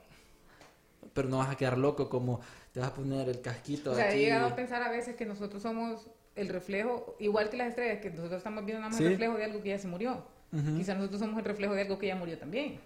Pero 1.12 1.28
no 1.28 1.38
vas 1.38 1.50
a 1.50 1.56
quedar 1.56 1.76
loco 1.78 2.08
como 2.08 2.40
te 2.72 2.80
vas 2.80 2.90
a 2.90 2.94
poner 2.94 3.28
el 3.28 3.40
casquito 3.40 3.92
O 3.92 3.94
sea, 3.94 4.06
he 4.06 4.08
aquí. 4.10 4.18
llegado 4.20 4.46
a 4.46 4.54
pensar 4.56 4.82
a 4.82 4.90
veces 4.90 5.16
que 5.16 5.26
nosotros 5.26 5.62
somos 5.62 6.06
el 6.36 6.48
reflejo, 6.48 7.16
igual 7.18 7.50
que 7.50 7.56
las 7.56 7.68
estrellas, 7.68 8.00
que 8.00 8.10
nosotros 8.10 8.38
estamos 8.38 8.64
viendo 8.64 8.80
nada 8.80 8.90
más 8.90 8.98
Sí. 8.98 9.04
el 9.04 9.10
reflejo 9.10 9.34
de 9.34 9.44
algo 9.44 9.62
que 9.62 9.70
ya 9.70 9.78
se 9.78 9.88
murió. 9.88 10.24
Ujú. 10.52 10.76
Quizás 10.78 10.96
nosotros 10.96 11.20
somos 11.20 11.38
el 11.38 11.44
reflejo 11.44 11.74
de 11.74 11.82
algo 11.82 11.98
que 11.98 12.06
ya 12.08 12.16
murió 12.16 12.36
también. 12.38 12.80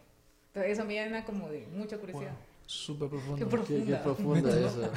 Entonces 0.49 0.73
eso 0.79 0.85
me 0.85 0.95
llena 0.95 1.25
como 1.25 1.49
de 1.49 1.67
mucha 1.75 1.97
curiosidad. 1.99 2.33
Súper 2.67 3.09
Qué 3.09 3.17
profundo. 3.17 3.37
Qué, 3.39 3.47
profundo. 3.47 3.87
qué 3.87 3.97
profundo 4.03 4.49
eso. 4.67 4.91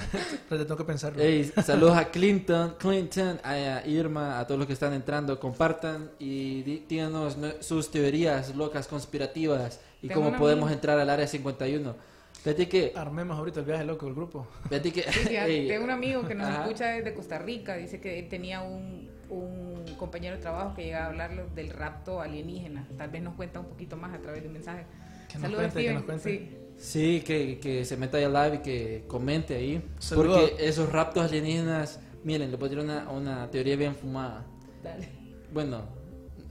Pero 0.47 0.61
te 0.61 0.65
tengo 0.65 0.77
que 0.77 0.83
pensarlo. 0.85 1.21
Ey, 1.21 1.43
saludos 1.65 1.97
a 1.97 2.09
Clinton, 2.09 2.75
Clinton, 2.79 3.39
a 3.43 3.81
Irma, 3.85 4.39
a 4.39 4.47
todos 4.47 4.57
los 4.59 4.67
que 4.67 4.73
están 4.73 4.93
entrando, 4.93 5.37
compartan 5.39 6.09
y 6.19 6.61
díganos 6.87 7.35
no- 7.37 7.51
sus 7.61 7.91
teorías 7.91 8.55
locas, 8.55 8.87
conspirativas 8.87 9.81
y 10.01 10.07
Tengo 10.07 10.21
cómo 10.23 10.37
podemos 10.37 10.63
amiga- 10.65 10.75
entrar 10.75 10.99
al 10.99 11.09
área 11.09 11.27
51. 11.27 11.95
Fíjate 12.43 12.69
que, 12.69 12.93
Armemos 12.95 13.37
ahorita 13.37 13.59
el 13.59 13.65
viaje 13.65 13.83
loco 13.83 14.05
del 14.05 14.15
grupo. 14.15 14.47
fíjate 14.69 14.93
que, 14.93 15.01
Sí, 15.11 15.29
ya, 15.33 15.45
ey, 15.47 15.67
tengo 15.67 15.83
un 15.83 15.91
amigo 15.91 16.25
que 16.25 16.35
nos 16.35 16.47
ajá. 16.47 16.61
escucha 16.63 16.85
desde 16.91 17.13
Costa 17.13 17.37
Rica. 17.39 17.75
Dice 17.75 17.99
que 17.99 18.19
él 18.19 18.29
tenía 18.29 18.61
un, 18.61 19.09
un 19.29 19.83
compañero 19.97 20.35
de 20.35 20.41
trabajo 20.41 20.75
que 20.75 20.83
llegaba 20.85 21.05
a 21.05 21.09
hablar 21.09 21.49
del 21.55 21.69
rapto 21.69 22.21
alienígena. 22.21 22.87
Tal 22.97 23.09
vez 23.09 23.21
nos 23.21 23.35
cuenta 23.35 23.59
un 23.59 23.67
poquito 23.67 23.95
más 23.97 24.13
a 24.13 24.19
través 24.19 24.41
de 24.41 24.47
un 24.47 24.53
mensaje. 24.53 24.85
Que 25.27 25.35
nos 25.35 25.41
Saludos, 25.43 25.61
cuente, 25.73 25.73
que 25.73 25.81
Steven. 25.81 25.95
nos 25.95 26.03
cuente. 26.05 26.23
Sí. 26.23 26.57
Sí, 26.79 27.21
que, 27.25 27.59
que 27.59 27.85
se 27.85 27.97
meta 27.97 28.17
ahí 28.17 28.23
al 28.25 28.33
live 28.33 28.55
y 28.57 28.59
que 28.59 29.03
comente 29.07 29.55
ahí. 29.55 29.83
Saludos. 29.97 30.41
Porque 30.51 30.67
esos 30.67 30.91
raptos 30.91 31.25
alienígenas, 31.25 31.99
miren, 32.23 32.51
le 32.51 32.57
pondría 32.57 32.83
una, 32.83 33.09
una 33.09 33.49
teoría 33.49 33.75
bien 33.75 33.95
fumada. 33.95 34.45
Dale. 34.83 35.09
Bueno, 35.51 35.81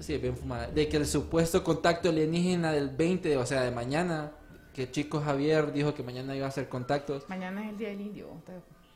sí, 0.01 0.19
bien 0.19 0.37
fumada. 0.37 0.67
De 0.67 0.89
que 0.89 0.97
el 0.97 1.07
supuesto 1.07 1.63
contacto 1.63 2.09
alienígena 2.09 2.73
del 2.73 2.91
20, 2.91 3.29
de- 3.29 3.37
o 3.37 3.47
sea, 3.47 3.63
de 3.63 3.71
mañana, 3.71 4.33
que 4.75 4.91
Chico 4.91 5.21
Javier 5.21 5.73
dijo 5.73 5.95
que 5.95 6.03
mañana 6.03 6.35
iba 6.35 6.47
a 6.47 6.49
hacer 6.49 6.69
contactos, 6.69 7.29
Mañana 7.29 7.63
es 7.65 7.71
el 7.71 7.79
día 7.79 7.89
del 7.91 8.01
indio. 8.01 8.27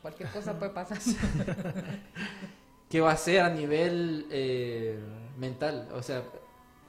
cualquier 0.01 0.29
cosa 0.31 0.59
puede 0.59 0.71
pasar. 0.73 0.97
que 2.91 3.01
va 3.01 3.11
a 3.13 3.17
ser 3.17 3.41
a 3.41 3.49
nivel 3.49 4.27
eh, 4.29 4.99
mental, 5.37 5.87
o 5.95 6.03
sea, 6.03 6.21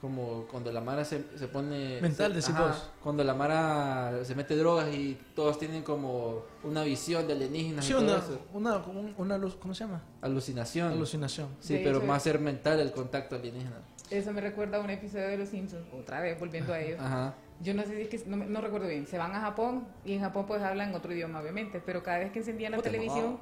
como 0.01 0.45
cuando 0.51 0.69
la 0.73 0.81
Mara 0.81 1.05
se, 1.05 1.23
se 1.37 1.47
pone... 1.47 2.01
Mental, 2.01 2.31
se- 2.33 2.37
decís 2.39 2.49
ajá, 2.53 2.67
vos. 2.67 2.91
Cuando 3.01 3.23
la 3.23 3.33
Mara 3.33 4.19
se 4.25 4.35
mete 4.35 4.57
drogas 4.57 4.93
y 4.93 5.17
todos 5.33 5.57
tienen 5.57 5.81
como 5.81 6.43
una 6.65 6.83
visión 6.83 7.25
de 7.25 7.31
alienígenas 7.33 7.85
Sí, 7.85 7.93
y 7.93 7.95
todo 7.95 8.03
una, 8.03 8.17
eso. 8.17 8.39
una, 8.53 8.77
un- 8.79 9.15
una 9.17 9.37
luz, 9.37 9.55
¿cómo 9.55 9.73
se 9.73 9.85
llama? 9.85 10.03
Alucinación. 10.21 10.91
Alucinación. 10.91 11.47
Sí, 11.61 11.75
De 11.75 11.83
pero 11.85 12.05
va 12.05 12.15
a 12.17 12.19
ser 12.19 12.37
mental 12.39 12.81
el 12.81 12.91
contacto 12.91 13.37
alienígena. 13.37 13.77
Eso 14.09 14.33
me 14.33 14.41
recuerda 14.41 14.77
a 14.77 14.81
un 14.81 14.89
episodio 14.89 15.29
de 15.29 15.37
Los 15.37 15.47
Simpsons. 15.49 15.85
Otra 15.97 16.19
vez, 16.19 16.37
volviendo 16.37 16.73
a 16.73 16.81
ellos. 16.81 16.99
Ajá. 16.99 17.35
Yo 17.61 17.73
no 17.73 17.83
sé 17.83 17.95
si 17.95 18.01
es 18.01 18.09
que, 18.09 18.29
no, 18.29 18.35
me- 18.35 18.45
no 18.45 18.59
recuerdo 18.59 18.89
bien. 18.89 19.07
Se 19.07 19.17
van 19.17 19.33
a 19.33 19.39
Japón 19.39 19.87
y 20.03 20.15
en 20.15 20.19
Japón 20.19 20.45
pues 20.45 20.61
hablan 20.61 20.93
otro 20.93 21.13
idioma, 21.13 21.39
obviamente. 21.39 21.81
Pero 21.83 22.03
cada 22.03 22.17
vez 22.19 22.33
que 22.33 22.39
encendían 22.39 22.73
la 22.73 22.81
televisión, 22.81 23.39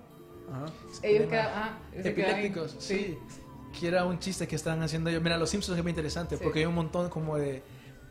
Ajá. 0.51 0.65
ellos 1.03 1.29
quedaban... 1.29 1.53
Ah, 1.55 1.79
Epilépticos, 1.93 2.75
sí. 2.79 3.17
Que 3.79 3.87
era 3.87 4.05
un 4.05 4.19
chiste 4.19 4.47
que 4.47 4.55
estaban 4.55 4.81
haciendo 4.83 5.09
ellos. 5.09 5.21
Mira, 5.23 5.37
los 5.37 5.49
Simpsons 5.49 5.77
es 5.77 5.83
muy 5.83 5.91
interesante 5.91 6.37
Sí. 6.37 6.43
porque 6.43 6.59
hay 6.59 6.65
un 6.65 6.75
montón 6.75 7.09
como 7.09 7.37
de 7.37 7.63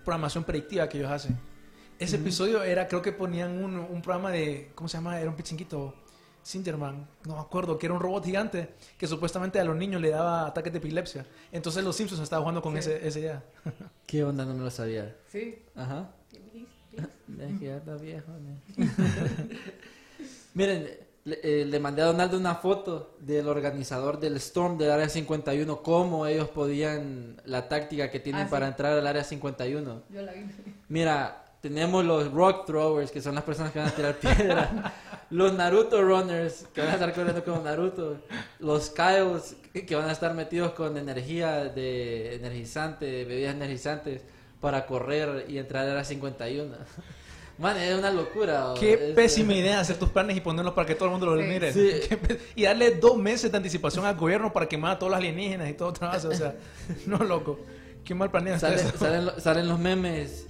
programación 0.04 0.44
predictiva 0.44 0.88
que 0.88 0.98
ellos 0.98 1.10
hacen. 1.10 1.38
Ese 1.98 2.16
episodio 2.16 2.62
era, 2.62 2.88
creo 2.88 3.02
que 3.02 3.12
ponían 3.12 3.62
un, 3.62 3.76
un 3.76 4.00
programa 4.02 4.30
de, 4.30 4.70
¿cómo 4.74 4.88
se 4.88 4.96
llama? 4.96 5.20
Era 5.20 5.28
un 5.28 5.36
pichinguito, 5.36 5.94
Singerman, 6.42 7.06
no 7.26 7.34
me 7.34 7.40
acuerdo, 7.42 7.76
que 7.78 7.84
era 7.84 7.94
un 7.94 8.00
robot 8.00 8.24
gigante 8.24 8.70
que 8.96 9.06
supuestamente 9.06 9.60
a 9.60 9.64
los 9.64 9.76
niños 9.76 10.00
le 10.00 10.08
daba 10.08 10.46
ataques 10.46 10.72
de 10.72 10.78
epilepsia. 10.78 11.26
Entonces 11.52 11.84
los 11.84 11.94
Simpsons 11.94 12.22
estaban 12.22 12.42
jugando 12.44 12.62
con 12.62 12.74
ese, 12.78 13.06
ese 13.06 13.20
ya. 13.20 13.44
¿Qué 14.06 14.24
onda? 14.24 14.46
No 14.46 14.54
me 14.54 14.64
lo 14.64 14.70
sabía. 14.70 15.14
Sí. 15.28 15.58
Ajá. 15.76 16.10
Viejo, 17.28 18.30
¿no? 18.32 18.86
Miren, 20.54 20.88
le, 21.24 21.38
eh, 21.42 21.64
le 21.66 21.78
mandé 21.80 22.02
a 22.02 22.06
Donaldo 22.06 22.36
una 22.38 22.54
foto 22.56 23.16
del 23.20 23.46
organizador 23.48 24.18
del 24.20 24.36
Storm 24.36 24.78
del 24.78 24.90
Área 24.90 25.08
51, 25.08 25.82
cómo 25.82 26.26
ellos 26.26 26.48
podían, 26.48 27.40
la 27.44 27.68
táctica 27.68 28.10
que 28.10 28.20
tienen 28.20 28.42
Ah, 28.42 28.44
sí. 28.46 28.50
para 28.50 28.68
entrar 28.68 28.92
al 28.98 29.06
Área 29.06 29.22
51. 29.24 30.02
Yo 30.08 30.22
la 30.22 30.32
vi. 30.32 30.44
Mira, 30.88 31.44
tenemos 31.60 32.04
los 32.04 32.32
Rock 32.32 32.64
Throwers, 32.66 33.10
que 33.10 33.20
son 33.20 33.34
las 33.34 33.44
personas 33.44 33.70
que 33.72 33.78
van 33.80 33.88
a 33.88 33.92
tirar 33.94 34.14
piedra. 34.20 34.94
los 35.28 35.52
Naruto 35.52 36.00
Runners, 36.02 36.66
que 36.72 36.80
van 36.80 36.90
a 36.90 36.94
estar 36.94 37.12
corriendo 37.12 37.44
como 37.44 37.60
Naruto. 37.60 38.16
Los 38.58 38.88
Kyles, 38.90 39.56
que 39.72 39.84
que 39.84 39.94
van 39.94 40.08
a 40.08 40.12
estar 40.12 40.32
metidos 40.34 40.72
con 40.72 40.96
energía 40.96 41.64
de 41.64 42.34
energizante, 42.36 43.24
bebidas 43.26 43.54
energizantes, 43.54 44.22
para 44.60 44.86
correr 44.86 45.44
y 45.48 45.58
entrar 45.58 45.84
al 45.84 45.90
Área 45.92 46.04
51. 46.04 46.74
Man, 47.60 47.76
es 47.76 47.96
una 47.96 48.10
locura. 48.10 48.74
Qué 48.80 48.94
Es- 48.94 49.14
pésima 49.14 49.52
idea 49.54 49.78
hacer 49.80 49.98
tus 49.98 50.08
planes 50.08 50.36
y 50.36 50.40
ponerlos 50.40 50.72
para 50.74 50.86
que 50.86 50.94
todo 50.94 51.04
el 51.06 51.10
mundo 51.12 51.26
los 51.26 51.44
Sí. 51.44 51.48
mire. 51.50 51.72
Sí. 51.72 51.90
Y 52.56 52.62
darle 52.64 52.92
dos 52.92 53.16
meses 53.18 53.50
de 53.52 53.56
anticipación 53.58 54.04
al 54.06 54.16
gobierno 54.16 54.52
para 54.52 54.66
quemar 54.66 54.92
a 54.92 54.98
todos 54.98 55.10
los 55.10 55.18
alienígenas 55.18 55.68
y 55.68 55.74
todo 55.74 55.90
otra 55.90 56.08
base. 56.08 56.26
O 56.28 56.34
sea, 56.34 56.54
no, 57.06 57.18
loco. 57.18 57.60
Qué 58.04 58.14
mal 58.14 58.30
planeado 58.30 58.56
está 58.56 58.68
Sale- 58.70 58.88
eso. 58.88 58.98
salen, 58.98 59.24
lo- 59.26 59.38
salen 59.40 59.68
los 59.68 59.78
memes. 59.78 60.46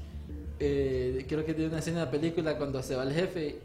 eh, 0.61 1.25
creo 1.29 1.45
que 1.45 1.53
tiene 1.55 1.71
una 1.71 1.81
escena 1.81 2.01
de 2.01 2.05
la 2.07 2.11
película 2.11 2.57
cuando 2.57 2.83
se 2.83 2.95
va 2.95 3.03
el 3.03 3.13
jefe 3.13 3.59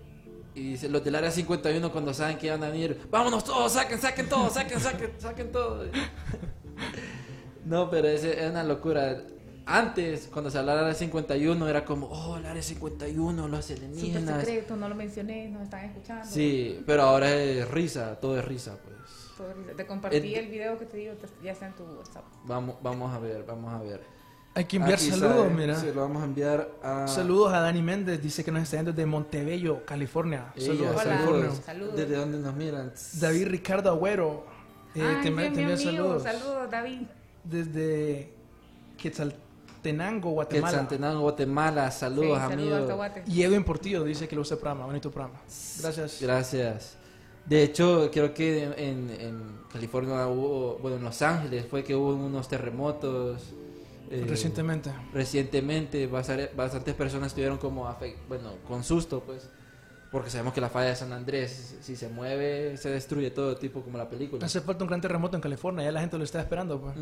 y 0.56 0.70
dice 0.72 0.88
los 0.90 1.04
del 1.04 1.14
área 1.16 1.30
51 1.30 1.92
cuando 1.92 2.14
saben 2.14 2.38
que 2.38 2.50
van 2.50 2.64
a 2.64 2.70
venir. 2.70 3.00
Vámonos 3.12 3.44
todos, 3.44 3.74
saquen, 3.74 4.00
saquen 4.02 4.28
todo, 4.30 4.50
saquen, 4.50 4.80
saquen, 4.80 5.12
saquen 5.20 5.52
todo. 5.52 5.84
no, 7.66 7.90
pero 7.90 8.08
es, 8.08 8.24
es 8.24 8.50
una 8.50 8.64
locura. 8.64 9.22
Antes, 9.68 10.30
cuando 10.32 10.52
se 10.52 10.60
hablaba 10.60 10.80
del 10.80 10.88
área 10.88 10.98
51, 11.00 11.68
era 11.68 11.86
como, 11.86 12.08
oh, 12.08 12.38
el 12.38 12.46
área 12.46 12.62
51, 12.62 13.48
los 13.48 13.66
Súper 13.66 13.84
alienígenas. 13.84 14.40
secreto, 14.40 14.76
no 14.76 14.88
lo 14.90 14.96
mencioné, 14.96 15.50
nos 15.50 15.64
están 15.64 15.86
escuchando. 15.86 16.26
Sí, 16.30 16.84
pero 16.86 17.04
ahora 17.04 17.34
es 17.34 17.70
risa, 17.70 18.20
todo 18.20 18.38
es 18.38 18.46
risa, 18.46 18.78
pues. 18.84 18.96
Todo 19.38 19.54
risa. 19.54 19.74
Te 19.76 19.88
compartí 19.88 20.36
el 20.36 20.48
video 20.50 20.78
que 20.78 20.86
te 20.86 20.98
digo, 20.98 21.14
ya 21.44 21.52
está 21.52 21.68
en 21.68 21.74
tu 21.74 21.84
WhatsApp. 21.84 22.26
Vamos, 22.46 22.76
vamos 22.84 23.14
a 23.14 23.20
ver, 23.20 23.44
vamos 23.46 23.74
a 23.74 23.80
ver. 23.82 24.02
Hay 24.54 24.66
que 24.66 24.78
enviar 24.78 24.98
Aquí 24.98 25.10
saludos, 25.10 25.48
sale, 25.48 25.54
mira. 25.54 25.76
Se 25.76 25.94
lo 25.94 26.02
vamos 26.02 26.22
a 26.22 26.26
enviar 26.26 26.70
a... 26.82 27.08
Saludos 27.08 27.52
a 27.52 27.60
Dani 27.60 27.82
Méndez, 27.82 28.22
dice 28.22 28.42
que 28.44 28.52
nos 28.52 28.64
está 28.64 28.78
viendo 28.78 28.94
desde 28.94 29.06
Montebello, 29.06 29.86
California. 29.86 30.54
Ella, 30.56 30.68
Saludos, 30.68 30.92
Hola. 30.94 31.04
California. 31.04 31.52
Saludos. 31.52 31.96
¿Desde 31.98 32.16
dónde 32.16 32.38
nos 32.38 32.56
miran? 32.56 32.94
David 33.20 33.48
Ricardo 33.48 33.90
Agüero, 33.90 34.46
eh, 34.94 35.02
Ay, 35.04 35.24
te, 35.24 35.30
bien, 35.32 35.54
te 35.54 35.64
amigo. 35.64 35.78
saludos. 35.78 36.24
Saludos, 36.24 36.72
David. 36.72 37.02
Desde 37.44 38.34
Quetzaltenango, 39.90 40.32
Guatemala. 40.32 40.72
Quetzaltenango, 40.72 41.22
Guatemala. 41.22 41.92
Saludos, 41.92 42.38
Sí, 42.48 42.54
amigos. 42.54 42.88
Saludos. 42.88 43.12
Y 43.28 43.44
Edwin 43.44 43.64
Portillo 43.64 44.04
dice 44.04 44.28
que 44.28 44.36
lo 44.36 44.42
usa 44.42 44.56
el 44.56 44.60
programa, 44.62 44.86
bonito 44.86 45.12
programa. 45.12 45.40
Gracias. 45.82 46.18
Gracias. 46.22 46.98
De 47.46 47.62
hecho, 47.62 48.10
creo 48.12 48.34
que 48.34 48.64
en, 48.64 49.10
en 49.12 49.42
California 49.72 50.26
hubo, 50.28 50.78
bueno, 50.80 50.98
en 50.98 51.04
Los 51.04 51.22
Ángeles 51.22 51.66
fue 51.70 51.84
que 51.84 51.96
hubo 51.96 52.16
unos 52.16 52.48
terremotos. 52.48 53.54
eh, 54.10 54.24
Recientemente. 54.28 54.92
Recientemente, 55.14 56.08
bastante- 56.08 56.50
bastantes 56.56 56.96
personas 56.96 57.28
estuvieron 57.28 57.58
como, 57.60 57.84
bueno, 58.28 58.54
con 58.68 58.84
susto, 58.84 59.22
pues. 59.26 59.48
Porque 60.12 60.30
sabemos 60.30 60.54
que 60.54 60.62
la 60.62 60.70
falla 60.70 60.90
de 60.90 60.96
San 60.96 61.12
Andrés, 61.12 61.76
si 61.82 61.96
se 61.98 62.08
mueve, 62.08 62.78
se 62.78 62.90
destruye 62.90 63.32
todo 63.32 63.58
tipo 63.58 63.82
como 63.82 63.98
la 63.98 64.08
película. 64.10 64.46
Hace 64.46 64.62
falta 64.62 64.84
un 64.84 64.88
gran 64.88 65.02
terremoto 65.02 65.36
en 65.36 65.42
California, 65.42 65.84
ya 65.84 65.92
la 65.92 66.00
gente 66.00 66.18
lo 66.18 66.24
está 66.24 66.40
esperando. 66.40 66.80
Pues. 66.80 66.96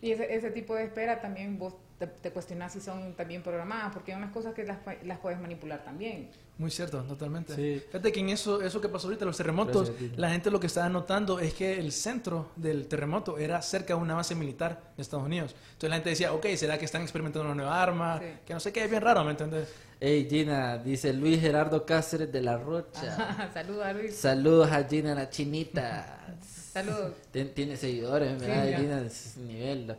Y 0.00 0.12
ese, 0.12 0.32
ese 0.34 0.50
tipo 0.50 0.74
de 0.76 0.84
espera 0.84 1.20
también 1.20 1.58
vos 1.58 1.74
te, 2.00 2.06
te 2.06 2.30
cuestionás 2.32 2.72
si 2.72 2.80
son 2.80 3.12
también 3.14 3.42
programadas, 3.42 3.92
porque 3.92 4.12
hay 4.12 4.18
unas 4.18 4.32
cosas 4.32 4.54
que 4.54 4.64
las, 4.64 4.78
puedes 5.18 5.38
manipular 5.38 5.84
también. 5.84 6.30
Muy 6.56 6.70
cierto, 6.70 7.02
totalmente. 7.02 7.54
Sí. 7.54 7.82
Fíjate 7.86 8.10
que 8.10 8.20
en 8.20 8.30
eso, 8.30 8.60
eso 8.62 8.80
que 8.80 8.88
pasó 8.88 9.06
ahorita, 9.06 9.24
los 9.26 9.36
terremotos, 9.36 9.92
la 10.16 10.30
gente 10.30 10.50
lo 10.50 10.58
que 10.58 10.66
estaba 10.66 10.88
notando 10.88 11.38
es 11.38 11.52
que 11.54 11.78
el 11.78 11.92
centro 11.92 12.50
del 12.56 12.88
terremoto 12.88 13.36
era 13.38 13.60
cerca 13.62 13.94
de 13.94 14.00
una 14.00 14.14
base 14.14 14.34
militar 14.34 14.80
de 14.96 15.02
Estados 15.02 15.24
Unidos. 15.26 15.54
Entonces 15.72 15.90
la 15.90 15.96
gente 15.96 16.10
decía, 16.10 16.32
ok, 16.32 16.46
¿será 16.56 16.78
que 16.78 16.86
están 16.86 17.02
experimentando 17.02 17.46
una 17.46 17.54
nueva 17.54 17.82
arma? 17.82 18.18
Sí. 18.18 18.26
Que 18.46 18.54
no 18.54 18.60
sé 18.60 18.72
qué, 18.72 18.84
es 18.84 18.90
bien 18.90 19.02
raro, 19.02 19.22
¿me 19.22 19.30
entiendes? 19.32 19.68
Hey 20.00 20.26
Gina, 20.30 20.78
dice 20.78 21.12
Luis 21.12 21.38
Gerardo 21.40 21.84
Cáceres 21.84 22.32
de 22.32 22.40
La 22.40 22.56
Rocha. 22.56 23.50
Saludos 23.54 23.84
a 23.84 23.92
Luis. 23.92 24.16
Saludos 24.16 24.72
a 24.72 24.84
Gina 24.84 25.14
la 25.14 25.28
chinita. 25.28 26.36
Saludos. 26.72 27.12
Tien- 27.32 27.52
tiene 27.52 27.76
seguidores, 27.76 28.40
Sí, 28.40 28.46
¿verdad? 28.46 28.68
ya. 28.70 28.78
Gina 28.78 29.00
es 29.02 29.36
nivel. 29.36 29.96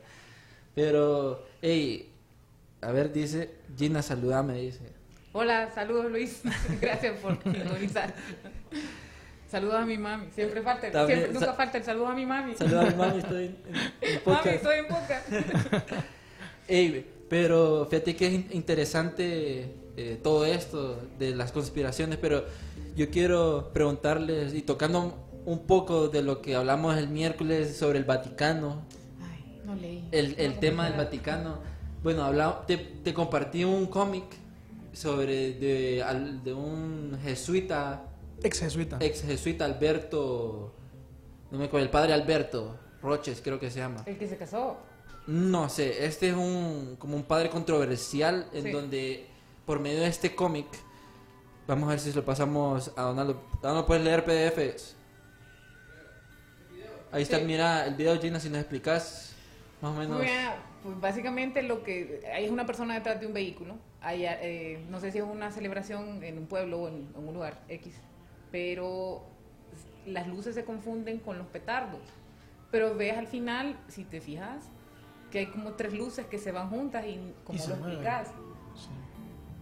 Pero, 0.75 1.45
hey, 1.61 2.11
a 2.81 2.91
ver, 2.91 3.11
dice, 3.11 3.51
Gina, 3.77 4.01
saludame, 4.01 4.53
dice. 4.59 4.79
Hola, 5.33 5.71
saludos 5.73 6.11
Luis. 6.11 6.41
Gracias 6.81 7.17
por 7.19 7.41
sintonizar. 7.43 8.13
Saludos 9.49 9.75
a 9.75 9.85
mi 9.85 9.97
mami. 9.97 10.27
Siempre 10.33 10.61
falta, 10.61 10.87
el- 10.87 10.93
También, 10.93 11.19
siempre, 11.19 11.39
nunca 11.39 11.53
falta 11.53 11.77
el 11.77 11.83
saludo 11.83 12.07
a 12.07 12.13
mi 12.15 12.25
mami. 12.25 12.55
Saludos 12.55 12.85
a 12.85 12.89
mi 12.89 12.95
mami, 12.95 13.19
estoy 13.23 13.45
en, 13.45 13.57
en- 14.01 14.13
en 14.15 14.19
podcast. 14.21 14.45
Mami, 14.45 14.55
estoy 14.55 14.77
en 14.79 14.87
podcast. 14.87 15.29
Ey, 16.67 17.09
pero 17.29 17.85
fíjate 17.89 18.15
que 18.15 18.27
es 18.27 18.33
in- 18.33 18.47
interesante 18.51 19.75
eh, 19.97 20.19
todo 20.23 20.45
esto 20.45 21.01
de 21.19 21.35
las 21.35 21.51
conspiraciones, 21.51 22.17
pero 22.17 22.45
yo 22.95 23.09
quiero 23.09 23.71
preguntarles, 23.73 24.53
y 24.53 24.61
tocando 24.61 25.27
un 25.45 25.65
poco 25.65 26.07
de 26.07 26.21
lo 26.23 26.41
que 26.41 26.55
hablamos 26.55 26.97
el 26.97 27.09
miércoles 27.09 27.75
sobre 27.77 27.99
el 27.99 28.05
Vaticano, 28.05 28.85
no 29.65 29.75
leí. 29.75 30.07
el, 30.11 30.35
el 30.37 30.53
No, 30.55 30.59
tema 30.59 30.89
del 30.89 30.97
Vaticano. 30.97 31.59
Bueno, 32.03 32.29
te, 32.67 32.77
te 32.77 33.13
compartí 33.13 33.63
un 33.63 33.85
cómic 33.87 34.25
sobre 34.93 35.53
de, 35.53 36.03
al- 36.03 36.43
de 36.43 36.53
un 36.53 37.17
jesuita, 37.23 38.03
Ex 38.43 38.59
jesuita. 38.59 38.97
ex 38.99 39.21
jesuita 39.21 39.65
Alberto, 39.65 40.73
no 41.51 41.59
me 41.59 41.65
acuerdo, 41.65 41.85
el 41.85 41.91
padre 41.91 42.13
Alberto 42.13 42.77
Roches 43.03 43.39
creo 43.43 43.59
que 43.59 43.69
se 43.69 43.79
llama. 43.79 44.03
El 44.05 44.17
que 44.17 44.27
se 44.27 44.37
casó. 44.37 44.77
No 45.27 45.69
sé, 45.69 46.05
este 46.05 46.29
es 46.29 46.35
un 46.35 46.95
como 46.97 47.15
un 47.15 47.23
padre 47.23 47.49
controversial 47.49 48.47
en 48.53 48.63
Sí. 48.63 48.71
donde 48.71 49.27
por 49.65 49.79
medio 49.79 49.99
de 50.01 50.07
este 50.07 50.33
cómic 50.35 50.65
vamos 51.67 51.87
a 51.87 51.91
ver 51.91 51.99
si 51.99 52.09
se 52.09 52.15
lo 52.15 52.25
pasamos 52.25 52.91
a 52.97 53.03
Donaldo. 53.03 53.41
Donaldo, 53.61 53.85
puedes 53.85 54.03
leer 54.03 54.25
PDFs. 54.25 54.95
Ahí 57.11 57.23
está, 57.23 57.37
Sí. 57.39 57.45
mira 57.45 57.85
el 57.85 57.95
video 57.95 58.19
Gina 58.19 58.39
si 58.39 58.49
nos 58.49 58.59
explicas 58.59 59.30
más 59.81 59.91
o 59.91 59.99
menos. 59.99 60.19
Mira, 60.19 60.55
pues 60.83 60.99
básicamente 60.99 61.61
lo 61.63 61.83
que 61.83 62.21
hay 62.33 62.45
es 62.45 62.51
una 62.51 62.65
persona 62.65 62.93
detrás 62.95 63.19
de 63.19 63.27
un 63.27 63.33
vehículo. 63.33 63.75
Hay, 64.01 64.25
eh, 64.25 64.83
no 64.89 64.99
sé 64.99 65.11
si 65.11 65.19
es 65.19 65.23
una 65.23 65.51
celebración 65.51 66.23
en 66.23 66.37
un 66.37 66.47
pueblo 66.47 66.81
o 66.83 66.87
en, 66.87 67.09
en 67.15 67.27
un 67.27 67.33
lugar 67.33 67.61
X, 67.69 67.95
pero 68.51 69.23
las 70.05 70.27
luces 70.27 70.55
se 70.55 70.65
confunden 70.65 71.19
con 71.19 71.37
los 71.37 71.47
petardos. 71.47 72.01
Pero 72.71 72.95
ves 72.95 73.17
al 73.17 73.27
final, 73.27 73.77
si 73.87 74.03
te 74.05 74.21
fijas, 74.21 74.65
que 75.29 75.39
hay 75.39 75.45
como 75.47 75.73
tres 75.73 75.93
luces 75.93 76.25
que 76.25 76.37
se 76.39 76.51
van 76.51 76.69
juntas 76.69 77.05
y 77.05 77.33
como 77.43 77.57
Y 77.57 77.61
se 77.61 77.69
lo 77.69 77.75
mueven. 77.77 77.93
explicas. 77.97 78.29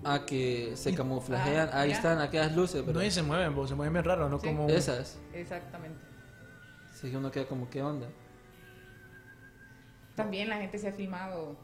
Ah, 0.03 0.21
que 0.25 0.71
se 0.75 0.93
camuflajean. 0.95 1.69
Ah, 1.73 1.81
Ahí 1.81 1.89
ya. 1.89 1.95
están 1.95 2.19
aquellas 2.19 2.55
luces, 2.55 2.81
pero 2.85 2.99
No, 2.99 3.05
y 3.05 3.11
se 3.11 3.21
mueven, 3.21 3.53
vos, 3.53 3.67
se 3.69 3.75
mueven 3.75 3.91
bien 3.93 4.05
raro, 4.05 4.29
¿no? 4.29 4.39
Sí. 4.39 4.47
Como... 4.47 4.69
esas. 4.69 5.19
Exactamente. 5.33 5.99
Sí, 6.93 7.11
que 7.11 7.17
uno 7.17 7.29
queda 7.31 7.45
como, 7.47 7.69
¿qué 7.69 7.81
onda? 7.83 8.07
También 10.19 10.49
la 10.49 10.57
gente 10.57 10.77
se 10.77 10.89
ha 10.89 10.91
filmado 10.91 11.55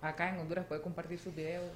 acá 0.00 0.30
en 0.30 0.40
Honduras, 0.40 0.66
puede 0.66 0.82
compartir 0.82 1.18
sus 1.20 1.32
videos. 1.32 1.70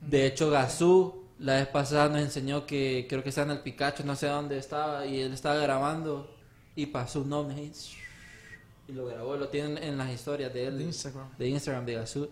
De 0.00 0.26
hecho, 0.26 0.50
Gazú 0.50 1.24
la 1.38 1.54
vez 1.54 1.68
pasada 1.68 2.08
nos 2.08 2.20
enseñó 2.20 2.66
que 2.66 3.06
creo 3.08 3.22
que 3.22 3.28
estaba 3.28 3.52
en 3.52 3.58
el 3.58 3.62
Pikachu, 3.62 4.04
no 4.04 4.16
sé 4.16 4.26
dónde 4.26 4.58
estaba, 4.58 5.06
y 5.06 5.20
él 5.20 5.32
estaba 5.32 5.56
grabando 5.56 6.34
y 6.74 6.86
pasó 6.86 7.22
un 7.22 7.50
ahí, 7.52 7.72
y 8.88 8.92
lo 8.92 9.06
grabó, 9.06 9.36
lo 9.36 9.48
tienen 9.48 9.82
en 9.82 9.96
las 9.96 10.10
historias 10.10 10.52
de 10.52 10.66
él, 10.66 10.78
De 10.78 10.84
Instagram. 10.84 11.28
de 11.38 11.48
Instagram 11.48 11.86
de 11.86 11.94
Gazú. 11.94 12.28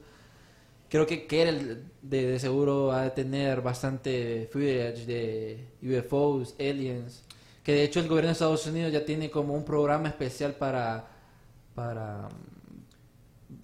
Creo 0.89 1.07
que 1.07 1.27
Kerel 1.27 1.85
de, 2.03 2.27
de 2.27 2.39
seguro 2.41 2.87
va 2.87 3.05
a 3.05 3.15
tener 3.15 3.61
bastante 3.63 4.49
footage 4.53 5.07
de 5.07 5.69
UFOs, 5.83 6.55
aliens, 6.59 7.23
que 7.63 7.73
de 7.73 7.85
hecho 7.85 8.01
el 8.01 8.09
gobierno 8.09 8.29
de 8.29 8.33
Estados 8.33 8.67
Unidos 8.67 8.93
ya 8.93 9.05
tiene 9.05 9.31
como 9.31 9.55
un 9.55 9.65
programa 9.65 10.09
especial 10.09 10.55
para 10.55 11.11
para 11.75 12.29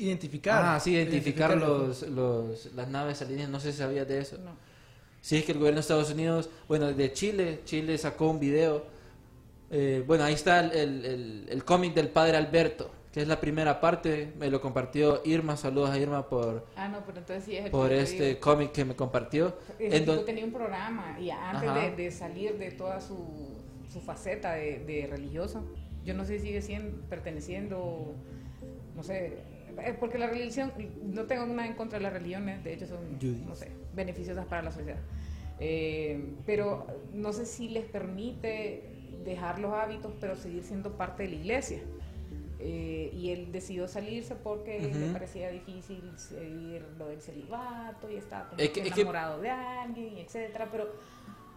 Identificar. 0.05 0.63
ah, 0.65 0.81
sí, 0.81 0.93
identificar 0.93 1.57
los, 1.57 2.03
los, 2.09 2.73
las 2.75 2.89
naves 2.89 3.21
alienígenas, 3.23 3.51
no 3.53 3.61
sé 3.61 3.73
si 3.73 3.79
sabías 3.79 4.07
de 4.09 4.19
eso. 4.21 4.39
No. 4.39 4.53
Sí, 5.21 5.37
es 5.37 5.45
que 5.45 5.53
el 5.53 5.59
gobierno 5.59 5.77
de 5.77 5.81
Estados 5.83 6.11
Unidos, 6.11 6.49
bueno, 6.69 6.93
de 6.93 7.13
Chile, 7.13 7.61
Chile 7.65 7.97
sacó 7.99 8.29
un 8.31 8.41
video. 8.41 8.85
eh, 9.71 10.03
bueno, 10.07 10.25
ahí 10.25 10.35
está 10.35 10.61
el, 10.61 10.73
el- 10.73 11.05
el- 11.05 11.47
el 11.51 11.65
cómic 11.65 11.95
del 11.95 12.09
padre 12.09 12.37
Alberto. 12.37 12.91
que 13.13 13.21
es 13.23 13.27
la 13.29 13.41
primera 13.41 13.81
parte. 13.81 14.33
Me 14.39 14.49
lo 14.51 14.61
compartió 14.61 15.21
Irma. 15.25 15.57
Saludos 15.57 15.91
a 15.91 15.99
Irma 15.99 16.29
por, 16.29 16.65
Ah, 16.77 16.87
no, 16.89 17.05
pero 17.05 17.19
entonces 17.19 17.45
sí 17.45 17.57
es 17.57 17.65
el 17.65 17.71
por 17.73 17.93
este 17.93 18.39
cómic 18.39 18.71
que 18.71 18.85
me 18.85 18.95
compartió. 18.95 19.57
Ese 19.81 19.97
En 19.97 20.07
don- 20.07 20.25
tenía 20.25 20.45
un 20.45 20.53
programa 20.53 21.19
y 21.21 21.29
antes 21.31 21.75
de, 21.97 22.05
de 22.05 22.11
salir 22.13 22.57
de 22.57 22.71
toda 22.71 23.01
su, 23.01 23.17
su 23.93 24.01
faceta 24.01 24.53
de, 24.53 24.79
de 24.85 25.09
religioso, 25.11 25.65
yo 26.05 26.15
no 26.15 26.25
sé 26.25 26.39
si 26.39 26.47
sigue 26.47 26.63
siendo, 26.63 26.97
perteneciendo, 27.09 28.15
no 28.95 29.03
sé, 29.03 29.39
porque 29.99 30.19
la 30.19 30.27
religión, 30.29 30.73
no 31.03 31.25
tengo 31.25 31.47
nada 31.47 31.67
en 31.67 31.75
contra 31.75 31.99
de 31.99 32.03
las 32.05 32.13
religiones, 32.13 32.63
de 32.65 32.75
hecho 32.75 32.87
son, 32.87 33.19
no 33.47 33.55
sé, 33.55 33.71
beneficiosas 33.95 34.47
para 34.47 34.63
la 34.63 34.73
sociedad. 34.73 34.99
Eh, 35.59 36.35
pero 36.47 36.87
no 37.13 37.33
sé 37.33 37.45
si 37.47 37.69
les 37.69 37.85
permite 37.85 38.85
dejar 39.25 39.59
los 39.59 39.73
hábitos, 39.75 40.13
pero 40.21 40.37
seguir 40.37 40.63
siendo 40.63 40.97
parte 40.97 41.25
de 41.25 41.29
la 41.31 41.35
iglesia. 41.37 41.81
Eh, 42.63 43.11
y 43.15 43.31
él 43.31 43.53
decidió 43.53 43.89
salirse 43.89 44.35
porque 44.35 44.79
le 44.81 45.07
parecía 45.13 45.51
difícil 45.51 46.03
seguir 46.19 46.85
lo 46.99 47.09
del 47.09 47.23
celibato 47.23 48.11
y 48.11 48.17
estaba 48.17 48.51
como 48.51 48.61
Es 48.61 48.69
que 48.69 48.83
que- 48.83 48.89
es 48.89 48.95
que- 48.95 49.01
enamorado 49.01 49.41
de 49.41 49.49
alguien, 49.49 50.19
etcétera, 50.19 50.69
pero 50.71 50.91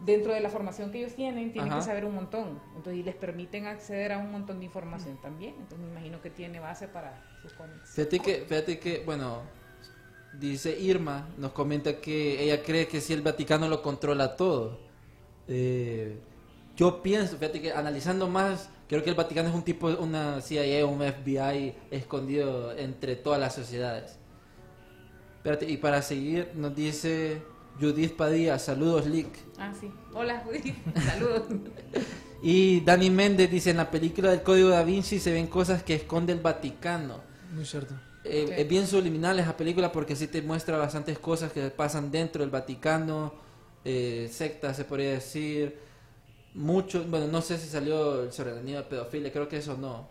dentro 0.06 0.34
de 0.34 0.40
la 0.40 0.50
formación 0.50 0.92
que 0.92 1.00
ellos 1.00 1.16
tienen, 1.16 1.52
tienen 1.52 1.72
Ajá. 1.72 1.80
que 1.80 1.86
saber 1.86 2.06
un 2.06 2.16
montón. 2.16 2.60
Entonces, 2.76 3.00
y 3.00 3.04
les 3.04 3.16
permiten 3.16 3.66
acceder 3.66 4.12
a 4.12 4.18
un 4.18 4.32
montón 4.32 4.60
de 4.60 4.66
información 4.66 5.18
también. 5.22 5.56
Entonces, 5.58 5.80
me 5.80 5.92
imagino 5.92 6.22
que 6.22 6.30
tiene 6.30 6.60
base 6.60 6.88
para 6.88 7.24
sus 7.42 7.54
cómics. 7.54 7.92
Fíjate 7.92 8.20
que, 8.20 8.46
fíjate 8.48 8.80
que, 8.80 9.04
bueno, 9.06 9.42
dice 10.40 10.78
Irma, 10.80 11.30
nos 11.38 11.52
comenta 11.52 12.00
que 12.00 12.44
ella 12.44 12.62
cree 12.64 12.88
que 12.88 13.02
si 13.02 13.14
el 13.14 13.22
Vaticano 13.22 13.68
lo 13.68 13.82
controla 13.82 14.36
todo. 14.36 14.80
Eh, 15.48 16.18
yo 16.76 17.02
pienso, 17.04 17.38
fíjate 17.38 17.62
que 17.62 17.72
analizando 17.72 18.28
más, 18.28 18.70
creo 18.88 19.04
que 19.04 19.10
el 19.10 19.16
Vaticano 19.16 19.50
es 19.50 19.56
un 19.56 19.64
tipo, 19.64 19.88
una 19.88 20.42
CIA, 20.42 20.86
un 20.86 21.00
FBI 21.00 21.76
escondido 21.92 22.76
entre 22.76 23.16
todas 23.16 23.40
las 23.40 23.54
sociedades. 23.54 24.18
Espérate, 25.38 25.70
y 25.70 25.78
para 25.78 26.02
seguir, 26.02 26.52
nos 26.56 26.74
dice 26.76 27.42
Judith 27.80 28.16
Padilla, 28.16 28.60
saludos, 28.60 29.06
Lick. 29.08 29.30
Ah, 29.58 29.74
sí. 29.80 29.92
Hola, 30.14 30.40
Judith. 30.46 30.76
Saludos. 31.06 31.44
Y 32.42 32.82
Dani 32.82 33.10
Méndez 33.10 33.50
dice, 33.50 33.72
en 33.72 33.78
la 33.78 33.90
película 33.90 34.30
del 34.32 34.44
Código 34.44 34.70
da 34.70 34.84
Vinci 34.84 35.20
se 35.20 35.32
ven 35.32 35.48
cosas 35.48 35.84
que 35.84 35.96
esconde 35.96 36.34
el 36.34 36.40
Vaticano. 36.40 37.22
Muy 37.52 37.66
cierto. 37.66 37.96
Eh. 38.26 38.56
Es 38.58 38.68
bien 38.68 38.88
subliminal 38.88 39.40
esa 39.40 39.56
película 39.58 39.92
porque 39.92 40.16
sí 40.16 40.28
te 40.28 40.42
muestra 40.42 40.78
bastantes 40.78 41.20
cosas 41.20 41.52
que 41.52 41.62
pasan 41.72 42.10
dentro 42.12 42.42
del 42.42 42.50
Vaticano, 42.52 43.34
eh, 43.86 44.30
sectas 44.32 44.78
se 44.78 44.86
podría 44.86 45.12
decir, 45.12 45.78
mucho, 46.54 47.04
bueno, 47.06 47.28
no 47.28 47.42
sé 47.42 47.58
si 47.58 47.68
salió 47.68 48.32
sobre 48.32 48.56
la 48.56 48.62
niña 48.62 48.78
de 48.80 48.84
pedofilia, 48.84 49.32
creo 49.32 49.50
que 49.50 49.58
eso 49.58 49.76
no, 49.76 50.08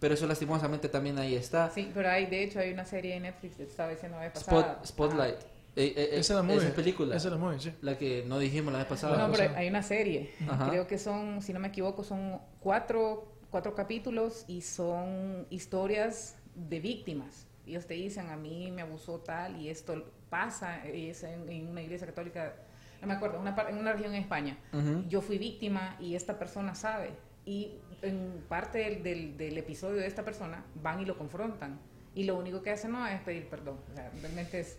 pero 0.00 0.12
eso 0.14 0.26
lastimosamente 0.26 0.88
también 0.90 1.18
ahí 1.18 1.34
está. 1.34 1.70
Sí, 1.70 1.90
pero 1.94 2.10
hay, 2.10 2.26
de 2.26 2.42
hecho, 2.44 2.58
hay 2.58 2.72
una 2.72 2.84
serie 2.84 3.14
de 3.14 3.20
Netflix, 3.20 3.58
estaba 3.60 3.90
diciendo 3.90 4.18
vez 4.18 4.34
Spot- 4.34 4.44
pasada. 4.62 4.80
Spotlight, 4.84 5.36
eh, 5.76 5.94
eh, 5.96 6.08
Esa 6.12 6.32
es 6.32 6.36
la 6.36 6.42
movie. 6.42 6.56
esa 6.66 6.74
película, 6.74 7.16
Esa 7.16 7.28
es 7.28 7.32
la 7.32 7.38
movie, 7.38 7.60
sí. 7.60 7.72
la 7.82 7.96
que 7.98 8.24
no 8.26 8.38
dijimos 8.38 8.72
la 8.72 8.78
vez 8.80 8.88
pasada. 8.88 9.26
no, 9.28 9.32
pero 9.32 9.54
hay 9.56 9.68
una 9.68 9.82
serie. 9.82 10.32
Ajá. 10.48 10.70
Creo 10.70 10.86
que 10.86 10.98
son, 10.98 11.42
si 11.42 11.52
no 11.52 11.60
me 11.60 11.68
equivoco, 11.68 12.02
son 12.02 12.40
cuatro, 12.60 13.32
cuatro 13.50 13.74
capítulos 13.74 14.44
y 14.48 14.62
son 14.62 15.46
historias 15.50 16.36
de 16.54 16.80
víctimas. 16.80 17.46
Ellos 17.66 17.86
te 17.86 17.94
dicen, 17.94 18.28
a 18.30 18.36
mí 18.36 18.70
me 18.70 18.82
abusó 18.82 19.18
tal 19.20 19.60
y 19.60 19.68
esto 19.68 20.04
pasa, 20.30 20.80
y 20.88 21.10
es 21.10 21.22
en, 21.24 21.48
en 21.48 21.68
una 21.68 21.82
iglesia 21.82 22.06
católica, 22.06 22.54
no 23.00 23.06
me 23.08 23.14
acuerdo, 23.14 23.38
una 23.40 23.54
en 23.68 23.78
una 23.78 23.92
región 23.92 24.14
en 24.14 24.20
España. 24.22 24.58
Ujú. 24.72 25.04
Yo 25.08 25.20
fui 25.20 25.38
víctima 25.38 25.96
y 26.00 26.14
esta 26.14 26.38
persona 26.38 26.74
sabe. 26.74 27.10
Y 27.44 27.72
en 28.02 28.44
parte 28.48 28.78
del, 28.78 29.02
del, 29.02 29.36
del 29.36 29.58
episodio 29.58 29.96
de 29.96 30.06
esta 30.06 30.24
persona 30.24 30.64
van 30.82 31.00
y 31.00 31.04
lo 31.04 31.16
confrontan. 31.18 31.78
Y 32.14 32.24
lo 32.24 32.36
único 32.38 32.62
que 32.62 32.70
hacen 32.70 32.92
no 32.92 33.06
es 33.06 33.20
pedir 33.20 33.48
perdón. 33.48 33.78
O 33.92 33.94
sea, 33.94 34.10
realmente 34.22 34.60
es... 34.60 34.78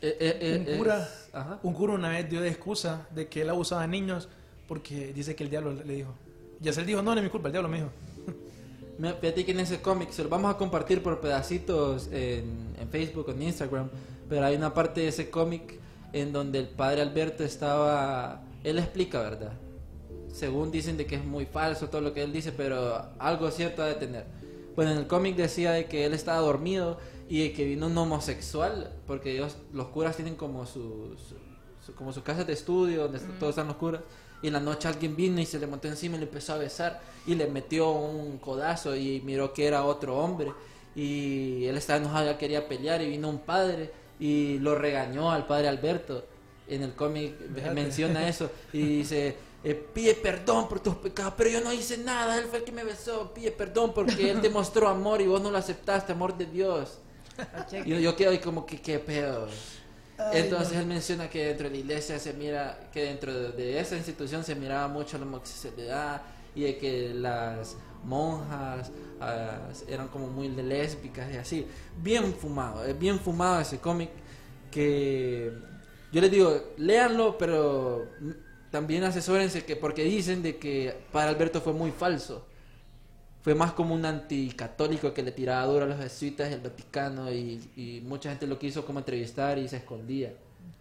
Eh, 0.00 0.16
eh, 0.20 0.38
eh, 0.40 0.70
Un 0.72 0.78
cura, 0.78 1.08
ajá. 1.32 1.58
un 1.62 1.72
cura 1.74 1.94
una 1.94 2.08
vez 2.10 2.28
dio 2.30 2.40
de 2.40 2.48
excusa 2.48 3.06
de 3.14 3.28
que 3.28 3.42
él 3.42 3.48
abusaba 3.50 3.82
de 3.82 3.88
niños 3.88 4.28
porque 4.68 5.12
dice 5.12 5.34
que 5.34 5.44
el 5.44 5.50
diablo 5.50 5.72
le 5.72 5.92
dijo. 5.94 6.14
Y 6.62 6.68
él 6.68 6.86
dijo, 6.86 7.02
no, 7.02 7.12
no 7.12 7.18
es 7.20 7.24
mi 7.24 7.30
culpa, 7.30 7.48
el 7.48 7.52
diablo 7.52 7.68
me 7.68 7.78
dijo. 7.78 7.90
Me- 8.98 9.14
Fíjate 9.14 9.44
que 9.44 9.52
en 9.52 9.60
ese 9.60 9.80
cómic 9.80 10.10
se 10.10 10.22
lo 10.22 10.28
vamos 10.28 10.54
a 10.54 10.58
compartir 10.58 11.02
por 11.02 11.20
pedacitos 11.20 12.08
en, 12.12 12.74
en 12.80 12.88
Facebook 12.90 13.26
en 13.30 13.42
Instagram, 13.42 13.88
pero 14.28 14.44
hay 14.44 14.56
una 14.56 14.74
parte 14.74 15.00
de 15.02 15.08
ese 15.08 15.30
cómic 15.30 15.78
en 16.12 16.32
donde 16.32 16.58
el 16.60 16.68
padre 16.68 17.02
Alberto 17.02 17.44
estaba, 17.44 18.42
él 18.64 18.78
explica, 18.78 19.20
¿verdad? 19.20 19.52
Según 20.32 20.70
dicen 20.70 20.96
de 20.96 21.06
que 21.06 21.16
es 21.16 21.24
muy 21.24 21.46
falso 21.46 21.88
todo 21.88 22.00
lo 22.00 22.12
que 22.12 22.22
él 22.22 22.32
dice, 22.32 22.52
pero 22.52 23.02
algo 23.18 23.50
cierto 23.50 23.82
ha 23.82 23.86
de 23.86 23.94
tener. 23.94 24.24
Bueno, 24.76 24.92
en 24.92 24.98
el 24.98 25.06
cómic 25.06 25.34
decía 25.36 25.72
de 25.72 25.86
que 25.86 26.04
él 26.04 26.14
estaba 26.14 26.38
dormido 26.38 26.98
y 27.28 27.42
de 27.42 27.52
que 27.52 27.64
vino 27.64 27.86
un 27.86 27.96
homosexual, 27.98 28.92
porque 29.06 29.32
ellos, 29.34 29.56
los 29.72 29.88
curas 29.88 30.16
tienen 30.16 30.34
como 30.36 30.66
su, 30.66 31.14
su- 31.84 31.94
como 31.94 32.12
su 32.12 32.22
casa 32.22 32.44
de 32.44 32.52
estudio 32.52 33.04
donde 33.04 33.18
todos 33.38 33.50
están 33.50 33.66
los 33.68 33.76
curas. 33.76 34.02
Y 34.42 34.48
en 34.48 34.52
la 34.52 34.60
noche 34.60 34.86
alguien 34.88 35.16
vino 35.16 35.40
y 35.40 35.46
se 35.46 35.58
le 35.58 35.66
montó 35.66 35.88
encima 35.88 36.16
y 36.16 36.20
le 36.20 36.26
empezó 36.26 36.52
a 36.52 36.58
besar 36.58 37.00
y 37.26 37.34
le 37.34 37.46
metió 37.48 37.90
un 37.90 38.38
codazo 38.38 38.94
y 38.94 39.20
miró 39.22 39.52
que 39.52 39.66
era 39.66 39.84
otro 39.84 40.16
hombre. 40.18 40.52
Y 40.94 41.64
él 41.66 41.76
estaba 41.76 41.98
enojado, 41.98 42.26
ya 42.26 42.38
quería 42.38 42.68
pelear 42.68 43.00
y 43.02 43.08
vino 43.08 43.28
un 43.28 43.38
padre 43.38 43.90
y 44.20 44.58
lo 44.58 44.74
regañó 44.74 45.30
al 45.30 45.46
padre 45.46 45.68
Alberto. 45.68 46.24
En 46.68 46.82
el 46.82 46.94
cómic 46.94 47.34
menciona 47.74 48.28
eso 48.28 48.50
y 48.72 48.80
dice, 48.98 49.36
eh, 49.64 49.74
pide 49.74 50.14
perdón 50.14 50.68
por 50.68 50.80
tus 50.80 50.94
pecados, 50.96 51.34
pero 51.36 51.48
yo 51.50 51.60
no 51.62 51.72
hice 51.72 51.98
nada, 51.98 52.38
él 52.38 52.44
fue 52.44 52.58
el 52.58 52.64
que 52.64 52.72
me 52.72 52.84
besó, 52.84 53.32
pide 53.32 53.50
perdón 53.50 53.92
porque 53.94 54.30
él 54.30 54.40
te 54.42 54.50
mostró 54.58 54.88
amor 54.88 55.20
y 55.22 55.26
vos 55.26 55.40
no 55.40 55.50
lo 55.50 55.56
aceptaste, 55.58 56.12
amor 56.12 56.36
de 56.36 56.46
Dios. 56.46 56.98
Y 57.84 57.90
yo, 57.90 57.98
yo 57.98 58.16
quedo 58.16 58.30
ahí 58.30 58.38
como 58.38 58.66
que 58.66 58.80
qué 58.80 58.98
pedo. 58.98 59.48
Entonces 60.32 60.76
él 60.76 60.86
menciona 60.86 61.30
que 61.30 61.46
dentro 61.46 61.68
de 61.68 61.74
la 61.74 61.76
iglesia 61.78 62.18
se 62.18 62.32
mira, 62.32 62.78
que 62.92 63.04
dentro 63.04 63.32
de, 63.32 63.52
de 63.52 63.78
esa 63.78 63.96
institución 63.96 64.42
se 64.42 64.56
miraba 64.56 64.88
mucho 64.88 65.16
la 65.16 65.24
homosexualidad 65.24 66.22
y 66.54 66.62
de 66.62 66.76
que 66.76 67.14
las 67.14 67.76
monjas 68.04 68.90
ah, 69.20 69.68
eran 69.86 70.08
como 70.08 70.26
muy 70.26 70.48
lésbicas 70.48 71.32
y 71.32 71.36
así. 71.36 71.66
Bien 72.02 72.34
fumado, 72.34 72.84
es 72.84 72.98
bien 72.98 73.20
fumado 73.20 73.60
ese 73.60 73.78
cómic 73.78 74.10
que 74.70 75.52
yo 76.10 76.20
les 76.20 76.30
digo, 76.30 76.72
léanlo, 76.78 77.36
pero 77.38 78.06
también 78.70 79.04
asesórense 79.04 79.64
que 79.64 79.76
porque 79.76 80.04
dicen 80.04 80.42
de 80.42 80.58
que 80.58 80.94
para 81.12 81.30
Alberto 81.30 81.60
fue 81.60 81.72
muy 81.72 81.92
falso. 81.92 82.47
Fue 83.42 83.54
más 83.54 83.72
como 83.72 83.94
un 83.94 84.04
anticatólico 84.04 85.14
que 85.14 85.22
le 85.22 85.32
tiraba 85.32 85.64
duro 85.66 85.84
a 85.84 85.88
los 85.88 85.98
jesuitas 85.98 86.50
y 86.50 86.54
al 86.54 86.60
Vaticano 86.60 87.32
y, 87.32 87.70
y 87.76 88.00
mucha 88.04 88.30
gente 88.30 88.46
lo 88.46 88.58
quiso 88.58 88.84
como 88.84 88.98
entrevistar 88.98 89.58
y 89.58 89.68
se 89.68 89.76
escondía. 89.78 90.32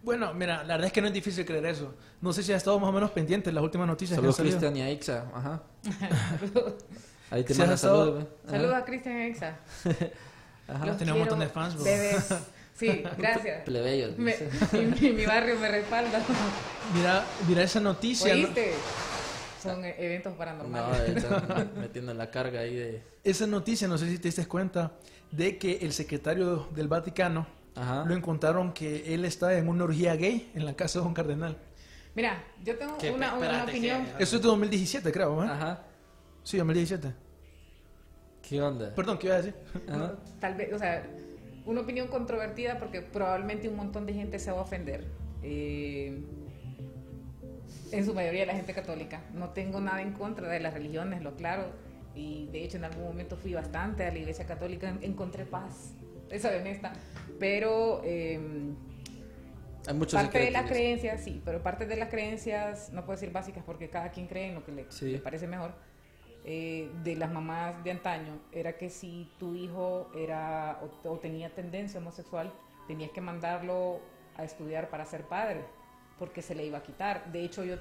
Bueno, 0.03 0.33
mira, 0.33 0.63
la 0.63 0.73
verdad 0.75 0.87
es 0.87 0.93
que 0.93 1.01
no 1.01 1.07
es 1.07 1.13
difícil 1.13 1.45
creer 1.45 1.65
eso. 1.67 1.93
No 2.21 2.33
sé 2.33 2.41
si 2.43 2.51
has 2.53 2.57
estado 2.57 2.79
más 2.79 2.89
o 2.89 2.93
menos 2.93 3.11
pendiente 3.11 3.49
en 3.49 3.55
las 3.55 3.63
últimas 3.63 3.87
noticias 3.87 4.15
Saludos 4.15 4.35
que 4.37 4.41
han. 4.41 4.47
Cristian 4.49 4.75
y 4.77 4.81
a 4.81 4.91
Ixa, 4.91 5.25
ajá. 5.33 5.61
Ahí 7.29 7.43
te 7.43 7.53
estado- 7.53 7.77
saludos. 7.77 8.25
Ajá. 8.47 8.51
Saludos 8.57 8.75
a 8.75 8.85
Cristian 8.85 9.17
Exa. 9.17 9.57
Ajá. 10.67 10.85
Los 10.85 10.97
Tenemos 10.97 11.17
un 11.17 11.19
montón 11.19 11.39
de 11.39 11.47
fans, 11.47 11.75
bro. 11.75 11.83
bebés. 11.83 12.33
Sí, 12.77 13.03
gracias. 13.17 13.63
Plebeyos. 13.63 14.15
Me- 14.19 14.37
mi, 15.01 15.11
mi 15.11 15.25
barrio 15.25 15.59
me 15.59 15.67
respalda. 15.67 16.21
Mira, 16.93 17.25
mira 17.47 17.63
esa 17.63 17.79
noticia. 17.79 18.35
¿no? 18.35 18.49
Son 19.61 19.83
eh, 19.85 19.95
eventos 19.97 20.31
No, 20.33 20.37
paranormales. 20.37 21.09
están 21.23 21.71
metiendo 21.79 22.13
la 22.13 22.29
carga 22.29 22.61
ahí 22.61 22.75
de... 22.75 23.03
Esa 23.23 23.47
noticia, 23.47 23.87
no 23.87 23.97
sé 23.97 24.09
si 24.09 24.17
te 24.17 24.27
diste 24.27 24.45
cuenta, 24.47 24.93
de 25.31 25.57
que 25.57 25.77
el 25.77 25.93
secretario 25.93 26.67
del 26.75 26.87
Vaticano 26.87 27.47
Ajá. 27.75 28.05
lo 28.05 28.15
encontraron 28.15 28.73
que 28.73 29.13
él 29.13 29.25
está 29.25 29.57
en 29.57 29.67
una 29.67 29.83
orgía 29.83 30.15
gay 30.15 30.51
en 30.55 30.65
la 30.65 30.73
casa 30.75 30.99
de 30.99 31.05
un 31.05 31.13
cardenal. 31.13 31.57
Mira, 32.15 32.43
yo 32.63 32.77
tengo 32.77 32.97
¿Qué? 32.97 33.11
una, 33.11 33.35
una 33.35 33.45
Espérate, 33.45 33.71
opinión. 33.71 34.05
¿qué? 34.17 34.23
Eso 34.23 34.35
es 34.37 34.41
de 34.41 34.47
2017, 34.47 35.11
creo, 35.11 35.43
¿eh? 35.43 35.47
Ajá. 35.47 35.83
Sí, 36.43 36.57
2017. 36.57 37.13
¿Qué 38.41 38.61
onda? 38.61 38.93
Perdón, 38.95 39.17
¿qué 39.17 39.27
iba 39.27 39.35
a 39.35 39.41
decir? 39.41 39.55
Ajá. 39.89 40.15
Tal 40.39 40.55
vez, 40.55 40.73
o 40.73 40.79
sea, 40.79 41.05
una 41.65 41.81
opinión 41.81 42.07
controvertida 42.07 42.79
porque 42.79 43.01
probablemente 43.01 43.67
un 43.67 43.75
montón 43.75 44.05
de 44.05 44.13
gente 44.13 44.39
se 44.39 44.51
va 44.51 44.59
a 44.59 44.61
ofender. 44.61 45.03
Eh, 45.43 46.19
en 47.91 48.05
su 48.05 48.13
mayoría 48.13 48.45
la 48.45 48.53
gente 48.53 48.73
católica. 48.73 49.21
No 49.33 49.49
tengo 49.49 49.79
nada 49.79 50.01
en 50.01 50.13
contra 50.13 50.47
de 50.49 50.59
las 50.59 50.73
religiones, 50.73 51.21
lo 51.21 51.35
claro. 51.35 51.65
Y 52.15 52.47
de 52.51 52.63
hecho 52.63 52.77
en 52.77 52.85
algún 52.85 53.03
momento 53.03 53.37
fui 53.37 53.53
bastante 53.53 54.05
a 54.05 54.11
la 54.11 54.17
iglesia 54.17 54.45
católica, 54.45 54.89
en- 54.89 55.03
encontré 55.03 55.45
paz, 55.45 55.93
esa 56.29 56.49
de 56.49 56.59
honesta. 56.59 56.93
Pero 57.39 58.01
eh, 58.03 58.39
Hay 59.87 59.93
muchos 59.93 60.19
parte 60.19 60.39
de 60.39 60.51
las 60.51 60.65
creencias, 60.69 61.23
sí, 61.23 61.41
pero 61.45 61.61
parte 61.61 61.85
de 61.85 61.95
las 61.95 62.09
creencias, 62.09 62.91
no 62.91 63.05
puedo 63.05 63.17
decir 63.19 63.31
básicas 63.31 63.63
porque 63.65 63.89
cada 63.89 64.09
quien 64.11 64.27
cree 64.27 64.47
en 64.49 64.55
lo 64.55 64.65
que 64.65 64.71
le, 64.71 64.85
Sí. 64.91 65.11
le 65.11 65.19
parece 65.19 65.47
mejor, 65.47 65.73
eh, 66.43 66.89
de 67.03 67.15
las 67.15 67.31
mamás 67.31 67.83
de 67.83 67.91
antaño, 67.91 68.39
era 68.51 68.73
que 68.77 68.89
si 68.89 69.29
tu 69.37 69.53
hijo 69.55 70.09
era 70.17 70.79
o, 71.03 71.09
o 71.09 71.19
tenía 71.19 71.53
tendencia 71.53 71.99
homosexual, 71.99 72.51
tenías 72.87 73.11
que 73.11 73.21
mandarlo 73.21 73.99
a 74.37 74.43
estudiar 74.43 74.89
para 74.89 75.05
ser 75.05 75.23
padre, 75.23 75.61
porque 76.19 76.41
se 76.41 76.55
le 76.55 76.65
iba 76.65 76.77
a 76.79 76.83
quitar. 76.83 77.31
De 77.31 77.43
hecho, 77.43 77.63
yo 77.63 77.75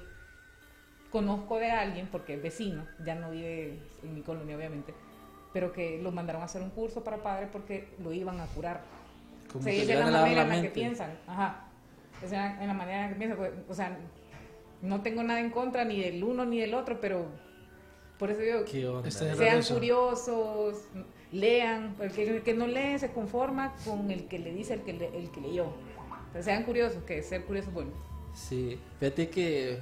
conozco 1.11 1.57
de 1.57 1.71
alguien, 1.71 2.07
porque 2.11 2.35
es 2.35 2.41
vecino, 2.43 2.85
ya 3.05 3.15
no 3.15 3.31
vive 3.31 3.79
en 4.03 4.13
mi 4.13 4.21
colonia 4.21 4.55
obviamente, 4.57 4.93
pero 5.53 5.71
que 5.71 5.99
lo 6.01 6.11
mandaron 6.11 6.41
a 6.41 6.45
hacer 6.45 6.61
un 6.61 6.69
curso 6.69 7.03
para 7.03 7.17
padres 7.17 7.49
porque 7.51 7.87
lo 8.03 8.11
iban 8.13 8.39
a 8.39 8.45
curar. 8.47 8.81
Como 9.51 9.63
Se 9.63 9.71
dice 9.71 9.95
la 9.95 10.05
manera 10.07 10.45
la 10.45 10.55
en 10.55 10.61
la 10.61 10.61
que 10.61 10.69
piensan. 10.73 11.17
Ajá. 11.27 11.63
O 12.23 12.27
sea, 12.27 12.61
en 12.61 12.67
la 12.67 12.73
manera 12.73 12.97
en 12.97 13.03
la 13.03 13.09
que 13.09 13.15
piensan. 13.15 13.37
pues, 13.37 13.51
o 13.69 13.73
sea, 13.73 13.97
no 14.81 15.01
tengo 15.01 15.23
nada 15.23 15.39
en 15.39 15.49
contra 15.49 15.85
ni 15.85 16.01
del 16.01 16.23
uno 16.23 16.45
ni 16.45 16.59
del 16.59 16.73
otro, 16.73 16.99
pero 16.99 17.25
por 18.19 18.29
eso 18.29 18.41
digo, 18.41 18.65
¿Qué 18.65 18.85
onda? 18.87 19.07
Es 19.07 19.15
sean 19.15 19.61
curiosos, 19.63 20.83
lean. 21.31 21.95
porque 21.97 22.27
El 22.37 22.43
que, 22.43 22.53
no 22.53 22.67
lee 22.67 22.99
se 22.99 23.11
conforma 23.11 23.73
con 23.85 24.11
el 24.11 24.27
que 24.27 24.39
le 24.39 24.51
dice 24.51 24.73
el 24.73 24.81
que, 24.81 24.93
le- 24.93 25.17
el 25.17 25.31
que 25.31 25.39
leyó. 25.41 25.65
O 25.67 26.33
sea, 26.33 26.43
sean 26.43 26.63
curiosos, 26.63 27.01
que 27.03 27.21
ser 27.23 27.45
curioso 27.45 27.69
es 27.69 27.73
bueno. 27.73 27.91
Sí, 28.37 28.79
fíjate 28.99 29.29
que... 29.29 29.71
eh, 29.73 29.79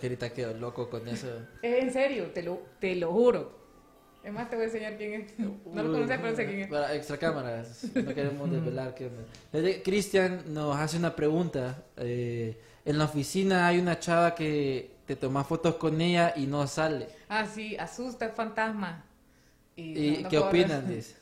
que 0.00 0.06
ahorita 0.06 0.32
quedo 0.32 0.54
loco 0.54 0.88
con 0.90 1.06
eso. 1.08 1.28
Es 1.62 1.82
en 1.84 1.92
serio, 1.92 2.26
te 2.32 2.42
lo, 2.42 2.62
te 2.80 2.96
lo 2.96 3.12
juro. 3.12 3.58
Es 4.24 4.32
más, 4.32 4.50
te 4.50 4.56
voy 4.56 4.64
a 4.64 4.66
enseñar 4.66 4.96
quién 4.96 5.12
es. 5.22 5.38
No 5.38 5.82
lo 5.82 5.92
conoces, 5.92 6.18
pero 6.20 6.34
sé 6.36 6.46
quién 6.46 6.60
es. 6.60 6.68
Para 6.68 6.94
extra 6.94 7.16
cámaras, 7.18 7.84
no 7.94 8.14
queremos 8.14 8.50
desvelar 8.50 8.94
qué 8.94 9.06
onda. 9.06 9.82
Cristian 9.84 10.42
nos 10.52 10.76
hace 10.76 10.96
una 10.96 11.14
pregunta. 11.14 11.84
eh, 11.96 12.58
en 12.84 12.96
la 12.98 13.04
oficina 13.04 13.66
hay 13.68 13.78
una 13.78 13.98
chava 13.98 14.34
que 14.34 14.90
te 15.06 15.14
toma 15.14 15.44
fotos 15.44 15.74
con 15.76 16.00
ella 16.00 16.32
y 16.36 16.46
no 16.46 16.66
sale. 16.66 17.08
Ah, 17.28 17.46
sí, 17.46 17.76
asusta, 17.76 18.26
es 18.26 18.34
fantasma. 18.34 19.04
¿Y 19.76 19.92
no- 19.92 20.22
no 20.22 20.28
qué 20.28 20.38
opinan? 20.38 20.88
Dice. 20.88 21.16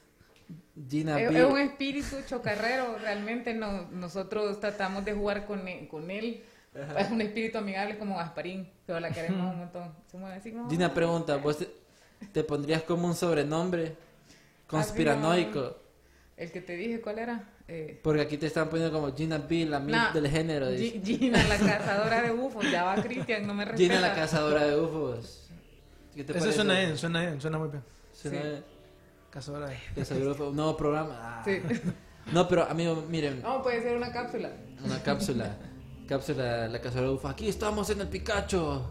Gina 0.88 1.20
Es, 1.20 1.32
B. 1.32 1.38
es 1.38 1.44
un 1.44 1.58
espíritu 1.58 2.16
chocarrero, 2.28 2.98
realmente 2.98 3.54
no, 3.54 3.88
nosotros 3.92 4.60
tratamos 4.60 5.04
de 5.04 5.12
jugar 5.14 5.46
con 5.46 5.66
él, 5.68 5.88
con 5.88 6.10
él. 6.10 6.42
Es 6.98 7.10
un 7.10 7.22
espíritu 7.22 7.56
amigable 7.56 7.96
como 7.96 8.16
Gasparín, 8.18 8.70
pero 8.84 9.00
la 9.00 9.10
queremos 9.10 9.50
un 9.50 9.58
montón. 9.60 9.94
Se 10.10 10.18
mueve 10.18 10.36
así 10.36 10.52
como... 10.52 10.68
Gina 10.68 10.92
pregunta, 10.92 11.36
¿vos 11.36 11.56
te, 11.56 11.68
te 12.32 12.44
pondrías 12.44 12.82
como 12.82 13.06
un 13.06 13.14
sobrenombre 13.14 13.96
conspiranoico? 14.66 15.76
El 16.36 16.50
que 16.52 16.60
te 16.60 16.76
dije, 16.76 17.00
¿cuál 17.00 17.18
era? 17.18 17.48
Eh, 17.66 17.98
Porque 18.02 18.20
aquí 18.20 18.36
te 18.36 18.46
están 18.46 18.68
poniendo 18.68 18.92
como 18.92 19.14
Gina 19.16 19.38
B, 19.38 19.64
la 19.64 19.80
mil 19.80 19.92
nah, 19.92 20.12
del 20.12 20.28
género. 20.28 20.68
Dice. 20.68 21.00
Gina, 21.02 21.42
la 21.44 21.56
cazadora 21.66 22.20
de 22.22 22.30
bufos. 22.32 22.70
Ya 22.70 22.84
va 22.84 22.96
Cristian, 23.02 23.46
no 23.46 23.54
me 23.54 23.64
respeta. 23.64 23.94
Gina 23.94 24.06
la 24.06 24.14
cazadora 24.14 24.66
de 24.66 24.78
UFOs. 24.78 25.48
¿Qué 26.14 26.24
te 26.24 26.32
Eso 26.32 26.40
parece? 26.40 26.56
suena 26.56 26.78
bien, 26.78 26.96
suena 26.98 27.20
bien, 27.22 27.40
suena 27.40 27.58
muy 27.58 27.68
bien. 27.70 27.82
Suena 28.12 28.36
Sí. 28.42 28.48
bien. 28.48 28.64
Cazadora 29.36 29.68
de... 29.68 29.76
Un 30.48 30.56
nuevo 30.56 30.74
programa. 30.78 31.14
Ah. 31.20 31.42
Sí. 31.44 31.60
No, 32.32 32.48
pero 32.48 32.64
amigo, 32.64 33.04
miren, 33.08 33.40
No, 33.42 33.62
puede 33.62 33.80
ser 33.82 33.96
una 33.96 34.10
cápsula. 34.10 34.50
una 34.84 35.00
cápsula. 35.00 35.56
Cápsula, 36.08 36.66
la 36.66 36.80
cazadora 36.80 37.08
de 37.10 37.14
UFOs. 37.14 37.30
Aquí 37.30 37.48
estamos 37.48 37.88
en 37.90 38.00
el 38.00 38.08
Picacho. 38.08 38.90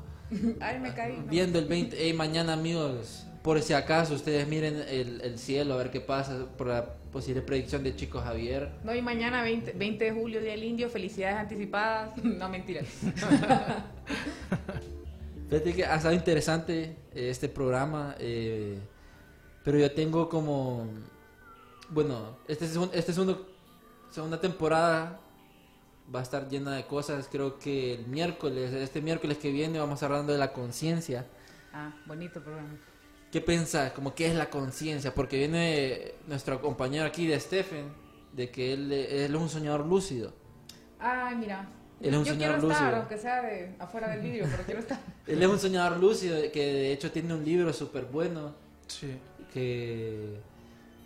Ay, 0.62 0.80
me 0.80 0.93
caí. 0.93 1.18
no. 1.18 1.24
Viendo 1.30 1.60
el 1.60 1.66
20. 1.66 2.02
Ey, 2.02 2.14
mañana, 2.14 2.54
amigos. 2.54 3.28
Por 3.41 3.62
si 3.62 3.74
acaso 3.74 4.14
ustedes 4.14 4.48
miren 4.48 4.82
el, 4.88 5.20
el 5.22 5.38
cielo 5.38 5.74
a 5.74 5.78
ver 5.78 5.91
qué 5.91 6.00
pasa 6.00 6.46
por 6.58 6.68
la 6.68 6.86
posible 7.12 7.41
predicción 7.41 7.84
de 7.84 7.93
Chico 7.96 8.22
Javier. 8.22 8.70
No, 8.86 8.96
y 8.96 9.02
mañana 9.02 9.41
20, 9.41 9.74
20 9.74 10.06
de 10.06 10.12
julio, 10.12 10.39
Día 10.39 10.52
del 10.52 10.64
Indio, 10.64 10.88
felicidades 10.89 11.36
anticipadas. 11.38 12.12
No, 12.24 12.48
mentira. 12.48 12.84
Fíjate 15.50 15.74
que 15.74 15.86
ha 15.86 15.96
estado 15.96 16.14
interesante 16.14 16.96
eh, 17.14 17.30
este 17.30 17.50
programa, 17.50 18.16
eh, 18.20 18.80
pero 19.66 19.78
yo 19.80 19.91
tengo 19.91 20.30
como, 20.30 20.88
bueno, 21.89 22.38
este 22.47 22.66
es 22.66 22.76
un- 22.78 22.89
este 22.93 23.11
segunda 23.13 24.39
temporada 24.39 25.20
va 26.13 26.20
a 26.20 26.24
estar 26.24 26.47
llena 26.47 26.76
de 26.76 26.86
cosas. 26.86 27.28
Creo 27.32 27.57
que 27.59 27.95
el 27.95 28.07
miércoles, 28.07 28.72
este 28.74 29.01
miércoles 29.01 29.38
que 29.38 29.51
viene, 29.51 29.80
vamos 29.80 29.93
a 29.93 29.95
estar 29.95 30.11
hablando 30.11 30.32
de 30.34 30.39
la 30.39 30.53
conciencia. 30.53 31.26
Ah, 31.74 31.93
bonito 32.05 32.41
programa. 32.41 32.78
¿Qué 33.32 33.41
pensás? 33.41 33.91
Como 33.91 34.16
qué 34.16 34.28
es 34.28 34.36
la 34.36 34.49
conciencia? 34.49 35.13
Porque 35.13 35.38
viene 35.38 36.13
nuestro 36.28 36.61
compañero 36.61 37.05
aquí 37.05 37.28
de 37.28 37.38
Stephen, 37.39 37.91
de 38.32 38.49
que 38.49 38.72
él, 38.74 38.91
él 38.93 39.36
es 39.36 39.41
un 39.41 39.49
soñador 39.49 39.86
lúcido. 39.86 40.32
Ay, 40.99 41.36
mira. 41.36 41.68
Él 41.99 42.13
es 42.13 42.20
un 42.20 42.24
Yo 42.26 42.34
soñador 42.34 42.59
quiero 42.59 42.72
estar, 42.72 42.84
lúcido. 42.86 43.01
aunque 43.01 43.18
sea 43.18 43.41
de 43.41 43.76
afuera 43.80 44.09
del 44.09 44.22
vidrio, 44.22 44.45
pero 44.51 44.63
quiero 44.63 44.80
estar. 44.82 44.99
Él 45.28 45.41
es 45.41 45.49
un 45.49 45.59
soñador 45.59 45.97
lúcido 45.97 46.38
que 46.51 46.59
de 46.74 46.93
hecho 46.93 47.11
tiene 47.11 47.34
un 47.34 47.43
libro 47.43 47.74
súper 47.74 48.05
bueno. 48.05 48.53
Sí. 48.88 49.18
Que, 49.56 50.38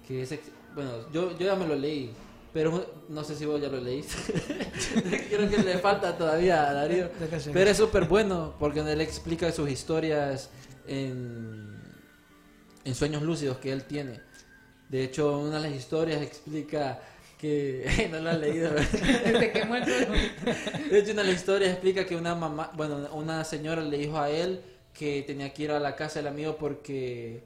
que 0.07 0.23
es 0.23 0.39
bueno 0.73 0.91
yo, 1.13 1.37
yo 1.37 1.45
ya 1.45 1.55
me 1.55 1.67
lo 1.67 1.75
leí 1.75 2.11
pero 2.51 3.03
no 3.07 3.23
sé 3.23 3.35
si 3.35 3.45
vos 3.45 3.61
ya 3.61 3.69
lo 3.69 3.79
leíste 3.79 4.15
creo 5.29 5.47
que 5.47 5.57
le 5.59 5.77
falta 5.77 6.17
todavía 6.17 6.67
a 6.67 6.73
Darío 6.73 7.11
pero 7.53 7.69
es 7.69 7.77
súper 7.77 8.05
bueno 8.05 8.55
porque 8.59 8.79
él 8.79 9.01
explica 9.01 9.51
sus 9.51 9.69
historias 9.69 10.49
en, 10.87 11.79
en 12.83 12.95
sueños 12.95 13.21
lúcidos 13.21 13.59
que 13.59 13.71
él 13.71 13.83
tiene 13.83 14.19
de 14.89 15.03
hecho 15.03 15.37
una 15.37 15.61
de 15.61 15.69
las 15.69 15.77
historias 15.77 16.19
explica 16.23 16.99
que 17.37 18.09
no 18.11 18.19
lo 18.19 18.31
has 18.31 18.39
leído 18.39 18.73
¿verdad? 18.73 19.39
Te 19.39 19.51
quemó 19.51 19.75
el 19.75 19.85
suelo. 19.85 20.11
De 20.91 20.99
hecho, 20.99 21.13
una 21.13 21.21
de 21.21 21.27
las 21.29 21.37
historias 21.37 21.71
explica 21.71 22.05
que 22.05 22.17
una 22.17 22.35
mamá, 22.35 22.69
bueno, 22.75 23.07
una 23.13 23.45
señora 23.45 23.81
le 23.81 23.97
dijo 23.97 24.19
a 24.19 24.29
él 24.29 24.59
que 24.93 25.23
tenía 25.25 25.53
que 25.53 25.63
ir 25.63 25.71
a 25.71 25.79
la 25.79 25.95
casa 25.95 26.19
del 26.19 26.27
amigo 26.27 26.57
porque 26.57 27.41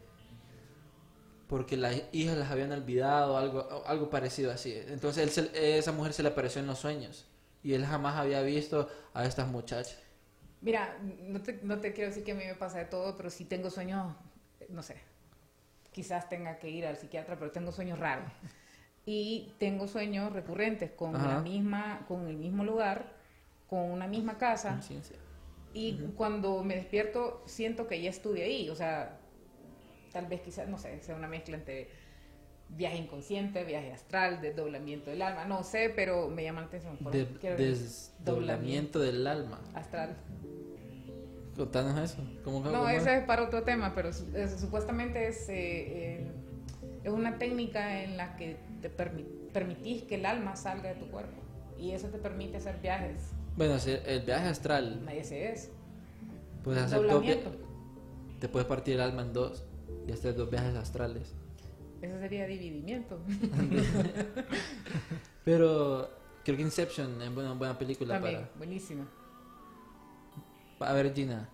porque 1.54 1.78
las 1.78 2.02
hijas 2.14 2.36
las 2.36 2.50
habían 2.50 2.72
olvidado, 2.72 3.38
algo 3.38 3.84
algo 3.86 4.10
parecido 4.10 4.52
así. 4.52 4.74
Entonces 4.88 5.22
él 5.24 5.30
se- 5.30 5.78
esa 5.78 5.92
mujer 5.92 6.12
se 6.12 6.24
le 6.24 6.30
apareció 6.30 6.60
en 6.60 6.66
los 6.66 6.80
sueños 6.80 7.28
y 7.62 7.76
él 7.76 7.86
jamás 7.86 8.16
había 8.16 8.42
visto 8.42 8.90
a 9.14 9.24
estas 9.24 9.48
muchachas. 9.48 10.00
Mira, 10.62 10.98
no 11.20 11.44
te, 11.44 11.60
no 11.62 11.80
te 11.80 11.94
quiero 11.94 12.10
decir 12.10 12.24
que 12.24 12.32
a 12.32 12.36
mí 12.36 12.44
me 12.44 12.56
pasa 12.56 12.80
de 12.80 12.86
todo, 12.86 13.16
pero 13.16 13.30
sí 13.30 13.46
tengo 13.46 13.70
sueños, 13.70 14.16
no 14.70 14.82
sé, 14.82 14.96
quizás 15.92 16.28
tenga 16.28 16.58
que 16.58 16.72
ir 16.72 16.88
al 16.88 16.98
psiquiatra, 16.98 17.38
pero 17.38 17.52
tengo 17.52 17.72
sueños 17.72 18.00
raros. 18.00 18.32
Y 19.06 19.54
tengo 19.60 19.88
sueños 19.88 20.34
recurrentes 20.34 20.90
con 20.90 21.16
Ajá. 21.16 21.36
la 21.36 21.40
misma, 21.42 22.04
con 22.08 22.28
el 22.28 22.38
mismo 22.38 22.64
lugar, 22.64 23.14
con 23.70 23.92
una 23.92 24.08
misma 24.08 24.40
casa. 24.40 24.72
Conciencia. 24.72 25.18
Y 25.72 26.00
cuando 26.18 26.64
me 26.64 26.78
despierto 26.78 27.44
siento 27.46 27.86
que 27.88 28.02
ya 28.02 28.10
estuve 28.10 28.42
ahí, 28.44 28.72
o 28.72 28.76
sea, 28.76 29.20
tal 30.14 30.28
vez 30.28 30.42
quizás, 30.42 30.68
no 30.70 30.78
sé, 30.78 31.02
sea 31.02 31.16
una 31.16 31.28
mezcla 31.28 31.58
entre 31.58 31.90
viaje 32.70 32.98
inconsciente, 32.98 33.64
viaje 33.66 33.92
astral, 33.92 34.40
desdoblamiento 34.42 35.10
del 35.12 35.22
alma, 35.22 35.46
no 35.46 35.64
sé, 35.64 35.92
pero 35.96 36.30
me 36.30 36.44
llama 36.44 36.62
la 36.62 36.68
atención. 36.68 36.98
De- 37.12 37.22
eso 37.22 38.12
desdoblamiento 38.20 39.00
del 39.00 39.28
alma. 39.28 39.60
astral. 39.74 40.16
Contanos 41.56 42.00
eso. 42.00 42.24
¿Cómo, 42.44 42.62
No, 42.62 42.72
cómo 42.72 42.90
ese 42.90 43.18
es 43.18 43.24
para 43.26 43.44
otro 43.44 43.62
tema, 43.64 43.94
pero 43.94 44.12
su- 44.12 44.36
es- 44.36 44.60
supuestamente 44.60 45.28
es, 45.28 45.48
eh, 45.50 45.54
eh, 46.22 46.32
es 47.04 47.12
una 47.12 47.38
técnica 47.38 48.04
en 48.04 48.18
la 48.18 48.36
que 48.38 48.58
te 48.82 48.90
permi- 48.96 49.28
permitís 49.52 50.02
que 50.04 50.16
el 50.16 50.26
alma 50.26 50.56
salga 50.56 50.90
de 50.90 50.96
tu 50.96 51.08
cuerpo. 51.12 51.42
Y 51.78 51.92
eso 51.92 52.08
te 52.08 52.18
permite 52.18 52.58
hacer 52.58 52.80
viajes. 52.82 53.22
Bueno, 53.56 53.76
el 53.86 54.22
viaje 54.22 54.48
astral, 54.48 55.06
Nadie 55.06 55.24
se 55.24 55.52
es. 55.52 55.70
puedes 56.64 56.82
hacer 56.82 57.02
te 58.40 58.50
puedes 58.50 58.68
partir 58.68 58.96
el 58.96 59.02
alma 59.02 59.22
en 59.22 59.32
dos 59.34 59.64
y 60.08 60.12
hacer 60.12 60.36
dos 60.36 60.50
viajes 60.50 60.76
astrales. 60.76 61.34
Eso 62.02 62.20
sería 62.20 62.46
dividimiento. 62.48 63.20
Pero 65.46 66.10
creo 66.44 66.58
que 66.58 66.62
Inception 66.64 67.22
es 67.22 67.30
una 67.30 67.54
buena 67.54 67.78
película 67.78 68.16
También, 68.16 68.48
buenísima. 68.58 69.08
para... 70.78 70.92
A 70.92 70.94
ver, 70.96 71.14
Gina, 71.14 71.50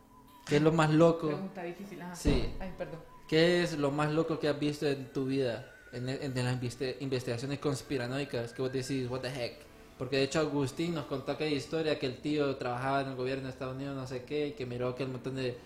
¿qué 0.46 0.58
es 0.58 0.62
lo 0.62 0.72
más 0.72 0.92
loco? 0.92 1.28
Pregunta 1.28 1.64
difícil. 1.64 2.02
Ajá. 2.02 2.16
Sí. 2.16 2.46
Ay, 2.60 2.74
perdón. 2.78 3.00
¿Qué 3.28 3.62
es 3.64 3.78
lo 3.78 3.92
más 3.92 4.12
loco 4.12 4.40
que 4.40 4.48
has 4.48 4.60
visto 4.60 4.88
en 4.88 5.12
tu 5.14 5.26
vida? 5.26 5.72
En, 5.92 6.08
en 6.08 6.34
las 6.36 6.56
investe- 6.62 6.98
investigaciones 7.00 7.58
conspiranoicas 7.60 8.54
que 8.54 8.62
vos 8.62 8.72
decís, 8.72 9.10
what 9.10 9.22
the 9.22 9.28
heck? 9.30 9.56
Porque 9.98 10.18
de 10.18 10.24
hecho 10.24 10.40
Agustín 10.40 10.94
nos 10.94 11.06
contó 11.06 11.32
aquella 11.34 11.56
historia 11.56 11.98
que 12.00 12.06
el 12.06 12.18
tío 12.18 12.56
trabajaba 12.58 13.02
en 13.02 13.10
el 13.10 13.16
gobierno 13.16 13.46
de 13.46 13.50
Estados 13.50 13.76
Unidos, 13.76 13.96
no 13.96 14.08
sé 14.08 14.24
qué, 14.24 14.48
y 14.48 14.52
que 14.54 14.66
miró 14.66 14.90
aquel 14.90 15.10
montón 15.10 15.36
de 15.36 15.58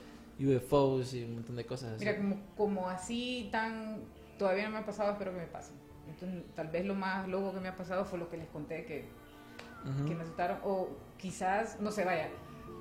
UFOs 0.45 1.13
y 1.13 1.23
un 1.23 1.35
montón 1.35 1.55
de 1.55 1.65
cosas 1.65 1.93
así. 1.93 2.05
Mira, 2.05 2.17
como, 2.17 2.37
como 2.55 2.89
así 2.89 3.49
tan... 3.51 4.01
Todavía 4.37 4.65
no 4.65 4.71
me 4.71 4.77
ha 4.79 4.85
pasado, 4.85 5.11
espero 5.11 5.31
que 5.31 5.37
me 5.39 5.47
pase. 5.47 5.71
Entonces, 6.09 6.43
tal 6.55 6.67
vez 6.67 6.85
lo 6.85 6.95
más 6.95 7.27
loco 7.27 7.53
que 7.53 7.59
me 7.59 7.69
ha 7.69 7.75
pasado 7.75 8.03
fue 8.05 8.19
lo 8.19 8.29
que 8.29 8.37
les 8.37 8.47
conté 8.49 8.85
que, 8.85 9.05
Ujú. 9.85 10.07
que 10.07 10.15
me 10.15 10.23
asustaron. 10.23 10.57
O 10.63 10.89
quizás, 11.17 11.79
no 11.79 11.91
sé, 11.91 12.03
vaya, 12.03 12.29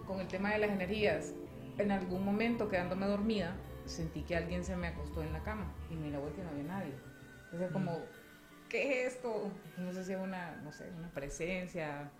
con 0.06 0.20
el 0.20 0.26
tema 0.28 0.50
de 0.52 0.58
las 0.58 0.70
energías, 0.70 1.32
en 1.78 1.90
algún 1.92 2.24
momento 2.24 2.68
quedándome 2.68 3.06
dormida, 3.06 3.54
sentí 3.84 4.22
que 4.22 4.36
alguien 4.36 4.64
se 4.64 4.76
me 4.76 4.88
acostó 4.88 5.22
en 5.22 5.32
la 5.32 5.42
cama 5.42 5.72
y 5.90 5.94
me 5.94 6.10
la 6.10 6.18
vuelta 6.18 6.40
y 6.40 6.44
no 6.44 6.50
había 6.50 6.64
nadie. 6.64 6.94
Entonces, 7.44 7.70
como, 7.70 7.98
¿qué 8.68 9.06
es 9.06 9.14
esto? 9.14 9.50
No 9.76 9.92
sé 9.92 10.04
si 10.04 10.12
es 10.12 10.18
una, 10.20 10.56
no 10.64 10.72
sé, 10.72 10.90
una 10.98 11.10
presencia, 11.10 12.10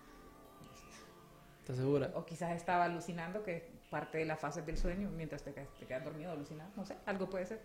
¿Estás 1.59 1.77
segura? 1.77 2.11
o 2.15 2.25
quizás 2.25 2.51
estaba 2.55 2.85
alucinando, 2.85 3.43
que 3.43 3.72
parte 3.93 4.17
de 4.17 4.25
la 4.25 4.35
fase 4.35 4.63
del 4.63 4.75
sueño, 4.75 5.11
mientras 5.15 5.43
te, 5.43 5.51
te 5.51 5.85
quedas 5.85 6.03
dormido, 6.03 6.31
alucinando, 6.31 6.73
no 6.75 6.83
sé, 6.83 6.95
algo 7.05 7.29
puede 7.29 7.45
ser. 7.45 7.61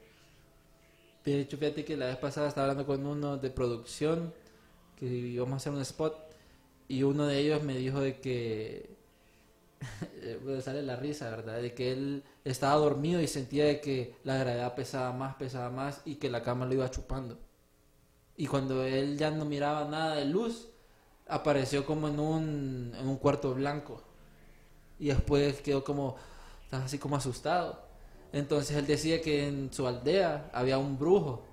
De 1.24 1.40
hecho, 1.40 1.56
fíjate 1.56 1.86
que 1.86 1.96
la 1.96 2.04
vez 2.04 2.18
pasada 2.18 2.48
estaba 2.48 2.66
hablando 2.66 2.86
con 2.86 3.06
uno 3.06 3.38
de 3.38 3.48
producción 3.48 4.34
que 4.96 5.06
íbamos 5.06 5.54
a 5.54 5.56
hacer 5.56 5.72
un 5.72 5.80
spot 5.80 6.14
y 6.86 7.02
uno 7.02 7.26
de 7.26 7.38
ellos 7.38 7.62
me 7.62 7.78
dijo 7.78 8.00
de 8.00 8.20
que 8.20 8.98
bueno, 10.42 10.60
sale 10.68 10.82
la 10.82 10.96
risa, 10.96 11.30
¿verdad? 11.30 11.62
De 11.62 11.72
que 11.72 11.92
él 11.92 12.24
estaba 12.44 12.74
dormido 12.74 13.22
y 13.22 13.26
sentía 13.26 13.64
de 13.64 13.80
que 13.80 14.16
la 14.22 14.36
gravedad 14.36 14.74
pesaba 14.74 15.12
más, 15.14 15.36
pesaba 15.36 15.70
más 15.70 16.02
y 16.04 16.16
que 16.16 16.28
la 16.28 16.42
cama 16.42 16.66
lo 16.66 16.74
iba 16.74 16.90
chupando. 16.90 17.38
Y 18.36 18.46
cuando 18.46 18.84
él 18.84 19.16
ya 19.16 19.30
no 19.30 19.46
miraba 19.46 19.88
nada 19.88 20.16
de 20.16 20.26
luz, 20.26 20.68
apareció 21.26 21.86
como 21.86 22.08
en 22.08 22.20
un, 22.20 22.92
en 22.98 23.08
un 23.08 23.16
cuarto 23.16 23.54
blanco. 23.54 24.02
Y 24.98 25.08
después 25.08 25.60
quedó 25.60 25.84
como, 25.84 26.16
así 26.70 26.98
como 26.98 27.16
asustado. 27.16 27.80
Entonces 28.32 28.76
él 28.76 28.86
decía 28.86 29.20
que 29.22 29.46
en 29.48 29.72
su 29.72 29.86
aldea 29.86 30.50
había 30.52 30.78
un 30.78 30.98
brujo 30.98 31.44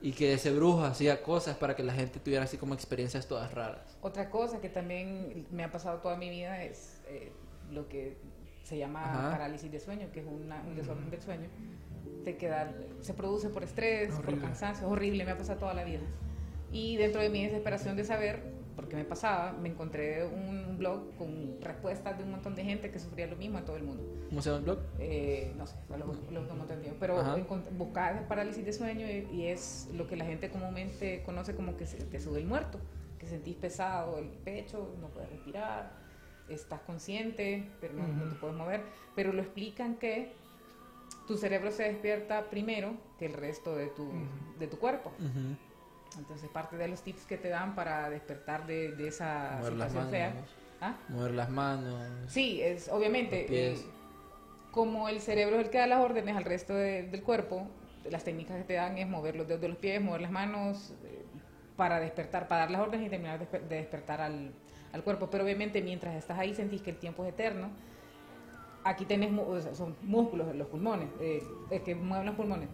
y 0.00 0.12
que 0.12 0.32
ese 0.34 0.52
brujo 0.52 0.84
hacía 0.84 1.22
cosas 1.22 1.56
para 1.56 1.74
que 1.74 1.82
la 1.82 1.92
gente 1.92 2.20
tuviera 2.20 2.44
así 2.44 2.56
como 2.56 2.72
experiencias 2.74 3.26
todas 3.26 3.52
raras. 3.52 3.98
Otra 4.00 4.30
cosa 4.30 4.60
que 4.60 4.68
también 4.68 5.46
me 5.50 5.64
ha 5.64 5.72
pasado 5.72 5.98
toda 5.98 6.16
mi 6.16 6.30
vida 6.30 6.62
es 6.62 7.00
eh, 7.08 7.32
lo 7.70 7.88
que 7.88 8.16
se 8.62 8.78
llama 8.78 9.02
Ajá. 9.04 9.30
parálisis 9.32 9.70
de 9.72 9.80
sueño, 9.80 10.08
que 10.12 10.20
es 10.20 10.26
una- 10.26 10.62
un 10.62 10.76
desorden 10.76 11.10
del 11.10 11.20
sueño. 11.20 11.48
Te 12.24 12.36
queda, 12.36 12.72
se 13.00 13.12
produce 13.12 13.48
por 13.48 13.64
estrés, 13.64 14.14
por 14.20 14.38
cansancio, 14.40 14.86
es 14.86 14.92
horrible, 14.92 15.24
me 15.24 15.32
ha 15.32 15.38
pasado 15.38 15.58
toda 15.58 15.74
la 15.74 15.84
vida. 15.84 16.00
Y 16.72 16.96
dentro 16.96 17.20
de 17.20 17.28
mi 17.30 17.44
desesperación 17.44 17.96
de 17.96 18.04
saber 18.04 18.42
por 18.78 18.88
qué 18.88 18.94
me 18.94 19.04
pasaba, 19.04 19.50
me 19.50 19.70
encontré 19.70 20.24
un 20.24 20.78
blog 20.78 21.16
con 21.16 21.60
respuestas 21.60 22.16
de 22.16 22.22
un 22.22 22.30
montón 22.30 22.54
de 22.54 22.62
gente 22.62 22.92
que 22.92 23.00
sufría 23.00 23.26
lo 23.26 23.34
mismo 23.34 23.58
en 23.58 23.64
todo 23.64 23.76
el 23.76 23.82
mundo. 23.82 24.04
¿Cómo 24.28 24.40
se 24.40 24.50
llama 24.50 24.58
el 24.58 24.64
blog? 24.66 24.78
Eh, 25.00 25.52
no 25.56 25.66
sé, 25.66 25.74
lo, 25.90 25.98
lo, 26.30 26.54
lo 26.54 26.62
entendido, 26.62 26.94
pero 27.00 27.16
buscaba 27.72 28.28
parálisis 28.28 28.64
de 28.64 28.72
sueño 28.72 29.08
y, 29.08 29.26
y 29.34 29.46
es 29.48 29.88
lo 29.94 30.06
que 30.06 30.14
la 30.14 30.24
gente 30.24 30.48
comúnmente 30.48 31.24
conoce 31.24 31.56
como 31.56 31.76
que 31.76 31.86
se, 31.86 32.04
te 32.04 32.20
sube 32.20 32.38
el 32.38 32.46
muerto, 32.46 32.78
que 33.18 33.26
sentís 33.26 33.56
pesado 33.56 34.16
el 34.20 34.28
pecho, 34.28 34.94
no 35.00 35.08
puedes 35.08 35.28
respirar, 35.28 35.90
estás 36.48 36.80
consciente, 36.82 37.72
pero 37.80 37.94
no, 37.94 38.06
no 38.06 38.28
te 38.28 38.36
puedes 38.36 38.56
mover, 38.56 38.82
pero 39.16 39.32
lo 39.32 39.42
explican 39.42 39.96
que 39.96 40.36
tu 41.26 41.36
cerebro 41.36 41.72
se 41.72 41.82
despierta 41.82 42.48
primero 42.48 42.94
que 43.18 43.26
el 43.26 43.32
resto 43.32 43.74
de 43.74 43.88
tu, 43.88 44.08
de 44.56 44.68
tu 44.68 44.78
cuerpo. 44.78 45.10
Ujú. 45.18 45.56
Entonces, 46.16 46.48
parte 46.48 46.76
de 46.76 46.88
los 46.88 47.02
tips 47.02 47.26
que 47.26 47.36
te 47.36 47.48
dan 47.48 47.74
para 47.74 48.08
despertar 48.10 48.66
de, 48.66 48.92
de 48.92 49.08
esa 49.08 49.56
Mover 49.58 49.72
las 49.74 49.88
situación 49.88 50.10
fea. 50.10 50.34
¿Ah? 50.80 50.96
Mover 51.08 51.32
las 51.32 51.50
manos. 51.50 52.08
Sí, 52.28 52.60
es 52.62 52.88
obviamente. 52.88 53.44
Pies. 53.48 53.80
eh, 53.80 53.84
como 54.70 55.08
el 55.08 55.20
cerebro 55.20 55.58
es 55.58 55.64
el 55.64 55.70
que 55.70 55.78
da 55.78 55.86
las 55.86 56.00
órdenes 56.00 56.36
al 56.36 56.44
resto 56.44 56.74
de- 56.74 57.02
del 57.04 57.22
cuerpo, 57.22 57.66
las 58.10 58.22
técnicas 58.22 58.56
que 58.58 58.64
te 58.64 58.74
dan 58.74 58.96
es 58.98 59.08
mover 59.08 59.34
los 59.34 59.48
dedos 59.48 59.60
de 59.60 59.68
los 59.68 59.78
pies, 59.78 60.00
mover 60.00 60.20
las 60.20 60.30
manos 60.30 60.92
eh, 61.04 61.24
para 61.76 61.98
despertar, 62.00 62.48
para 62.48 62.62
dar 62.62 62.70
las 62.70 62.80
órdenes 62.82 63.06
y 63.06 63.10
terminar 63.10 63.38
de, 63.38 63.58
de 63.60 63.76
despertar 63.76 64.20
al, 64.20 64.50
al 64.92 65.02
cuerpo. 65.02 65.28
Pero 65.30 65.44
obviamente 65.44 65.82
mientras 65.82 66.14
estás 66.14 66.38
ahí 66.38 66.54
sentís 66.54 66.82
que 66.82 66.90
el 66.90 66.96
tiempo 66.96 67.24
es 67.24 67.30
eterno. 67.32 67.70
Aquí 68.84 69.04
tenés, 69.04 69.30
o 69.36 69.60
sea, 69.60 69.74
son 69.74 69.96
músculos 70.02 70.54
los 70.54 70.68
pulmones, 70.68 71.08
eh, 71.20 71.42
eh, 71.70 71.80
que 71.82 71.94
mueven 71.94 72.26
los 72.26 72.36
pulmones. 72.36 72.68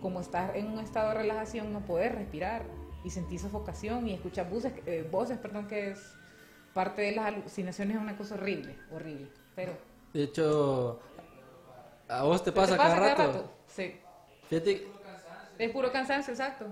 Como 0.00 0.20
estás 0.20 0.54
en 0.54 0.66
un 0.68 0.78
estado 0.78 1.10
de 1.10 1.14
relajación, 1.16 1.72
no 1.72 1.80
podés 1.80 2.14
respirar 2.14 2.64
y 3.04 3.10
sentís 3.10 3.42
sofocación 3.42 4.08
y 4.08 4.14
escuchas 4.14 4.48
voces, 4.50 4.72
eh, 4.86 5.06
voces, 5.10 5.38
perdón, 5.38 5.68
que 5.68 5.90
es 5.90 5.98
parte 6.74 7.02
de 7.02 7.12
las 7.12 7.26
alucinaciones, 7.26 7.96
es 7.96 8.02
una 8.02 8.16
cosa 8.16 8.34
horrible, 8.34 8.78
horrible. 8.92 9.28
Pero 9.54 9.72
De 10.12 10.22
hecho, 10.24 11.00
a 12.08 12.22
vos 12.24 12.42
te 12.42 12.50
¿Te 12.50 12.56
pasa, 12.56 12.76
cada 12.76 12.96
rato. 12.96 13.50
Sí. 13.66 14.00
Fíjate, 14.48 14.88
Es 15.58 15.70
puro 15.70 15.92
cansancio, 15.92 16.32
exacto. 16.32 16.66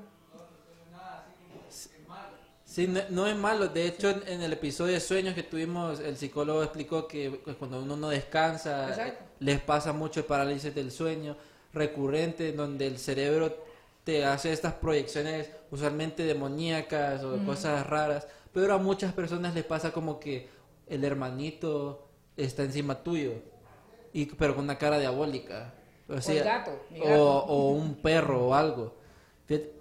sí, 2.65 2.87
no, 2.87 3.01
no 3.11 3.27
es 3.27 3.37
malo. 3.37 3.69
De 3.69 3.87
hecho, 3.87 4.11
en, 4.11 4.23
en 4.27 4.43
el 4.43 4.53
episodio 4.53 4.95
de 4.95 5.01
sueños 5.01 5.35
que 5.35 5.43
tuvimos, 5.43 6.01
el 6.01 6.17
psicólogo 6.17 6.63
explicó 6.63 7.07
que 7.07 7.41
pues, 7.45 7.57
cuando 7.57 7.83
uno 7.83 7.97
no 7.97 8.09
descansa, 8.09 8.89
Exacto. 8.89 9.25
les 9.41 9.61
pasa 9.61 9.93
mucho 9.93 10.21
el 10.21 10.27
parálisis 10.27 10.75
del 10.75 10.91
sueño 10.91 11.37
recurrente, 11.79 12.53
donde 12.53 12.87
el 12.87 12.99
cerebro 12.99 13.57
te 14.05 14.25
hace 14.25 14.53
estas 14.53 14.75
proyecciones 14.75 15.51
usualmente 15.71 16.25
demoníacas 16.25 17.23
o 17.25 17.39
cosas 17.45 17.87
raras. 17.87 18.27
Pero 18.53 18.75
a 18.75 18.79
muchas 18.79 19.13
personas 19.13 19.55
les 19.55 19.65
pasa 19.65 19.93
como 19.93 20.19
que 20.19 20.49
el 20.87 21.05
hermanito 21.05 22.09
está 22.37 22.63
encima 22.65 23.03
tuyo, 23.03 23.33
y, 24.13 24.27
pero 24.27 24.55
con 24.55 24.65
una 24.65 24.79
cara 24.79 24.99
diabólica. 24.99 25.75
O, 26.09 26.21
sea, 26.21 26.35
el 26.39 26.45
gato, 26.45 26.71
mi 26.91 27.01
o- 27.01 27.05
gato. 27.05 27.19
o 27.45 27.71
un 27.73 27.95
perro 27.97 28.47
o 28.49 28.55
algo. 28.55 28.97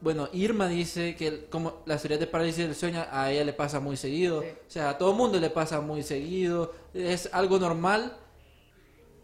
Bueno, 0.02 0.30
Irma 0.32 0.68
dice 0.70 1.16
que 1.18 1.46
como 1.50 1.82
las 1.86 2.02
teorías 2.02 2.20
de 2.22 2.28
parálisis 2.28 2.66
del 2.66 2.76
sueño 2.76 3.06
a 3.12 3.32
ella 3.32 3.44
le 3.44 3.52
pasa 3.54 3.80
muy 3.82 3.98
seguido. 3.98 4.42
Sí. 4.42 4.48
O 4.50 4.70
sea, 4.72 4.90
a 4.92 4.98
todo 4.98 5.14
mundo 5.14 5.40
le 5.40 5.50
pasa 5.50 5.82
muy 5.82 6.04
seguido. 6.04 6.74
Es 6.94 7.30
algo 7.34 7.60
normal 7.60 8.16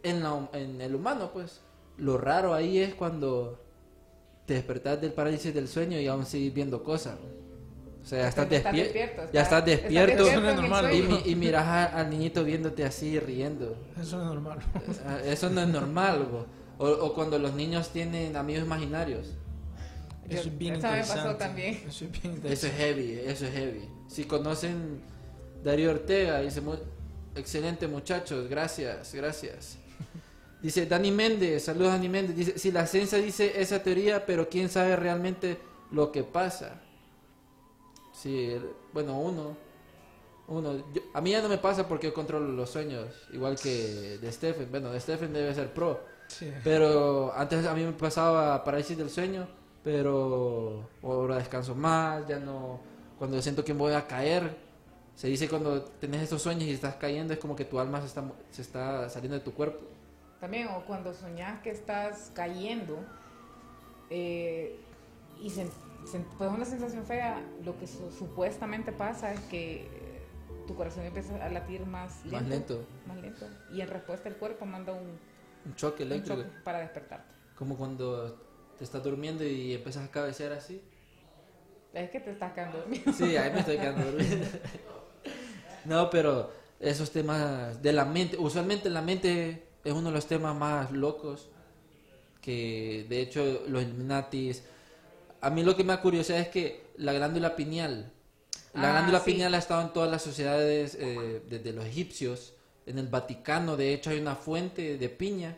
en, 0.03 0.21
la- 0.24 0.49
en 0.53 0.82
el 0.82 0.95
humano, 0.95 1.32
pues. 1.34 1.61
Lo 1.97 2.17
raro 2.17 2.53
ahí 2.53 2.79
es 2.79 2.93
cuando 2.95 3.59
te 4.45 4.55
despertás 4.55 4.99
del 4.99 5.13
parálisis 5.13 5.53
del 5.53 5.67
sueño 5.67 5.99
y 5.99 6.07
aún 6.07 6.25
sigues 6.25 6.53
viendo 6.53 6.83
cosas. 6.83 7.15
O 8.01 8.05
sea, 8.05 8.23
ya 8.23 8.27
estás, 8.27 8.51
Estás 8.51 8.73
despier- 8.73 8.83
despierto, 8.83 9.21
ya 9.31 9.41
estás- 9.41 9.59
estás 9.59 9.65
despierto. 9.65 10.27
Eso 10.27 10.41
no 10.41 10.49
es 10.49 10.55
normal. 10.57 10.93
Y, 11.25 11.35
miras 11.35 11.63
a- 11.63 11.85
al 11.99 12.09
niñito 12.09 12.43
viéndote 12.43 12.83
así 12.83 13.17
riendo. 13.19 13.77
Eso 14.01 14.17
no 14.17 14.23
es 14.23 14.29
normal. 14.29 14.59
Ah, 15.05 15.19
Eso 15.23 15.49
no 15.49 15.61
es 15.61 15.67
normal, 15.69 16.27
o, 16.79 16.85
o 16.87 17.13
cuando 17.13 17.39
los 17.39 17.53
niños 17.53 17.89
tienen 17.89 18.35
amigos 18.35 18.65
imaginarios. 18.65 19.27
Eso 20.27 20.49
es 20.49 20.57
bien 20.57 20.75
esa 20.75 20.91
me 20.91 20.97
pasó 20.99 21.11
interesante. 21.13 21.43
también. 21.45 21.73
Eso 21.87 22.05
es 22.05 22.11
bien 22.11 22.23
Eso 22.23 22.35
interesante. 22.35 22.67
es 22.67 22.73
heavy, 22.83 23.19
eso 23.31 23.45
es 23.45 23.51
heavy. 23.53 23.89
Si 24.07 24.23
conocen 24.25 24.99
Darío 25.63 25.91
Ortega, 25.91 26.41
dice, 26.41 26.59
"Mu- 26.59 26.75
excelente 27.35 27.87
muchachos, 27.87 28.49
gracias, 28.49 29.13
gracias. 29.13 29.77
Dice 30.64 30.86
Dani 30.88 31.11
Méndez, 31.11 31.66
saludos 31.66 31.91
Dani 31.91 32.09
Méndez, 32.09 32.36
dice, 32.36 32.57
si 32.57 32.72
la 32.72 32.88
ciencia 32.88 33.20
dice 33.20 33.61
esa 33.61 33.84
teoría, 33.84 34.26
pero 34.26 34.49
quién 34.49 34.70
sabe 34.70 34.95
realmente 34.95 35.59
lo 35.91 36.11
que 36.11 36.24
pasa. 36.24 36.82
Sí, 38.14 38.55
bueno, 38.93 39.20
uno, 39.20 39.57
uno, 40.47 40.78
yo- 40.93 41.01
a 41.14 41.20
mí 41.22 41.32
ya 41.32 41.41
no 41.41 41.49
me 41.49 41.57
pasa 41.57 41.88
porque 41.88 42.07
yo 42.07 42.14
controlo 42.14 42.47
los 42.47 42.70
sueños, 42.70 43.07
igual 43.34 43.57
que 43.59 44.18
de 44.22 44.32
Stephen, 44.32 44.70
bueno, 44.72 44.89
de 44.91 44.99
Stephen 45.01 45.34
debe 45.34 45.53
ser 45.53 45.74
pro. 45.74 45.99
Sí. 46.28 46.51
Pero 46.64 47.34
antes 47.36 47.66
a 47.66 47.74
mí 47.74 47.84
me 47.84 47.91
pasaba 47.91 48.64
parálisis 48.64 48.97
del 48.97 49.09
sueño, 49.09 49.47
pero 49.84 50.89
ahora 51.03 51.38
descanso 51.38 51.76
más, 51.76 52.26
ya 52.28 52.39
no... 52.39 52.80
Cuando 53.20 53.41
siento 53.41 53.64
que 53.64 53.74
voy 53.74 53.93
a 53.93 54.07
caer, 54.07 54.55
se 55.16 55.28
dice 55.28 55.47
cuando 55.47 55.82
tenés 55.84 56.24
esos 56.24 56.41
sueños 56.41 56.64
y 56.64 56.72
estás 56.72 56.95
cayendo, 56.95 57.34
es 57.34 57.39
como 57.39 57.55
que 57.55 57.66
tu 57.66 57.80
alma 57.80 57.99
se 58.01 58.07
está, 58.07 58.24
se 58.51 58.61
está 58.61 59.09
saliendo 59.09 59.38
de 59.38 59.43
tu 59.43 59.53
cuerpo. 59.53 59.80
También, 60.43 60.67
o 60.67 60.83
cuando 60.85 61.13
soñás 61.13 61.61
que 61.61 61.69
estás 61.71 62.29
cayendo 62.35 62.99
eh, 64.09 64.77
y 65.41 65.47
sen- 65.49 65.71
sen- 66.05 66.25
pues 66.37 66.49
una 66.51 66.65
sensación 66.65 67.05
fea, 67.05 67.41
lo 67.63 67.77
que 67.79 67.87
su- 67.87 68.11
supuestamente 68.11 68.91
pasa 68.91 69.31
es 69.31 69.39
que 69.41 69.83
eh, 69.83 69.87
tu 70.67 70.75
corazón 70.75 71.05
empieza 71.05 71.33
a 71.41 71.47
latir 71.49 71.85
más 71.85 72.25
lento. 72.25 72.35
Más 72.41 72.47
lento. 72.49 72.85
Más 73.07 73.17
lento. 73.21 73.47
Y 73.71 73.79
en 73.79 73.87
respuesta 73.87 74.27
el 74.27 74.35
cuerpo 74.35 74.65
manda 74.65 74.91
un, 74.91 75.17
Un 75.65 75.75
choque 75.75 76.03
un 76.03 76.11
eléctrico. 76.11 76.41
choque 76.41 76.49
para 76.65 76.79
despertarte. 76.79 77.33
Como 77.57 77.77
cuando 77.77 78.33
te 78.77 78.83
estás 78.83 79.01
durmiendo 79.01 79.45
y 79.45 79.75
empiezas 79.75 80.03
a 80.09 80.11
cabecear 80.11 80.51
así. 80.51 80.81
Es 81.93 82.09
que 82.09 82.19
te 82.19 82.31
estás 82.31 82.51
quedando 82.51 82.79
dormido. 82.79 83.13
Sí, 83.13 83.37
ahí 83.37 83.49
me 83.49 83.59
estoy 83.61 83.77
quedando 83.77 84.03
dormido. 84.11 84.45
No, 85.85 86.09
pero 86.09 86.49
esos 86.81 87.11
temas 87.11 87.81
de 87.81 87.93
la 87.93 88.03
mente, 88.03 88.37
usualmente 88.37 88.89
la 88.89 89.01
mente 89.01 89.67
es 89.84 89.93
uno 89.93 90.09
de 90.09 90.15
los 90.15 90.27
temas 90.27 90.55
más 90.55 90.91
locos 90.91 91.49
que 92.41 93.05
de 93.09 93.21
hecho 93.21 93.63
los 93.67 93.84
Illuminatis 93.84 94.63
a 95.41 95.49
mí 95.49 95.63
lo 95.63 95.75
que 95.75 95.84
me 95.84 95.93
da 95.93 96.01
curiosidad 96.01 96.39
es 96.39 96.47
que 96.49 96.84
la 96.97 97.13
glándula 97.13 97.55
pineal 97.55 98.11
la 98.73 98.89
Ah, 98.89 98.91
glándula 98.91 99.19
sí. 99.19 99.31
pineal 99.31 99.53
ha 99.53 99.57
estado 99.59 99.81
en 99.81 99.93
todas 99.93 100.09
las 100.11 100.21
sociedades 100.21 100.95
eh, 100.99 101.41
desde 101.49 101.73
los 101.73 101.86
egipcios 101.86 102.53
en 102.86 102.97
el 102.99 103.07
Vaticano 103.07 103.77
de 103.77 103.93
hecho 103.93 104.09
hay 104.09 104.19
una 104.19 104.36
fuente 104.36 104.97
de 104.97 105.09
piña 105.09 105.57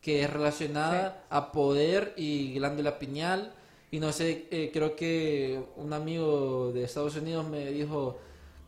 que 0.00 0.22
es 0.22 0.30
relacionada 0.30 1.24
a 1.30 1.52
poder 1.52 2.12
y 2.16 2.54
glándula 2.54 2.98
pineal 2.98 3.52
y 3.90 4.00
no 4.00 4.12
sé 4.12 4.46
eh, 4.50 4.70
creo 4.72 4.96
que 4.96 5.62
un 5.76 5.92
amigo 5.92 6.72
de 6.72 6.84
Estados 6.84 7.16
Unidos 7.16 7.46
me 7.46 7.70
dijo 7.70 8.18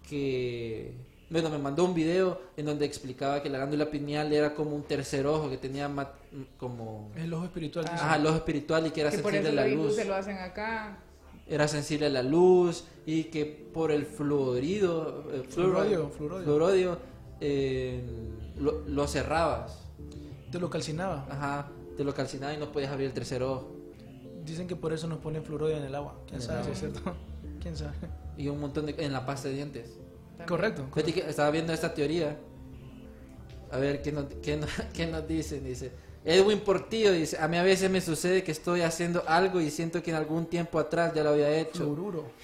que 0.09 0.93
bueno 1.35 1.51
me 1.51 1.59
mandó 1.59 1.85
un 1.85 1.95
video 1.95 2.41
en 2.57 2.65
donde 2.67 2.85
explicaba 2.87 3.43
que 3.43 3.51
la 3.51 3.59
glándula 3.59 3.91
pineal 3.91 4.33
era 4.33 4.55
como 4.55 4.75
un 4.75 4.83
tercer 4.85 5.27
ojo 5.27 5.51
que 5.51 5.57
tenía 5.59 5.91
como 6.57 7.11
El 7.17 7.33
ojo 7.35 7.45
espiritual. 7.45 7.85
dicen. 7.85 7.99
ajá, 7.99 8.17
el 8.17 8.27
ojo 8.27 8.37
espiritual 8.37 8.87
y 8.87 8.91
que 8.91 9.01
era 9.03 9.11
que 9.11 9.19
por 9.19 9.33
sensible 9.33 9.51
eso 9.61 9.61
a 9.61 9.69
la 9.69 9.75
luz 9.75 9.95
se 9.97 10.05
lo 10.05 10.15
hacen 10.15 10.39
acá. 10.39 10.99
era 11.47 11.69
sensible 11.69 12.07
a 12.07 12.11
la 12.11 12.23
luz 12.23 12.85
y 13.07 13.25
que 13.25 13.45
por 13.47 13.91
el 13.91 14.07
fluorido 14.07 15.25
eh, 15.33 15.43
Fluorodio, 15.49 16.11
fluoro- 16.11 16.13
fluorodio. 16.13 16.45
fluorodio, 16.45 16.99
eh, 17.41 18.03
lo, 18.57 18.81
lo 18.87 19.07
cerrabas 19.09 19.81
Te 20.51 20.59
lo 20.61 20.71
calcinaba. 20.71 21.27
ajá 21.31 21.69
te 21.97 22.03
lo 22.05 22.13
calcinaba 22.15 22.53
y 22.55 22.57
no 22.57 22.73
podías 22.73 22.91
abrir 22.91 23.07
el 23.09 23.13
tercer 23.13 23.43
ojo 23.43 23.71
Dicen 24.45 24.69
que 24.69 24.77
por 24.77 24.93
eso 24.93 25.07
nos 25.07 25.19
ponen 25.21 25.43
fluorodio 25.43 25.77
en 25.79 25.85
el 25.85 25.95
agua. 25.95 26.17
¿Quién 26.27 26.37
En 26.37 26.43
el 26.43 26.47
sabe 26.47 26.65
si 26.65 26.71
es 26.73 26.79
cierto? 26.79 27.01
¿Quién 27.61 27.77
sabe? 27.77 27.93
y 28.37 28.49
un 28.49 28.61
montón 28.61 28.85
de 28.87 28.95
en 28.99 29.13
la 29.13 29.25
pasta 29.25 29.49
de 29.49 29.55
dientes 29.55 29.99
también. 30.37 30.49
Correcto. 30.49 30.87
Estaba 31.29 31.51
viendo 31.51 31.73
esta 31.73 31.93
teoría 31.95 32.37
A 33.71 33.79
ver, 33.79 34.03
¿qué 34.03 34.13
nos, 34.13 34.27
qué 34.43 34.57
nos, 34.57 34.71
qué 34.95 35.07
nos 35.07 35.27
dicen? 35.27 35.65
Dice, 35.65 35.91
Edwin 36.25 36.61
Portillo 36.61 37.13
dice, 37.13 37.39
a 37.39 37.49
mí 37.49 37.57
a 37.57 37.63
veces 37.63 37.91
me 37.91 38.01
sucede 38.01 38.43
que 38.43 38.53
estoy 38.53 38.81
haciendo 38.83 39.23
algo 39.27 39.61
y 39.61 39.71
siento 39.71 40.03
que 40.03 40.11
en 40.11 40.17
algún 40.17 40.47
tiempo 40.47 40.79
atrás 40.79 41.13
ya 41.15 41.23
lo 41.23 41.31
había 41.31 41.51
hecho. 41.59 41.85
Fluoruro. 41.85 42.25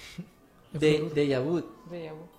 De, 0.73 1.03
Déjà 1.13 1.41
vu. 1.43 1.61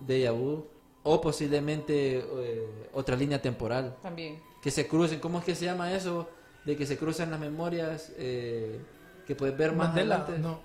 déjà 0.00 0.32
vu. 0.32 0.64
O 1.02 1.20
posiblemente 1.20 2.18
eh, 2.18 2.88
otra 2.94 3.14
línea 3.14 3.42
temporal. 3.42 3.94
También. 4.00 4.40
Que 4.62 4.70
se 4.70 4.86
crucen, 4.86 5.20
¿cómo 5.20 5.38
es 5.40 5.44
que 5.44 5.54
se 5.54 5.66
llama 5.66 5.92
eso? 5.92 6.30
De 6.64 6.74
que 6.76 6.86
se 6.86 6.96
cruzan 6.96 7.30
las 7.30 7.38
memorias, 7.40 8.10
eh, 8.16 8.80
que 9.26 9.34
puedes 9.34 9.54
ver 9.56 9.72
más 9.72 9.88
Mandela, 9.88 10.16
adelante. 10.24 10.40
no. 10.40 10.60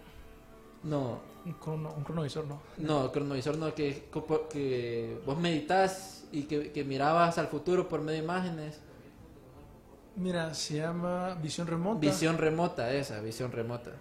No, 0.84 1.20
Un, 1.48 1.54
crono- 1.60 1.94
un 1.96 2.04
cronovisor, 2.04 2.46
no. 2.46 2.60
no, 2.78 3.10
cronovisor 3.12 3.58
no, 3.58 3.74
que, 3.74 4.10
que 4.52 5.18
vos 5.26 5.40
meditas 5.40 6.26
y 6.34 6.44
que, 6.44 6.72
que 6.74 6.84
mirabas 6.84 7.38
al 7.38 7.48
futuro 7.48 7.88
por 7.88 8.02
medio 8.02 8.20
de 8.20 8.26
imágenes. 8.26 8.80
Mira, 10.18 10.54
se 10.54 10.76
llama 10.78 11.36
visión 11.42 11.68
remota. 11.68 12.00
Visión 12.02 12.38
remota, 12.38 12.92
esa, 12.92 13.22
visión 13.22 13.50
remota. 13.52 13.92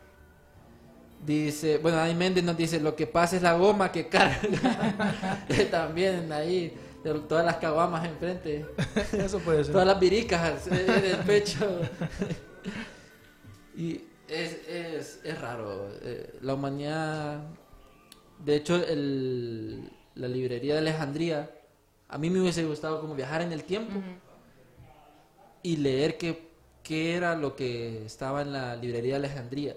Dice, 1.24 1.78
bueno, 1.78 1.99
ahí 1.99 2.14
Méndez 2.16 2.42
nos 2.42 2.57
dice, 2.57 2.80
lo 2.80 2.97
que 2.97 3.07
pasa 3.07 3.36
es 3.36 3.42
la 3.42 3.55
goma 3.55 3.92
que 3.92 4.09
carga. 4.09 4.38
También 5.70 6.32
ahí, 6.32 6.76
todas 7.28 7.44
las 7.47 7.59
caguamas 7.59 8.07
enfrente, 8.09 8.66
Eso 9.12 9.38
puede 9.38 9.62
ser. 9.62 9.72
todas 9.72 9.86
las 9.86 10.01
viricas 10.01 10.66
en 10.66 11.05
el 11.05 11.16
pecho. 11.18 11.64
y 13.76 14.01
es, 14.29 14.68
es, 14.68 15.20
es 15.24 15.41
raro. 15.41 15.89
eh, 16.03 16.35
la 16.43 16.55
humanidad, 16.55 17.41
de 18.45 18.57
hecho, 18.57 18.77
el, 18.77 19.91
la 20.14 20.29
librería 20.29 20.74
de 20.74 20.81
Alejandría, 20.81 21.51
a 22.09 22.18
mí 22.18 22.31
me 22.31 22.41
hubiese 22.41 22.64
gustado 22.64 23.01
como 23.01 23.14
viajar 23.14 23.43
en 23.43 23.53
el 23.53 23.64
tiempo 23.64 23.95
y 25.62 25.77
leer 25.79 26.16
qué, 26.18 26.49
qué 26.83 27.14
era 27.16 27.35
lo 27.35 27.57
que 27.57 28.05
estaba 28.07 28.43
en 28.43 28.53
la 28.53 28.77
librería 28.77 29.12
de 29.18 29.27
Alejandría. 29.27 29.77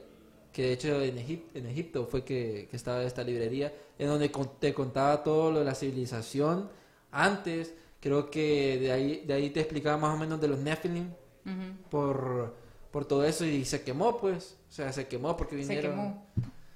Que 0.53 0.63
de 0.63 0.73
hecho 0.73 1.01
en, 1.01 1.17
Egip- 1.17 1.45
en 1.53 1.65
Egipto 1.67 2.05
fue 2.05 2.23
que, 2.23 2.67
que 2.69 2.75
estaba 2.75 3.03
esta 3.03 3.23
librería, 3.23 3.71
en 3.97 4.07
donde 4.07 4.31
con- 4.31 4.59
te 4.59 4.73
contaba 4.73 5.23
todo 5.23 5.51
lo 5.51 5.59
de 5.59 5.65
la 5.65 5.75
civilización 5.75 6.69
antes. 7.11 7.73
Creo 7.99 8.29
que 8.29 8.77
de 8.79 8.91
ahí, 8.91 9.23
de 9.27 9.33
ahí 9.33 9.49
te 9.49 9.59
explicaba 9.59 9.97
más 9.97 10.15
o 10.15 10.17
menos 10.19 10.39
de 10.41 10.47
los 10.47 10.59
Nephilim 10.59 11.09
por, 11.89 12.55
por 12.91 13.05
todo 13.05 13.23
eso 13.25 13.45
y 13.45 13.65
se 13.65 13.81
quemó, 13.83 14.17
pues. 14.17 14.55
O 14.69 14.71
sea, 14.71 14.91
se 14.93 15.07
quemó 15.07 15.35
porque 15.37 15.55
Se 15.55 15.61
vinieron. 15.61 15.91
quemó. 15.91 16.25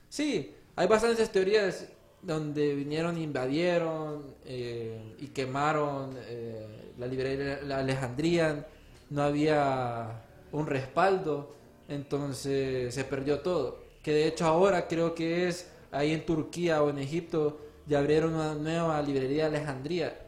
Sí, 0.10 0.54
hay 0.76 0.88
bastantes 0.88 1.32
teorías 1.32 1.88
donde 2.22 2.76
vinieron, 2.76 3.18
invadieron 3.18 4.36
eh, 4.46 5.16
y 5.20 5.28
quemaron 5.28 6.16
eh, 6.28 6.94
la 6.98 7.08
librería 7.08 7.58
de 7.58 7.74
Alejandría. 7.74 8.68
No 9.10 9.24
había 9.24 10.22
un 10.52 10.66
respaldo, 10.68 11.56
entonces 11.88 12.94
se 12.94 13.04
perdió 13.04 13.40
todo. 13.40 13.84
Que 14.02 14.12
de 14.14 14.28
hecho 14.28 14.46
ahora 14.46 14.88
creo 14.88 15.14
que 15.16 15.48
es 15.48 15.70
ahí 15.92 16.12
en 16.14 16.26
Turquía 16.26 16.82
o 16.84 16.90
en 16.90 16.98
Egipto 17.00 17.60
ya 17.86 18.00
abrieron 18.00 18.34
una 18.34 18.56
nueva 18.56 19.02
librería 19.02 19.50
de 19.50 19.58
Alejandría 19.58 20.20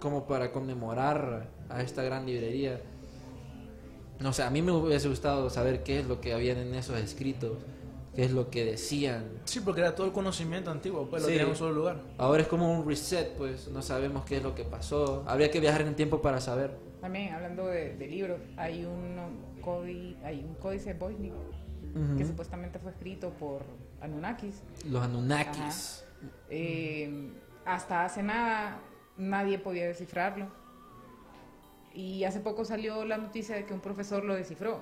como 0.00 0.26
para 0.26 0.50
conmemorar 0.50 1.48
a 1.68 1.82
esta 1.82 2.02
gran 2.02 2.26
librería. 2.26 2.80
No 4.22 4.32
sé, 4.32 4.42
a 4.42 4.50
mí 4.50 4.62
me 4.62 4.72
hubiese 4.72 5.08
gustado 5.08 5.50
saber 5.50 5.82
qué 5.82 6.00
es 6.00 6.06
lo 6.06 6.20
que 6.20 6.32
habían 6.32 6.58
en 6.58 6.74
esos 6.74 6.98
escritos, 6.98 7.58
qué 8.14 8.24
es 8.24 8.30
lo 8.32 8.50
que 8.50 8.64
decían. 8.64 9.24
Sí, 9.44 9.60
porque 9.60 9.80
era 9.80 9.94
todo 9.94 10.06
el 10.06 10.12
conocimiento 10.12 10.70
antiguo, 10.70 11.08
pues 11.10 11.22
lo 11.22 11.28
Sí. 11.28 11.32
tenían 11.34 11.46
en 11.46 11.50
un 11.52 11.56
solo 11.58 11.72
lugar. 11.74 12.00
Ahora 12.18 12.42
es 12.42 12.48
como 12.48 12.72
un 12.72 12.86
reset, 12.86 13.34
pues 13.36 13.68
no 13.68 13.82
sabemos 13.82 14.24
qué 14.24 14.36
es 14.36 14.42
lo 14.42 14.54
que 14.54 14.64
pasó. 14.64 15.24
Habría 15.26 15.50
que 15.50 15.60
viajar 15.60 15.80
en 15.82 15.88
el 15.88 15.94
tiempo 15.94 16.22
para 16.22 16.40
saber. 16.40 16.76
También, 17.00 17.34
hablando 17.34 17.66
de, 17.66 17.96
de 17.96 18.06
libros, 18.06 18.40
hay 18.56 18.84
un, 18.84 19.16
códice, 19.60 20.16
hay 20.24 20.38
un 20.44 20.54
códice 20.54 20.94
Voynich 20.94 21.32
que 22.16 22.24
supuestamente 22.24 22.78
fue 22.78 22.92
escrito 22.92 23.30
por 23.30 23.62
Anunnakis. 24.00 24.62
Los 24.88 25.02
Anunnakis. 25.02 26.04
Eh, 26.48 27.30
hasta 27.66 28.04
hace 28.04 28.22
nada 28.22 28.80
nadie 29.16 29.58
podía 29.58 29.86
descifrarlo. 29.86 30.46
Y 31.94 32.24
hace 32.24 32.40
poco 32.40 32.64
salió 32.64 33.04
la 33.04 33.18
noticia 33.18 33.56
de 33.56 33.64
que 33.64 33.74
un 33.74 33.80
profesor 33.80 34.24
lo 34.24 34.34
descifró. 34.34 34.80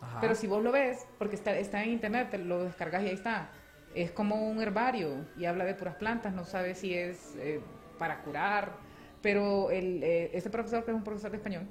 Ajá. 0.00 0.20
Pero 0.20 0.34
si 0.34 0.46
vos 0.46 0.62
lo 0.62 0.72
ves, 0.72 1.06
porque 1.18 1.36
está, 1.36 1.56
está 1.56 1.82
en 1.82 1.90
internet, 1.90 2.30
te 2.30 2.38
lo 2.38 2.64
descargas 2.64 3.02
y 3.02 3.08
ahí 3.08 3.14
está. 3.14 3.50
Es 3.94 4.10
como 4.10 4.48
un 4.48 4.60
herbario 4.60 5.26
y 5.36 5.44
habla 5.44 5.64
de 5.64 5.74
puras 5.74 5.96
plantas, 5.96 6.32
no 6.32 6.44
sabe 6.44 6.74
si 6.74 6.94
es 6.94 7.34
eh, 7.36 7.60
para 7.98 8.22
curar. 8.22 8.72
Pero 9.20 9.70
el, 9.70 10.02
eh, 10.02 10.30
este 10.32 10.50
profesor, 10.50 10.84
que 10.84 10.90
es 10.90 10.96
un 10.96 11.04
profesor 11.04 11.30
de 11.30 11.36
español, 11.36 11.68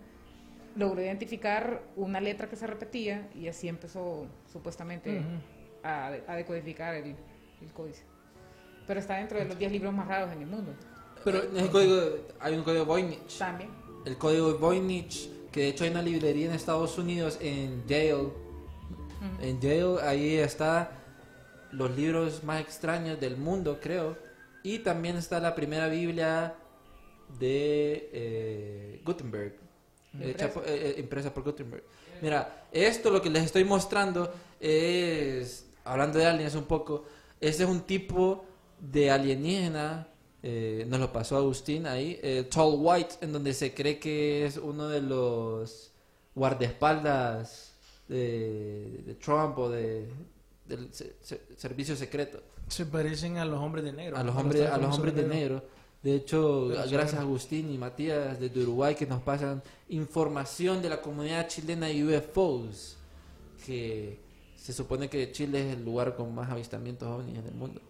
logró 0.75 1.01
identificar 1.01 1.81
una 1.95 2.21
letra 2.21 2.47
que 2.47 2.55
se 2.55 2.67
repetía 2.67 3.29
y 3.35 3.47
así 3.47 3.67
empezó 3.67 4.27
supuestamente 4.51 5.21
a, 5.83 6.07
a 6.27 6.35
decodificar 6.35 6.95
el, 6.95 7.15
el 7.61 7.73
códice. 7.73 8.05
Pero 8.87 8.99
está 8.99 9.17
dentro 9.17 9.37
de 9.37 9.45
los 9.45 9.57
10 9.57 9.71
libros 9.71 9.93
más 9.93 10.07
raros 10.07 10.31
en 10.31 10.41
el 10.41 10.47
mundo. 10.47 10.73
Pero 11.23 11.43
en 11.43 11.57
el 11.57 11.69
código, 11.69 12.01
hay 12.39 12.55
un 12.55 12.63
código 12.63 12.85
Voynich. 12.85 13.37
También. 13.37 13.69
El 14.05 14.17
código 14.17 14.57
Voynich, 14.57 15.29
que 15.51 15.61
de 15.61 15.67
hecho 15.69 15.83
hay 15.83 15.91
una 15.91 16.01
librería 16.01 16.47
en 16.47 16.53
Estados 16.53 16.97
Unidos, 16.97 17.37
en 17.41 17.85
Yale. 17.87 18.29
En 19.41 19.59
Yale, 19.59 20.01
ahí 20.03 20.35
está 20.37 20.91
los 21.71 21.95
libros 21.95 22.43
más 22.43 22.61
extraños 22.61 23.19
del 23.19 23.37
mundo, 23.37 23.79
creo. 23.81 24.17
Y 24.63 24.79
también 24.79 25.17
está 25.17 25.39
la 25.39 25.53
primera 25.55 25.87
Biblia 25.87 26.55
de 27.39 28.09
eh, 28.13 29.01
Gutenberg, 29.05 29.55
hecha 30.19 30.45
Impresa. 30.45 30.53
por- 30.53 30.63
eh, 30.67 30.89
eh, 30.89 30.95
impresa 30.99 31.33
por 31.33 31.43
Gutenberg. 31.43 31.83
Mira, 32.21 32.65
esto 32.71 33.09
lo 33.09 33.21
que 33.21 33.29
les 33.29 33.43
estoy 33.45 33.63
mostrando 33.63 34.31
es, 34.59 35.65
hablando 35.83 36.19
de 36.19 36.25
aliens 36.25 36.55
un 36.55 36.65
poco, 36.65 37.05
este 37.39 37.63
es 37.63 37.69
un 37.69 37.81
tipo 37.81 38.45
de 38.79 39.09
alienígena, 39.11 40.07
eh, 40.43 40.85
nos 40.87 40.99
lo 40.99 41.11
pasó 41.13 41.37
Agustín 41.37 41.85
ahí, 41.85 42.19
eh, 42.23 42.47
Tall 42.51 42.75
White, 42.77 43.15
en 43.21 43.31
donde 43.33 43.53
se 43.53 43.73
cree 43.73 43.99
que 43.99 44.45
es 44.45 44.57
uno 44.57 44.87
de 44.89 45.01
los 45.01 45.91
guardaespaldas 46.35 47.73
de, 48.07 49.03
de 49.05 49.15
Trump 49.15 49.57
o 49.57 49.69
de, 49.69 50.07
del 50.65 50.93
se- 50.93 51.15
se- 51.21 51.41
servicio 51.57 51.95
secreto 51.95 52.41
Se 52.67 52.85
parecen 52.85 53.37
a 53.37 53.45
los 53.45 53.59
hombres 53.59 53.83
de 53.83 53.93
negro. 53.93 54.17
a 54.17 54.23
los 54.23 54.35
hombres 54.35 54.69
a 54.69 54.77
los 54.77 54.95
hombres 54.95 55.15
de 55.15 55.23
negro. 55.23 55.55
negro 55.55 55.63
de 56.03 56.15
hecho 56.15 56.67
Pero 56.69 56.89
gracias 56.89 57.15
a 57.15 57.21
Agustín 57.21 57.71
y 57.71 57.77
Matías 57.77 58.39
desde 58.39 58.61
Uruguay 58.63 58.95
que 58.95 59.05
nos 59.05 59.21
pasan 59.21 59.61
información 59.89 60.81
de 60.81 60.89
la 60.89 61.01
comunidad 61.01 61.47
chilena 61.47 61.87
de 61.87 62.03
UFOs 62.17 62.97
que 63.65 64.19
se 64.57 64.73
supone 64.73 65.09
que 65.09 65.31
Chile 65.31 65.69
es 65.69 65.77
el 65.77 65.85
lugar 65.85 66.15
con 66.15 66.33
más 66.33 66.49
avistamientos 66.49 67.07
ovnis 67.07 67.37
en 67.37 67.45
el 67.47 67.53
mundo 67.53 67.81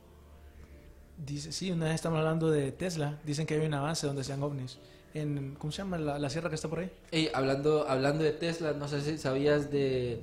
Dice, 1.25 1.51
sí, 1.51 1.71
una 1.71 1.85
vez 1.85 1.95
estamos 1.95 2.19
hablando 2.19 2.49
de 2.49 2.71
Tesla. 2.71 3.19
Dicen 3.23 3.45
que 3.45 3.53
hay 3.55 3.65
un 3.65 3.73
avance 3.73 4.07
donde 4.07 4.23
sean 4.23 4.41
ovnis. 4.41 4.79
En, 5.13 5.55
¿Cómo 5.55 5.71
se 5.71 5.79
llama 5.79 5.97
la, 5.97 6.17
la 6.17 6.29
sierra 6.29 6.49
que 6.49 6.55
está 6.55 6.67
por 6.69 6.79
ahí? 6.79 6.89
Ey, 7.11 7.29
hablando 7.33 7.85
hablando 7.87 8.23
de 8.23 8.31
Tesla 8.31 8.71
no 8.71 8.87
sé 8.87 9.01
si 9.01 9.17
sabías 9.17 9.69
de 9.69 10.13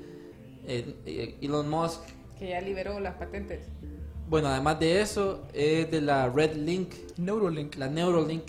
eh, 0.67 0.95
eh, 1.05 1.37
Elon 1.43 1.69
Musk 1.69 2.01
Que 2.39 2.49
ya 2.49 2.61
liberó 2.63 2.99
las 2.99 3.17
patentes. 3.17 3.67
bueno 4.31 4.49
además 4.49 4.81
de 4.81 5.03
eso 5.03 5.47
es 5.53 5.91
de 5.91 6.01
la 6.01 6.31
Red 6.31 6.55
Link 6.57 6.95
Neuralink. 7.19 7.75
la 7.77 7.89
Neuralink 7.89 8.45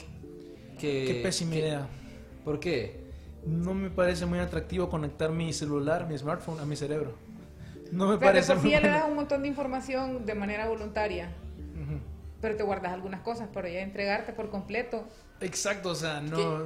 que 0.80 1.06
Qué 1.08 1.20
pésima 1.22 1.52
que- 1.52 1.60
idea. 1.60 1.88
¿por 2.46 2.62
qué? 2.62 3.02
No 3.46 3.74
me 3.74 3.90
parece 3.90 4.26
muy 4.26 4.40
atractivo 4.40 4.90
conectar 4.90 5.32
mi 5.34 5.52
celular, 5.52 6.08
mi 6.08 6.18
smartphone 6.18 6.62
a 6.62 6.66
mi 6.66 6.78
cerebro. 6.78 7.16
No 7.92 8.08
me 8.08 8.18
Pero 8.18 8.32
de 8.32 8.34
parece 8.40 8.54
por 8.54 8.62
sí 8.62 8.68
muy 8.68 8.72
ya 8.72 8.80
le 8.80 8.88
das 8.88 9.06
un 9.10 9.16
montón 9.16 9.42
de 9.42 9.50
información 9.50 10.26
de 10.26 10.36
manera 10.36 10.70
voluntaria. 10.70 11.32
Pero 12.42 12.56
te 12.56 12.64
guardas 12.64 12.94
algunas 12.94 13.22
cosas, 13.22 13.50
pero 13.54 13.68
ya 13.68 13.82
entregarte 13.82 14.34
por 14.34 14.50
completo. 14.50 15.08
Exacto, 15.42 15.90
o 15.90 15.96
sea, 15.96 16.22
no, 16.22 16.66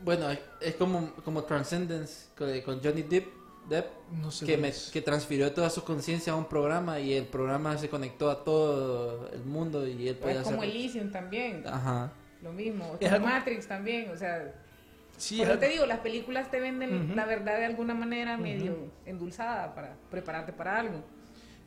Bueno, 0.00 0.26
es 0.60 0.74
como, 0.76 1.12
como 1.24 1.44
Transcendence 1.44 2.26
con, 2.36 2.60
con 2.62 2.82
Johnny 2.82 3.02
Depp, 3.02 3.26
Depp 3.68 3.86
no 4.20 4.30
sé. 4.32 4.44
que, 4.46 4.56
me- 4.56 4.72
que 4.92 5.00
transfirió 5.00 5.52
toda 5.52 5.70
su 5.70 5.84
conciencia 5.84 6.32
a 6.32 6.36
un 6.36 6.46
programa 6.46 6.98
y 6.98 7.14
el 7.14 7.26
programa 7.26 7.78
se 7.78 7.88
conectó 7.88 8.30
a 8.30 8.42
todo 8.42 9.28
el 9.32 9.44
mundo 9.44 9.86
y 9.86 10.08
él 10.08 10.16
podía 10.16 10.40
Es 10.40 10.42
como 10.42 10.62
hacer... 10.62 10.70
Elysium 10.70 11.10
también, 11.12 11.62
Ajá. 11.66 12.10
lo 12.42 12.52
mismo. 12.52 12.96
Es 12.98 13.08
Como 13.12 13.26
algo- 13.26 13.26
Matrix 13.38 13.68
también, 13.68 14.10
o 14.10 14.16
sea, 14.16 14.52
Sí, 15.16 15.36
por 15.38 15.46
es 15.46 15.50
eso 15.52 15.60
te 15.60 15.68
digo, 15.68 15.86
las 15.86 16.00
películas 16.00 16.50
te 16.50 16.58
venden 16.58 17.14
la 17.14 17.24
verdad 17.26 17.58
de 17.58 17.66
alguna 17.66 17.94
manera 17.94 18.36
medio 18.38 18.76
endulzada 19.06 19.72
para 19.74 19.94
prepararte 20.10 20.52
para 20.52 20.78
algo. 20.80 21.04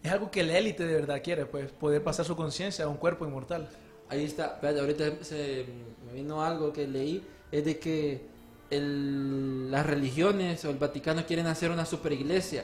Es 0.05 0.11
algo 0.11 0.31
que 0.31 0.43
la 0.43 0.57
élite 0.57 0.85
de 0.85 0.93
verdad 0.93 1.21
quiere, 1.23 1.45
pues, 1.45 1.71
poder 1.71 2.03
pasar 2.03 2.25
su 2.25 2.35
conciencia 2.35 2.85
a 2.85 2.87
un 2.87 2.97
cuerpo 2.97 3.25
inmortal. 3.25 3.67
Ahí 4.09 4.23
está, 4.23 4.45
espérate, 4.55 4.79
ahorita 4.79 5.23
se 5.23 5.65
me 6.05 6.13
vino 6.13 6.43
algo 6.43 6.71
que 6.71 6.87
leí, 6.87 7.23
es 7.51 7.65
de 7.65 7.79
que 7.79 8.21
el- 8.69 9.69
las 9.71 9.85
religiones 9.85 10.63
o 10.65 10.69
el 10.69 10.77
Vaticano 10.77 11.25
quieren 11.25 11.47
hacer 11.47 11.71
una 11.71 11.85
super 11.85 12.11
iglesia. 12.11 12.63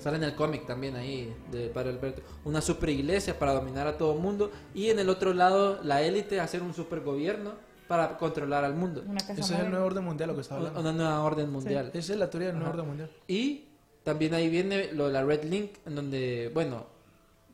Sale 0.00 0.16
en 0.18 0.24
el 0.24 0.34
cómic 0.34 0.66
también 0.66 0.96
ahí 0.96 1.32
de 1.50 1.68
Padre 1.68 1.90
Alberto. 1.90 2.22
Una 2.44 2.60
super 2.60 2.88
iglesia 2.90 3.38
para 3.38 3.54
dominar 3.54 3.86
a 3.86 3.96
todo 3.96 4.12
el 4.14 4.18
mundo. 4.20 4.50
Y 4.74 4.90
en 4.90 4.98
el 4.98 5.08
otro 5.08 5.32
lado, 5.32 5.80
la 5.82 6.02
élite 6.02 6.40
hacer 6.40 6.62
un 6.62 6.74
super 6.74 7.00
gobierno 7.00 7.52
para 7.88 8.18
controlar 8.18 8.64
al 8.64 8.74
mundo. 8.74 9.02
Ese 9.32 9.40
es 9.40 9.50
el 9.50 9.70
nuevo 9.70 9.86
orden 9.86 10.04
mundial 10.04 10.28
lo 10.30 10.34
que 10.34 10.40
está 10.42 10.56
hablando. 10.56 10.80
Una 10.80 10.92
nueva 10.92 11.22
orden 11.22 11.50
mundial. 11.50 11.90
Esa 11.94 12.12
es 12.12 12.18
la 12.18 12.28
teoría 12.28 12.48
del 12.48 12.56
nuevo 12.58 12.72
orden 12.72 12.86
mundial. 12.88 13.10
Y 13.28 13.64
también 14.04 14.34
ahí 14.34 14.48
viene 14.48 14.92
lo 14.92 15.06
de 15.06 15.12
la 15.12 15.24
Red 15.24 15.44
Link, 15.44 15.72
en 15.86 15.94
donde, 15.96 16.50
bueno, 16.54 16.86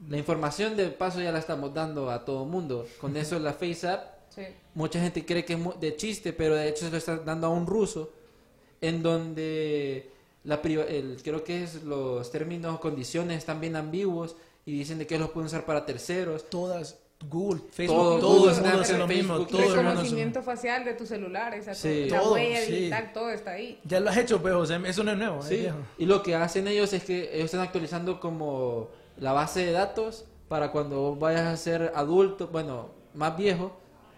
la 0.09 0.17
información 0.19 0.77
de 0.77 0.89
paso 0.89 1.21
ya 1.21 1.33
la 1.33 1.39
estamos 1.39 1.73
dando 1.73 2.11
a 2.11 2.25
todo 2.25 2.45
mundo. 2.45 2.87
Con 3.01 3.17
eso 3.17 3.39
la 3.39 3.53
Face 3.53 3.87
App, 3.89 4.15
Sí. 4.35 4.43
mucha 4.75 5.01
gente 5.01 5.25
cree 5.27 5.45
que 5.45 5.55
es 5.55 5.59
mu- 5.59 5.75
de 5.79 5.97
chiste, 5.97 6.33
pero 6.33 6.55
de 6.55 6.69
hecho 6.69 6.85
se 6.85 6.91
lo 6.91 6.97
están 6.99 7.25
dando 7.25 7.49
a 7.49 7.51
un 7.51 7.67
ruso, 7.67 8.13
en 8.81 9.03
donde 9.03 10.11
la 10.45 10.63
priva- 10.63 10.85
el, 10.85 11.21
creo 11.23 11.43
que 11.45 11.65
es 11.65 11.83
los 11.83 12.31
términos 12.31 12.77
o 12.77 12.81
condiciones 12.81 13.39
están 13.39 13.61
bien 13.61 13.75
ambiguos 13.77 14.37
y 14.65 14.73
dicen 14.73 14.99
de 14.99 15.07
que 15.07 15.19
los 15.19 15.31
pueden 15.31 15.47
usar 15.47 15.67
para 15.67 15.85
terceros. 15.85 16.49
Todas, 16.49 17.00
Google, 17.29 17.61
Facebook, 17.71 17.97
Todo, 17.99 18.19
todo, 18.19 18.37
Google, 18.39 18.55
el 18.57 18.63
mundo 18.63 18.81
hace 18.81 18.99
lo 18.99 19.07
mismo. 19.07 19.35
Facebook, 19.35 19.51
Todo 19.51 19.61
el 19.81 20.15
mundo 20.15 20.43
facial 20.43 20.85
de 20.85 20.95
tu 20.95 21.05
celular, 21.07 21.55
esa 21.55 21.75
Sí. 21.75 22.07
todo, 22.09 22.17
la 22.17 22.23
Todo, 22.23 22.33
huella 22.35 22.61
sí. 22.65 22.73
digital, 22.73 23.11
todo 23.13 23.31
está 23.31 23.51
ahí. 23.53 23.79
Ya 23.85 24.01
lo 24.01 24.09
has 24.11 24.17
hecho, 24.17 24.41
o 24.43 24.67
sea, 24.67 24.81
eso 24.87 25.05
no 25.05 25.13
es 25.13 25.19
nuevo. 25.19 25.43
Sí, 25.43 25.57
viejo. 25.59 25.77
y 25.99 26.07
lo 26.07 26.23
que 26.23 26.35
hacen 26.35 26.67
ellos 26.67 26.93
es 26.95 27.05
que 27.05 27.31
ellos 27.35 27.47
están 27.47 27.61
actualizando 27.61 28.21
como 28.21 28.89
la 29.19 29.33
base 29.33 29.67
de 29.67 29.73
datos 29.73 30.25
para 30.49 30.73
cuando 30.73 30.99
vos 31.01 31.19
vayas 31.19 31.43
a 31.47 31.57
ser 31.59 31.93
adulto, 31.95 32.49
bueno, 32.49 32.89
más 33.15 33.37
viejo, 33.37 33.77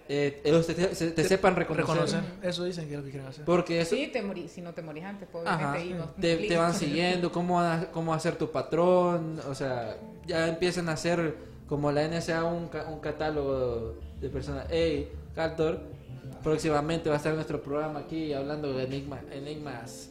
eh, 0.08 0.40
ellos 0.44 0.66
te, 0.66 0.74
te- 0.74 1.10
te 1.10 1.24
sepan 1.24 1.56
reconocer. 1.56 1.86
Reconocer. 1.88 2.20
Eso 2.42 2.64
dicen 2.64 2.86
que 2.86 2.92
es 2.94 2.98
lo 3.00 3.04
que 3.04 3.10
quieren 3.10 3.28
hacer. 3.28 3.44
Porque 3.44 3.80
eso 3.80 3.96
Sí, 3.96 4.08
te 4.12 4.22
morí, 4.22 4.46
si 4.48 4.60
no 4.60 4.72
te 4.74 4.82
morís 4.82 5.04
antes, 5.04 5.28
pues, 5.30 5.44
ajá, 5.46 5.76
te, 6.20 6.36
te 6.36 6.56
van 6.56 6.72
siguiendo, 6.74 7.32
cómo, 7.32 7.60
a- 7.60 7.86
cómo 7.92 8.14
hacer 8.14 8.36
tu 8.36 8.50
patrón, 8.52 9.40
o 9.48 9.54
sea, 9.56 9.96
ya 10.26 10.46
empiezan 10.48 10.88
a 10.88 10.92
hacer 10.92 11.50
como 11.72 11.90
la 11.90 12.06
NSA 12.06 12.44
un, 12.44 12.68
ca- 12.68 12.84
un 12.90 13.00
catálogo 13.00 13.94
de 14.20 14.28
personas. 14.28 14.66
Hey, 14.68 15.10
Caltor, 15.34 15.80
próximamente 16.42 17.08
va 17.08 17.14
a 17.14 17.16
estar 17.16 17.32
nuestro 17.32 17.62
programa 17.62 18.00
aquí 18.00 18.34
hablando 18.34 18.74
de 18.74 18.84
enigma, 18.84 19.20
enigmas. 19.32 20.10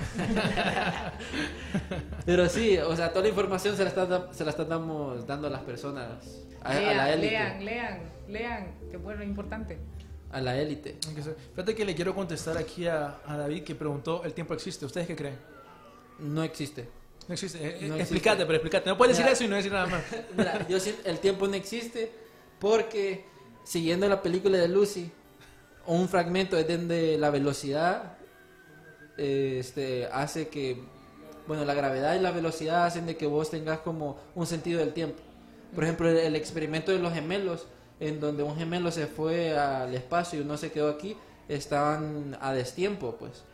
Pero 2.26 2.46
sí, 2.50 2.76
o 2.76 2.94
sea, 2.94 3.08
toda 3.08 3.22
la 3.22 3.28
información 3.30 3.74
se 3.74 3.84
la, 3.84 3.88
está, 3.88 4.28
se 4.34 4.44
la 4.44 4.50
estamos 4.50 5.26
dando 5.26 5.46
a 5.46 5.50
las 5.50 5.62
personas, 5.62 6.42
a, 6.60 6.74
la 6.74 7.10
élite. 7.14 7.30
lean, 7.30 7.64
lean, 7.64 7.98
lean, 8.28 8.66
que 8.90 8.98
bueno, 8.98 9.22
importante. 9.22 9.78
A 10.30 10.42
la 10.42 10.58
élite. 10.58 10.98
Fíjate 11.54 11.74
que 11.74 11.86
le 11.86 11.94
quiero 11.94 12.14
contestar 12.14 12.58
aquí 12.58 12.86
a, 12.86 13.16
a 13.26 13.38
David 13.38 13.64
que 13.64 13.74
preguntó, 13.74 14.24
¿el 14.24 14.34
tiempo 14.34 14.52
existe? 14.52 14.84
¿Ustedes 14.84 15.06
qué 15.06 15.16
creen? 15.16 15.38
No 16.18 16.42
existe. 16.42 16.99
No 17.30 17.34
existe. 17.34 17.58
Eh, 17.58 17.68
eh, 17.68 17.72
No 17.82 17.94
existe. 17.94 18.00
explícate, 18.02 18.44
pero 18.44 18.54
explícate. 18.56 18.90
No 18.90 18.98
puedes 18.98 19.16
decir 19.16 19.30
eso 19.32 19.44
y 19.44 19.48
no 19.48 19.54
decir 19.54 19.70
nada 19.70 19.86
más. 19.86 20.02
Mira, 20.36 20.66
yo 20.68 20.80
siento- 20.80 21.08
el 21.08 21.20
tiempo 21.20 21.46
no 21.46 21.54
existe 21.54 22.10
porque 22.58 23.24
siguiendo 23.62 24.08
la 24.08 24.20
película 24.20 24.58
de 24.58 24.66
Lucy, 24.66 25.12
un 25.86 26.08
fragmento 26.08 26.58
es 26.58 26.66
donde 26.66 27.16
la 27.18 27.30
velocidad 27.30 28.14
este, 29.16 30.06
hace 30.12 30.48
que, 30.48 30.82
bueno, 31.46 31.64
la 31.64 31.74
gravedad 31.74 32.14
y 32.16 32.18
la 32.20 32.32
velocidad 32.32 32.84
hacen 32.86 33.06
de 33.06 33.16
que 33.16 33.26
vos 33.26 33.48
tengas 33.50 33.78
como 33.78 34.18
un 34.34 34.46
sentido 34.46 34.80
del 34.80 34.92
tiempo. 34.92 35.20
Por 35.74 35.84
ejemplo, 35.84 36.08
el, 36.08 36.16
el 36.16 36.34
experimento 36.36 36.90
de 36.90 36.98
los 36.98 37.12
gemelos, 37.12 37.66
en 38.00 38.18
donde 38.18 38.42
un 38.42 38.56
gemelo 38.56 38.90
se 38.90 39.06
fue 39.06 39.56
al 39.56 39.94
espacio 39.94 40.40
y 40.40 40.42
uno 40.42 40.56
se 40.56 40.72
quedó 40.72 40.88
aquí, 40.90 41.16
estaban 41.48 42.36
a 42.40 42.52
destiempo, 42.52 43.16
pues. 43.18 43.44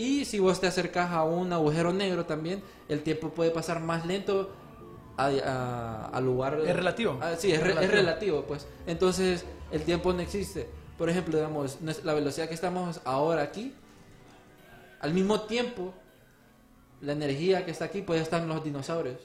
Y 0.00 0.24
si 0.24 0.38
vos 0.38 0.60
te 0.60 0.66
acercas 0.66 1.10
a 1.10 1.24
un 1.24 1.52
agujero 1.52 1.92
negro 1.92 2.24
también, 2.24 2.62
el 2.88 3.02
tiempo 3.02 3.30
puede 3.30 3.50
pasar 3.50 3.80
más 3.80 4.06
lento 4.06 4.50
a- 5.18 5.26
a- 5.26 6.06
al 6.06 6.24
lugar. 6.24 6.58
Es 6.66 6.74
relativo. 6.74 7.18
Ah, 7.20 7.34
sí, 7.36 7.52
es, 7.52 7.58
Es 7.58 7.62
re- 7.62 7.70
es 7.70 7.74
relativo. 7.76 7.92
relativo. 7.96 8.44
pues. 8.44 8.66
Entonces, 8.86 9.44
el 9.70 9.82
tiempo 9.82 10.12
no 10.14 10.20
existe. 10.20 10.68
Por 10.96 11.10
ejemplo, 11.10 11.36
digamos, 11.36 11.78
la 12.04 12.14
velocidad 12.14 12.48
que 12.48 12.54
estamos 12.54 13.00
ahora 13.04 13.42
aquí, 13.42 13.74
al 15.00 15.12
mismo 15.12 15.42
tiempo, 15.42 15.92
la 17.02 17.12
energía 17.12 17.64
que 17.66 17.70
está 17.70 17.84
aquí 17.86 18.00
puede 18.02 18.20
estar 18.20 18.40
en 18.42 18.48
los 18.48 18.64
dinosaurios. 18.64 19.18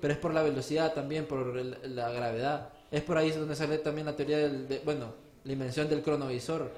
Pero 0.00 0.12
es 0.14 0.18
por 0.18 0.34
la 0.34 0.42
velocidad 0.42 0.94
también, 0.94 1.26
por 1.26 1.56
el- 1.58 1.78
la 1.94 2.10
gravedad. 2.10 2.70
Es 2.90 3.02
por 3.02 3.18
ahí 3.18 3.30
donde 3.30 3.54
sale 3.54 3.78
también 3.78 4.06
la 4.06 4.16
teoría 4.16 4.38
del, 4.38 4.66
de- 4.68 4.80
bueno, 4.84 5.12
la 5.44 5.52
invención 5.52 5.88
del 5.88 6.02
cronovisor. 6.02 6.72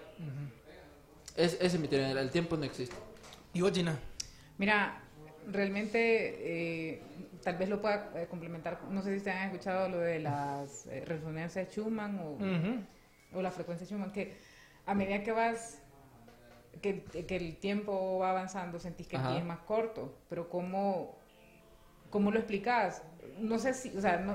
Es, 1.39 1.55
esa 1.55 1.65
es 1.77 1.79
mi 1.81 1.89
teoría, 1.89 2.11
el 2.21 2.31
tiempo 2.31 2.57
no 2.57 2.65
existe. 2.65 2.95
¿Y 3.55 3.61
vos, 3.63 3.73
Gina? 3.73 3.99
Mira, 4.59 5.01
realmente 5.47 5.99
eh, 6.93 7.03
tal 7.43 7.57
vez 7.57 7.69
lo 7.69 7.81
pueda 7.81 8.11
eh, 8.17 8.27
complementar. 8.29 8.81
No 8.91 9.03
sé 9.03 9.11
si 9.13 9.17
ustedes 9.19 9.37
han 9.37 9.47
escuchado 9.51 9.89
lo 9.89 9.99
de 9.99 10.19
las 10.21 10.87
eh, 10.87 11.05
resonancias 11.07 11.69
Schumann 11.71 12.19
o, 12.19 13.39
o 13.39 13.43
la 13.43 13.51
frecuencia 13.51 13.87
Schumann, 13.87 14.13
que 14.13 14.37
a 14.87 14.95
medida 14.95 15.23
que 15.23 15.33
vas, 15.33 15.81
que, 16.83 17.03
que 17.05 17.37
el 17.37 17.57
tiempo 17.57 18.19
va 18.19 18.31
avanzando, 18.31 18.79
sentís 18.79 19.07
que 19.07 19.17
el 19.17 19.23
día 19.23 19.39
es 19.39 19.45
más 19.45 19.61
corto, 19.61 20.19
pero 20.29 20.49
¿cómo, 20.51 21.17
cómo 22.11 22.31
lo 22.31 22.39
explicas? 22.39 23.03
No 23.39 23.59
sé 23.59 23.75
si, 23.75 23.97
o 23.97 24.01
sea, 24.01 24.19
no, 24.19 24.35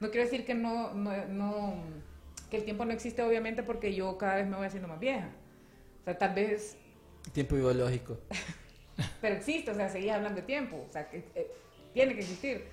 no 0.00 0.10
quiero 0.10 0.24
decir 0.24 0.44
que 0.44 0.54
no, 0.54 0.92
no, 0.94 1.26
no- 1.26 1.74
que 2.50 2.56
el 2.56 2.64
tiempo 2.64 2.84
no 2.84 2.92
existe 2.92 3.22
obviamente 3.22 3.62
porque 3.62 3.94
yo 3.94 4.18
cada 4.18 4.34
vez 4.36 4.46
me 4.48 4.56
voy 4.56 4.66
haciendo 4.66 4.88
más 4.88 4.98
vieja. 4.98 5.28
O 6.00 6.04
sea, 6.04 6.18
tal 6.18 6.34
vez 6.34 6.76
Tiempo 7.32 7.54
biológico. 7.56 8.18
pero 9.20 9.34
existe, 9.36 9.70
o 9.70 9.74
sea, 9.74 9.88
seguís 9.88 10.10
hablando 10.10 10.40
de 10.40 10.46
tiempo, 10.46 10.84
o 10.88 10.92
sea, 10.92 11.08
que 11.08 11.18
eh, 11.34 11.50
tiene 11.92 12.14
que 12.14 12.20
existir. 12.20 12.64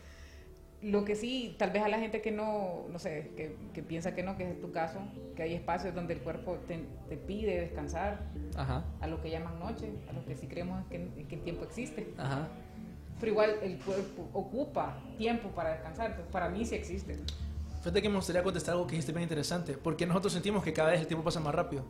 Lo 0.82 1.04
que 1.04 1.16
sí, 1.16 1.56
tal 1.58 1.72
vez 1.72 1.82
a 1.82 1.90
la 1.90 1.98
gente 1.98 2.22
que 2.22 2.32
no, 2.32 2.86
no 2.92 3.00
sé, 3.00 3.32
que, 3.36 3.56
que 3.74 3.82
piensa 3.82 4.14
que 4.14 4.22
no, 4.22 4.38
que 4.38 4.52
es 4.52 4.62
tu 4.62 4.72
caso, 4.72 5.00
que 5.36 5.42
hay 5.44 5.56
espacios 5.56 5.96
donde 5.96 6.14
el 6.14 6.22
cuerpo 6.22 6.58
te, 6.68 6.86
te 7.10 7.18
pide 7.18 7.60
descansar, 7.62 8.20
Ajá, 8.56 8.86
a 9.02 9.08
lo 9.08 9.20
que 9.22 9.32
llaman 9.32 9.58
noche, 9.60 9.92
a 10.08 10.14
lo 10.14 10.24
que 10.24 10.36
sí 10.36 10.48
creemos 10.48 10.86
que, 10.88 11.10
que 11.28 11.36
el 11.36 11.42
tiempo 11.42 11.64
existe. 11.64 12.14
ajá. 12.18 12.48
Pero 13.20 13.32
igual 13.32 13.56
el 13.64 13.80
cuerpo 13.80 14.30
ocupa 14.34 15.02
tiempo 15.18 15.50
para 15.50 15.72
descansar, 15.72 16.12
entonces 16.12 16.32
para 16.32 16.50
mí 16.50 16.64
sí 16.66 16.76
existe. 16.76 17.18
Fíjate 17.80 18.02
que 18.02 18.10
me 18.10 18.16
gustaría 18.18 18.44
contestar 18.44 18.74
algo 18.74 18.86
que 18.86 18.92
dijiste 18.92 19.12
bien 19.12 19.24
interesante. 19.24 19.74
Porque 19.74 20.06
nosotros 20.06 20.34
sentimos 20.34 20.64
que 20.64 20.74
cada 20.74 20.92
vez 20.92 21.00
el 21.00 21.08
tiempo 21.08 21.24
pasa 21.24 21.40
más 21.40 21.56
rápido. 21.56 21.84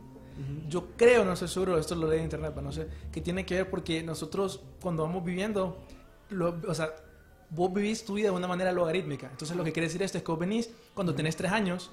Yo 0.68 0.88
creo, 0.96 1.24
no 1.24 1.32
estoy 1.32 1.48
seguro, 1.48 1.78
esto 1.78 1.94
lo 1.94 2.08
leí 2.08 2.18
en 2.18 2.24
internet, 2.24 2.52
pero 2.54 2.64
no 2.66 2.72
sé, 2.72 2.86
que 3.12 3.20
tiene 3.20 3.44
que 3.44 3.54
ver 3.56 3.70
porque 3.70 4.02
nosotros 4.02 4.60
cuando 4.80 5.02
vamos 5.02 5.24
viviendo, 5.24 5.78
lo- 6.30 6.60
o 6.68 6.74
sea, 6.74 6.90
vos 7.50 7.72
vivís 7.72 8.04
tu 8.04 8.14
vida 8.14 8.30
de 8.30 8.36
una 8.36 8.46
manera 8.46 8.70
logarítmica. 8.72 9.28
Entonces 9.30 9.56
lo 9.56 9.64
que 9.64 9.72
quiere 9.72 9.86
decir 9.88 10.02
esto 10.02 10.18
es 10.18 10.24
que 10.24 10.30
vos 10.30 10.38
venís 10.38 10.70
cuando 10.94 11.14
tenés 11.14 11.34
tres 11.36 11.50
años, 11.52 11.90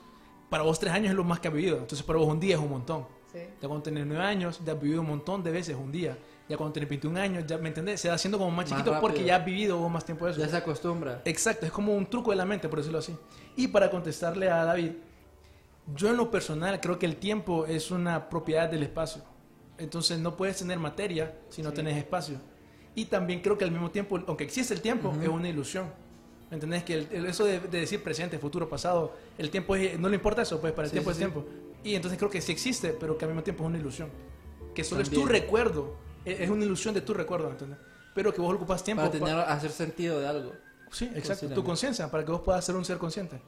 para 0.50 0.64
vos 0.64 0.80
tres 0.80 0.93
años 0.93 1.10
es 1.12 1.16
lo 1.16 1.24
más 1.24 1.39
que 1.39 1.48
has 1.48 1.54
vivido. 1.54 1.78
Entonces 1.78 2.04
para 2.04 2.20
vos 2.20 2.28
un 2.28 2.39
día 2.39 2.56
es 2.56 2.62
un 2.62 2.70
montón. 2.70 3.06
Sí. 3.32 3.39
Ya 3.62 3.68
cuando 3.68 3.82
tenés 3.84 4.06
nueve 4.06 4.24
años, 4.24 4.62
ya 4.66 4.74
has 4.74 4.82
vivido 4.82 5.02
un 5.02 5.08
montón 5.08 5.43
de 5.43 5.52
veces 5.52 5.76
un 5.76 5.91
día. 5.91 6.18
Ya 6.48 6.58
cuando 6.58 6.74
tenés 6.74 6.88
21 6.89 7.18
años, 7.18 7.43
ya, 7.48 7.58
¿me 7.58 7.70
entendés? 7.70 8.00
Se 8.00 8.08
va 8.08 8.14
haciendo 8.14 8.38
como 8.38 8.52
más 8.52 8.70
Más 8.70 8.80
chiquito 8.80 8.91
porque 9.02 9.24
ya 9.24 9.38
has 9.38 9.46
vivido 9.46 9.78
vos 9.80 9.91
más 9.91 10.06
tiempo 10.06 10.26
de 10.26 10.32
eso. 10.34 10.39
Ya 10.41 10.48
se 10.48 10.56
acostumbra. 10.58 11.22
Exacto, 11.26 11.66
es 11.66 11.72
como 11.72 11.96
un 11.96 12.06
truco 12.06 12.30
de 12.30 12.36
la 12.38 12.46
mente, 12.46 12.70
por 12.70 12.78
decirlo 12.80 13.00
así. 13.00 13.18
Y 13.56 13.68
para 13.70 13.89
contestarle 13.89 14.52
a 14.52 14.64
David, 14.64 14.91
yo 15.93 16.09
en 16.09 16.17
lo 16.17 16.31
personal 16.31 16.79
creo 16.81 16.97
que 16.97 17.05
el 17.05 17.17
tiempo 17.17 17.65
es 17.65 17.91
una 17.91 18.29
propiedad 18.29 18.69
del 18.69 18.83
espacio. 18.83 19.21
Entonces 19.77 20.19
no 20.19 20.36
puedes 20.38 20.57
tener 20.57 20.79
materia 20.79 21.38
si 21.49 21.61
no 21.61 21.69
Sí. 21.69 21.75
tenés 21.75 21.97
espacio. 21.97 22.38
Y 22.95 23.05
también 23.05 23.41
creo 23.41 23.57
que 23.57 23.65
al 23.65 23.71
mismo 23.71 23.91
tiempo, 23.91 24.19
aunque 24.27 24.45
existe 24.45 24.73
el 24.73 24.81
tiempo, 24.81 25.13
es 25.21 25.27
una 25.27 25.49
ilusión. 25.49 25.91
¿Me 26.49 26.55
entendés? 26.55 26.83
Que 26.83 26.93
el- 26.93 27.07
el- 27.11 27.25
eso 27.25 27.43
de, 27.43 27.59
de 27.59 27.79
decir 27.81 28.01
presente, 28.03 28.38
futuro, 28.39 28.69
pasado, 28.69 29.13
el 29.38 29.49
tiempo 29.49 29.75
es- 29.75 29.99
no 29.99 30.07
le 30.07 30.15
importa 30.15 30.43
eso, 30.43 30.61
pues 30.61 30.71
para 30.73 30.86
el 30.86 30.89
Sí, 30.91 30.93
tiempo 30.93 31.09
sí, 31.11 31.15
es 31.15 31.17
tiempo. 31.17 31.45
Y 31.83 31.95
entonces 31.95 32.17
creo 32.17 32.29
que 32.31 32.39
sí 32.41 32.51
existe, 32.51 32.89
pero 32.93 33.17
que 33.17 33.25
al 33.25 33.31
mismo 33.31 33.43
tiempo 33.43 33.63
es 33.63 33.67
una 33.69 33.77
ilusión. 33.79 34.09
Que 34.73 34.83
solo 34.83 35.01
es 35.01 35.09
tu 35.09 35.25
recuerdo, 35.25 35.97
es 36.23 36.39
es 36.41 36.49
una 36.49 36.63
ilusión 36.63 36.93
de 36.93 37.01
tu 37.01 37.13
recuerdo, 37.13 37.47
¿me 37.47 37.51
entendés? 37.53 37.79
Pero 38.13 38.33
que 38.33 38.39
vos 38.41 38.55
ocupas 38.55 38.83
tiempo 38.83 39.01
Para 39.03 39.19
pa- 39.19 39.25
tener, 39.25 39.39
hacer 39.41 39.71
sentido 39.71 40.19
de 40.19 40.27
algo. 40.27 40.53
Sí, 40.91 41.09
exacto. 41.15 41.49
Tu 41.49 41.63
conciencia, 41.63 42.09
para 42.09 42.23
que 42.23 42.31
vos 42.31 42.41
puedas 42.41 42.63
ser 42.63 42.75
un 42.75 42.86
ser 42.86 42.97
consciente. 42.97 43.41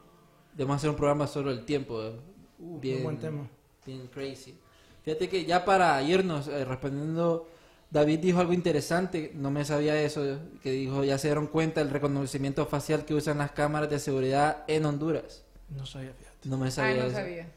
Debemos 0.58 0.78
hacer 0.78 0.90
un 0.90 0.96
programa 0.96 1.28
sobre 1.28 1.52
el 1.52 1.64
tiempo. 1.66 2.02
eh, 2.04 2.14
Uh, 2.60 2.80
bien, 2.80 2.98
un 2.98 3.04
buen 3.04 3.20
tema. 3.20 3.48
Bien 3.86 4.08
crazy. 4.08 4.58
Fíjate 5.04 5.30
que 5.30 5.46
ya 5.46 5.64
para 5.64 6.02
irnos, 6.02 6.48
eh, 6.48 6.66
respondiendo, 6.66 7.48
David 7.92 8.18
dijo 8.20 8.40
algo 8.40 8.52
interesante, 8.52 9.32
no 9.36 9.52
me 9.52 9.64
sabía 9.64 10.02
eso, 10.02 10.40
que 10.64 10.72
dijo, 10.72 11.04
ya 11.04 11.20
se 11.20 11.28
dieron 11.28 11.46
cuenta 11.46 11.82
del 11.82 11.92
reconocimiento 11.92 12.66
facial 12.66 13.06
que 13.06 13.14
usan 13.14 13.38
las 13.38 13.52
cámaras 13.52 13.92
de 13.92 14.00
seguridad 14.00 14.64
en 14.68 14.86
Honduras. 14.86 15.44
No 15.70 15.86
sabía, 15.86 16.14
fíjate. 16.18 16.50
No 16.50 16.58
me 16.58 16.70
Ah, 16.70 16.72
sabía 16.72 16.96
no 16.96 17.04
eso. 17.04 17.16
sabía. 17.16 17.48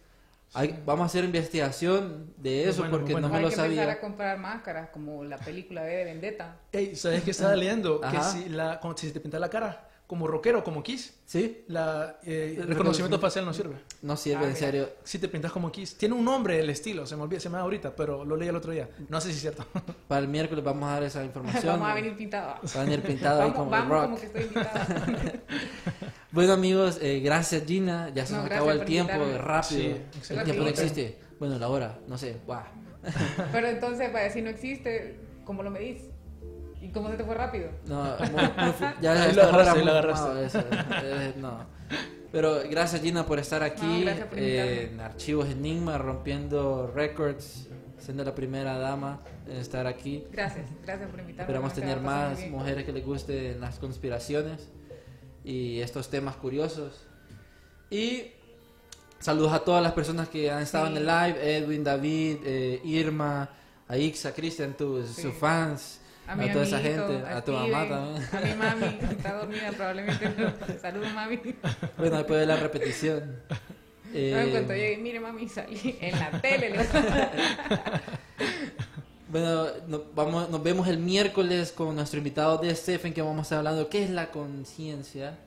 Hay- 0.52 0.82
vamos 0.84 1.04
a 1.04 1.06
hacer 1.06 1.24
investigación 1.24 2.34
de 2.36 2.68
eso 2.68 2.82
bueno, 2.82 2.98
porque 2.98 3.12
bueno. 3.12 3.28
no 3.28 3.32
me 3.32 3.38
Hay 3.38 3.44
lo 3.44 3.48
que 3.48 3.54
empezar 3.54 3.76
sabía. 3.78 3.92
a 3.94 4.00
comprar 4.00 4.38
máscaras 4.38 4.90
como 4.90 5.24
la 5.24 5.38
película 5.38 5.82
de 5.84 6.04
Vendetta. 6.04 6.56
Ey, 6.72 6.94
¿sabes 6.94 7.22
qué 7.22 7.30
estaba 7.30 7.56
leyendo? 7.56 8.00
que 8.02 8.06
Ajá. 8.06 8.22
si, 8.32 8.48
la, 8.50 8.78
como 8.80 8.94
si 8.96 9.10
te 9.12 9.20
pinta 9.20 9.38
la 9.38 9.48
cara 9.48 9.88
como 10.10 10.26
rockero, 10.26 10.64
como 10.64 10.82
Kiss, 10.82 11.14
¿Sí? 11.24 11.62
la, 11.68 12.18
eh, 12.24 12.56
El 12.58 12.66
reconocimiento 12.66 13.20
facial 13.20 13.44
no 13.44 13.54
sirve. 13.54 13.76
No 14.02 14.16
sirve, 14.16 14.38
Ah, 14.40 14.42
en 14.42 14.54
mira. 14.54 14.58
serio. 14.58 14.88
Si 15.04 15.20
te 15.20 15.28
pintas 15.28 15.52
como 15.52 15.70
Kiss. 15.70 15.94
Tiene 15.96 16.16
un 16.16 16.24
nombre 16.24 16.58
el 16.58 16.68
estilo, 16.68 17.06
se 17.06 17.14
me 17.14 17.22
olvida, 17.22 17.38
se 17.38 17.48
me 17.48 17.58
da 17.58 17.62
ahorita, 17.62 17.94
pero 17.94 18.24
lo 18.24 18.34
leí 18.34 18.48
el 18.48 18.56
otro 18.56 18.72
día. 18.72 18.88
No 19.08 19.20
sé 19.20 19.28
si 19.28 19.34
es 19.36 19.40
cierto. 19.42 19.64
Para 20.08 20.20
el 20.22 20.26
miércoles 20.26 20.64
vamos 20.64 20.88
a 20.88 20.94
dar 20.94 21.04
esa 21.04 21.24
información. 21.24 21.64
Vamos 21.74 21.88
a 21.90 21.94
venir 21.94 22.16
pintados. 22.16 22.76
Va 22.76 22.80
a 22.80 22.84
venir 22.84 23.02
pintado 23.02 23.40
ahí 23.42 23.50
Vamos, 23.52 23.58
como 23.58 23.70
vamos 23.70 23.88
rock. 23.88 24.02
como 24.02 24.18
que 24.18 24.26
estoy 24.26 24.42
invitada. 24.42 25.32
Bueno 26.32 26.52
amigos, 26.54 26.98
eh, 27.00 27.20
gracias 27.20 27.64
Gina, 27.64 28.08
ya 28.14 28.26
se 28.26 28.32
No, 28.34 28.38
nos 28.42 28.46
acabó 28.50 28.70
el 28.72 28.84
tiempo, 28.84 29.12
invitarme. 29.14 29.38
rápido. 29.38 29.96
Sí, 30.22 30.32
el 30.34 30.42
tiempo 30.44 30.62
no 30.64 30.68
existe. 30.68 31.18
Bueno, 31.38 31.56
la 31.58 31.68
hora, 31.68 31.98
no 32.08 32.18
sé. 32.18 32.36
Buah. 32.46 32.64
Pero 33.52 33.66
entonces, 33.74 34.12
vaya, 34.12 34.28
si 34.30 34.42
no 34.42 34.50
existe, 34.50 35.20
¿cómo 35.44 35.62
lo 35.62 35.70
medís? 35.70 36.02
¿Y 36.80 36.88
cómo 36.88 37.10
se 37.10 37.16
te 37.16 37.24
fue 37.24 37.34
rápido? 37.34 37.68
No, 37.86 38.02
muy- 38.32 38.42
muy 38.42 38.74
ya 39.02 39.14
lo 39.32 39.42
agarraste, 39.42 39.84
lo 39.84 39.90
agarraste. 39.90 40.44
eso, 40.46 40.64
eh, 41.02 41.34
no. 41.36 41.64
Pero 42.32 42.60
gracias 42.70 43.02
Gina 43.02 43.26
por 43.26 43.38
estar 43.38 43.62
aquí 43.62 43.84
No, 43.86 44.00
gracias 44.02 44.26
por 44.28 44.38
eh, 44.38 44.42
invitarme. 44.42 44.82
en 44.94 45.00
Archivos 45.00 45.48
Enigma, 45.48 45.98
rompiendo 45.98 46.90
récords, 46.94 47.68
siendo 47.98 48.24
la 48.24 48.34
primera 48.34 48.78
dama 48.78 49.20
en 49.48 49.56
estar 49.58 49.86
aquí. 49.86 50.24
Gracias, 50.32 50.64
gracias 50.84 51.10
por 51.10 51.20
invitarme. 51.20 51.42
Esperamos 51.42 51.74
tener 51.74 52.00
más 52.00 52.38
mujeres 52.48 52.84
que 52.84 52.92
les 52.92 53.04
gusten 53.04 53.60
las 53.60 53.78
conspiraciones 53.78 54.68
y 55.44 55.80
estos 55.80 56.08
temas 56.08 56.36
curiosos. 56.36 57.04
Y 57.90 58.28
saludos 59.18 59.52
a 59.52 59.60
todas 59.64 59.82
las 59.82 59.92
personas 59.92 60.28
que 60.28 60.50
han 60.50 60.62
estado 60.62 60.86
Sí. 60.86 60.92
en 60.92 60.98
el 60.98 61.06
live, 61.06 61.56
Edwin, 61.58 61.84
David, 61.84 62.36
eh, 62.44 62.80
Irma, 62.84 63.50
a 63.88 63.96
Ixa, 63.98 64.32
Cristian, 64.32 64.74
tus 64.74 65.08
Sí. 65.08 65.22
sus 65.22 65.34
fans, 65.34 65.99
A 66.32 66.52
toda 66.52 66.64
esa 66.64 66.78
gente, 66.78 67.22
a, 67.26 67.42
tu 67.44 67.52
Steven, 67.52 67.70
mamá 67.70 67.88
también. 67.88 68.28
A 68.32 68.40
mi 68.40 68.54
mami, 68.54 68.98
está 69.10 69.32
dormida 69.34 69.72
probablemente. 69.72 70.30
Saludos, 70.80 71.12
mami. 71.12 71.40
bueno, 71.98 72.16
después 72.18 72.40
de 72.40 72.46
la 72.46 72.56
repetición. 72.56 73.36
Eh, 74.14 74.34
en 74.44 74.50
cuanto 74.50 74.72
llegue, 74.74 74.96
mire, 74.98 75.20
mami, 75.20 75.48
salí 75.48 75.96
en 76.00 76.18
la 76.18 76.30
tele. 76.40 76.70
le- 76.70 76.78
Bueno, 79.28 79.66
no- 79.86 80.02
vamos, 80.14 80.50
nos 80.50 80.60
vemos 80.62 80.88
el 80.88 80.98
miércoles 80.98 81.70
con 81.72 81.94
nuestro 81.94 82.18
invitado 82.18 82.58
de 82.58 82.74
Stephen 82.74 83.12
que 83.14 83.22
vamos 83.22 83.38
a 83.38 83.42
estar 83.42 83.58
hablando 83.58 83.88
qué 83.88 84.02
es 84.02 84.10
la 84.10 84.30
conciencia. 84.30 85.38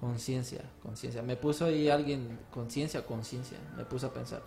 Conciencia, 0.00 0.60
conciencia. 0.82 1.22
Me 1.22 1.36
puso 1.36 1.64
ahí 1.66 1.88
alguien, 1.88 2.38
conciencia, 2.50 3.06
conciencia. 3.06 3.56
Me 3.76 3.84
puso 3.84 4.08
a 4.08 4.12
pensar. 4.12 4.42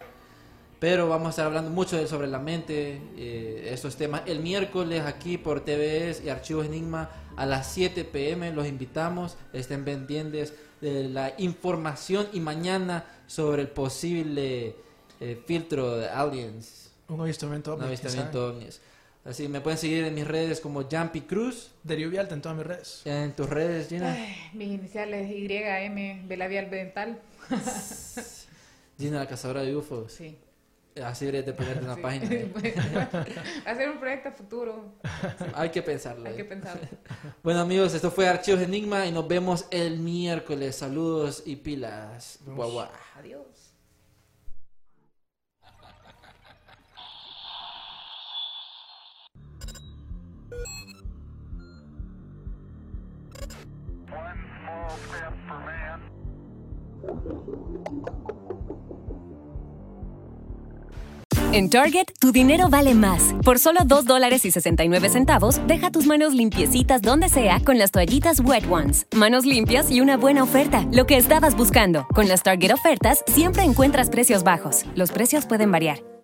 Pero 0.80 1.08
vamos 1.10 1.28
a 1.28 1.30
estar 1.32 1.46
hablando 1.48 1.70
mucho 1.72 1.98
de- 1.98 2.08
sobre 2.08 2.28
la 2.28 2.40
mente, 2.40 3.02
eh, 3.18 3.70
estos 3.72 3.96
temas. 3.96 4.24
El 4.26 4.40
miércoles 4.42 5.02
aquí 5.02 5.38
por 5.38 5.62
TVS 5.64 6.22
y 6.24 6.30
Archivos 6.30 6.66
Enigma 6.66 7.10
a 7.38 7.46
las 7.46 7.72
7 7.72 8.04
pm. 8.04 8.52
Los 8.52 8.68
invitamos. 8.68 9.38
Estén 9.54 9.86
pendientes 9.86 10.54
de 10.82 11.08
la 11.10 11.34
información 11.38 12.28
y 12.34 12.40
mañana 12.42 13.06
sobre 13.28 13.62
el 13.64 13.70
posible 13.70 14.76
eh, 15.22 15.42
filtro 15.48 15.98
de 15.98 16.10
aliens. 16.10 16.92
Un 17.08 17.22
avistamiento 17.22 17.72
Un 17.74 17.80
ovni, 17.80 17.88
avistamiento 17.88 18.48
ovnis. 18.48 18.82
Así 19.24 19.48
me 19.48 19.60
pueden 19.62 19.80
seguir 19.80 20.04
en 20.04 20.14
mis 20.14 20.28
redes 20.28 20.60
como 20.60 20.84
Jumpy 20.84 21.22
Cruz. 21.22 21.72
Darío 21.84 22.10
Vialta 22.10 22.36
en 22.36 22.42
todas 22.42 22.58
mis 22.58 22.68
redes. 22.68 23.02
En 23.06 23.32
tus 23.34 23.50
redes, 23.50 23.88
Gina. 23.88 24.12
Ay, 24.14 24.36
mis 24.54 24.68
iniciales 24.68 25.28
YM, 25.32 26.28
B 26.28 26.38
dental. 26.70 27.20
Gina, 29.00 29.20
la 29.20 29.28
cazadora 29.28 29.62
de 29.64 29.76
UFOs. 29.76 30.12
Sí. 30.12 30.38
Así 31.04 31.26
deberías 31.26 31.46
de 31.46 31.54
ponerte 31.54 31.84
una 31.84 31.96
Sí. 31.96 32.02
página. 32.02 32.26
¿eh? 32.32 33.36
Hacer 33.66 33.90
un 33.90 34.00
proyecto 34.00 34.30
a 34.30 34.32
futuro. 34.32 34.96
Hay 35.54 35.70
que 35.70 35.82
pensarlo. 35.82 36.30
Hay 36.30 36.38
que 36.38 36.46
pensar. 36.46 36.80
Bueno 37.44 37.60
amigos, 37.60 37.94
esto 37.94 38.12
fue 38.12 38.28
Archivos 38.30 38.62
Enigma 38.62 39.06
y 39.06 39.12
nos 39.12 39.28
vemos 39.28 39.68
el 39.72 40.00
miércoles. 40.00 40.78
Saludos 40.78 41.44
y 41.46 41.58
pilas. 41.58 42.40
Guau, 42.46 42.72
guau. 42.72 42.88
Adiós. 43.18 43.76
En 61.52 61.70
Target, 61.70 62.06
tu 62.20 62.32
dinero 62.32 62.70
vale 62.70 62.94
más. 62.94 63.34
Por 63.44 63.60
solo 63.60 63.82
2 63.86 64.06
dólares 64.06 64.46
y 64.46 64.52
69 64.52 65.10
centavos, 65.10 65.60
deja 65.68 65.92
tus 65.92 66.06
manos 66.06 66.34
limpiecitas 66.34 67.02
donde 67.02 67.30
sea 67.30 67.60
con 67.62 67.78
las 67.78 67.92
toallitas 67.92 68.40
Wet 68.40 68.70
Ones. 68.70 69.08
Manos 69.16 69.46
limpias 69.46 69.90
y 69.92 70.02
una 70.02 70.18
buena 70.18 70.44
oferta, 70.44 70.86
lo 70.92 71.06
que 71.06 71.18
estabas 71.18 71.56
buscando. 71.56 72.08
Con 72.14 72.28
las 72.28 72.44
Target 72.44 72.74
ofertas 72.74 73.24
siempre 73.28 73.64
encuentras 73.64 74.10
precios 74.10 74.44
bajos. 74.44 74.86
Los 74.96 75.12
precios 75.12 75.46
pueden 75.46 75.72
variar. 75.72 76.15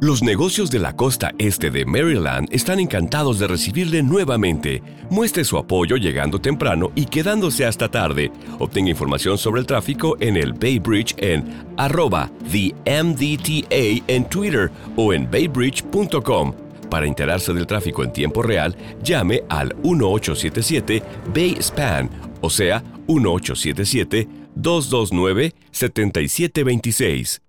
Los 0.00 0.22
negocios 0.22 0.70
de 0.70 0.78
la 0.78 0.94
costa 0.94 1.32
este 1.38 1.72
de 1.72 1.84
Maryland 1.84 2.46
están 2.52 2.78
encantados 2.78 3.40
de 3.40 3.48
recibirle 3.48 4.00
nuevamente. 4.00 4.80
Muestre 5.10 5.44
su 5.44 5.58
apoyo 5.58 5.96
llegando 5.96 6.40
temprano 6.40 6.92
y 6.94 7.06
quedándose 7.06 7.66
hasta 7.66 7.88
tarde. 7.88 8.30
Obtenga 8.60 8.90
información 8.90 9.38
sobre 9.38 9.60
el 9.60 9.66
tráfico 9.66 10.16
en 10.20 10.36
el 10.36 10.52
Bay 10.52 10.78
Bridge 10.78 11.16
en 11.18 11.64
arroba 11.76 12.30
the 12.52 12.72
MDTA 12.86 14.04
en 14.06 14.28
Twitter 14.28 14.70
o 14.94 15.12
en 15.12 15.28
baybridge.com. 15.28 16.52
Para 16.88 17.06
enterarse 17.06 17.52
del 17.52 17.66
tráfico 17.66 18.04
en 18.04 18.12
tiempo 18.12 18.40
real, 18.40 18.76
llame 19.02 19.42
al 19.48 19.74
1877 19.82 21.02
Bay 21.34 21.56
Span, 21.60 22.08
o 22.40 22.48
sea, 22.48 22.84
1877 23.08 24.28
229 24.54 25.54
7726. 25.72 27.47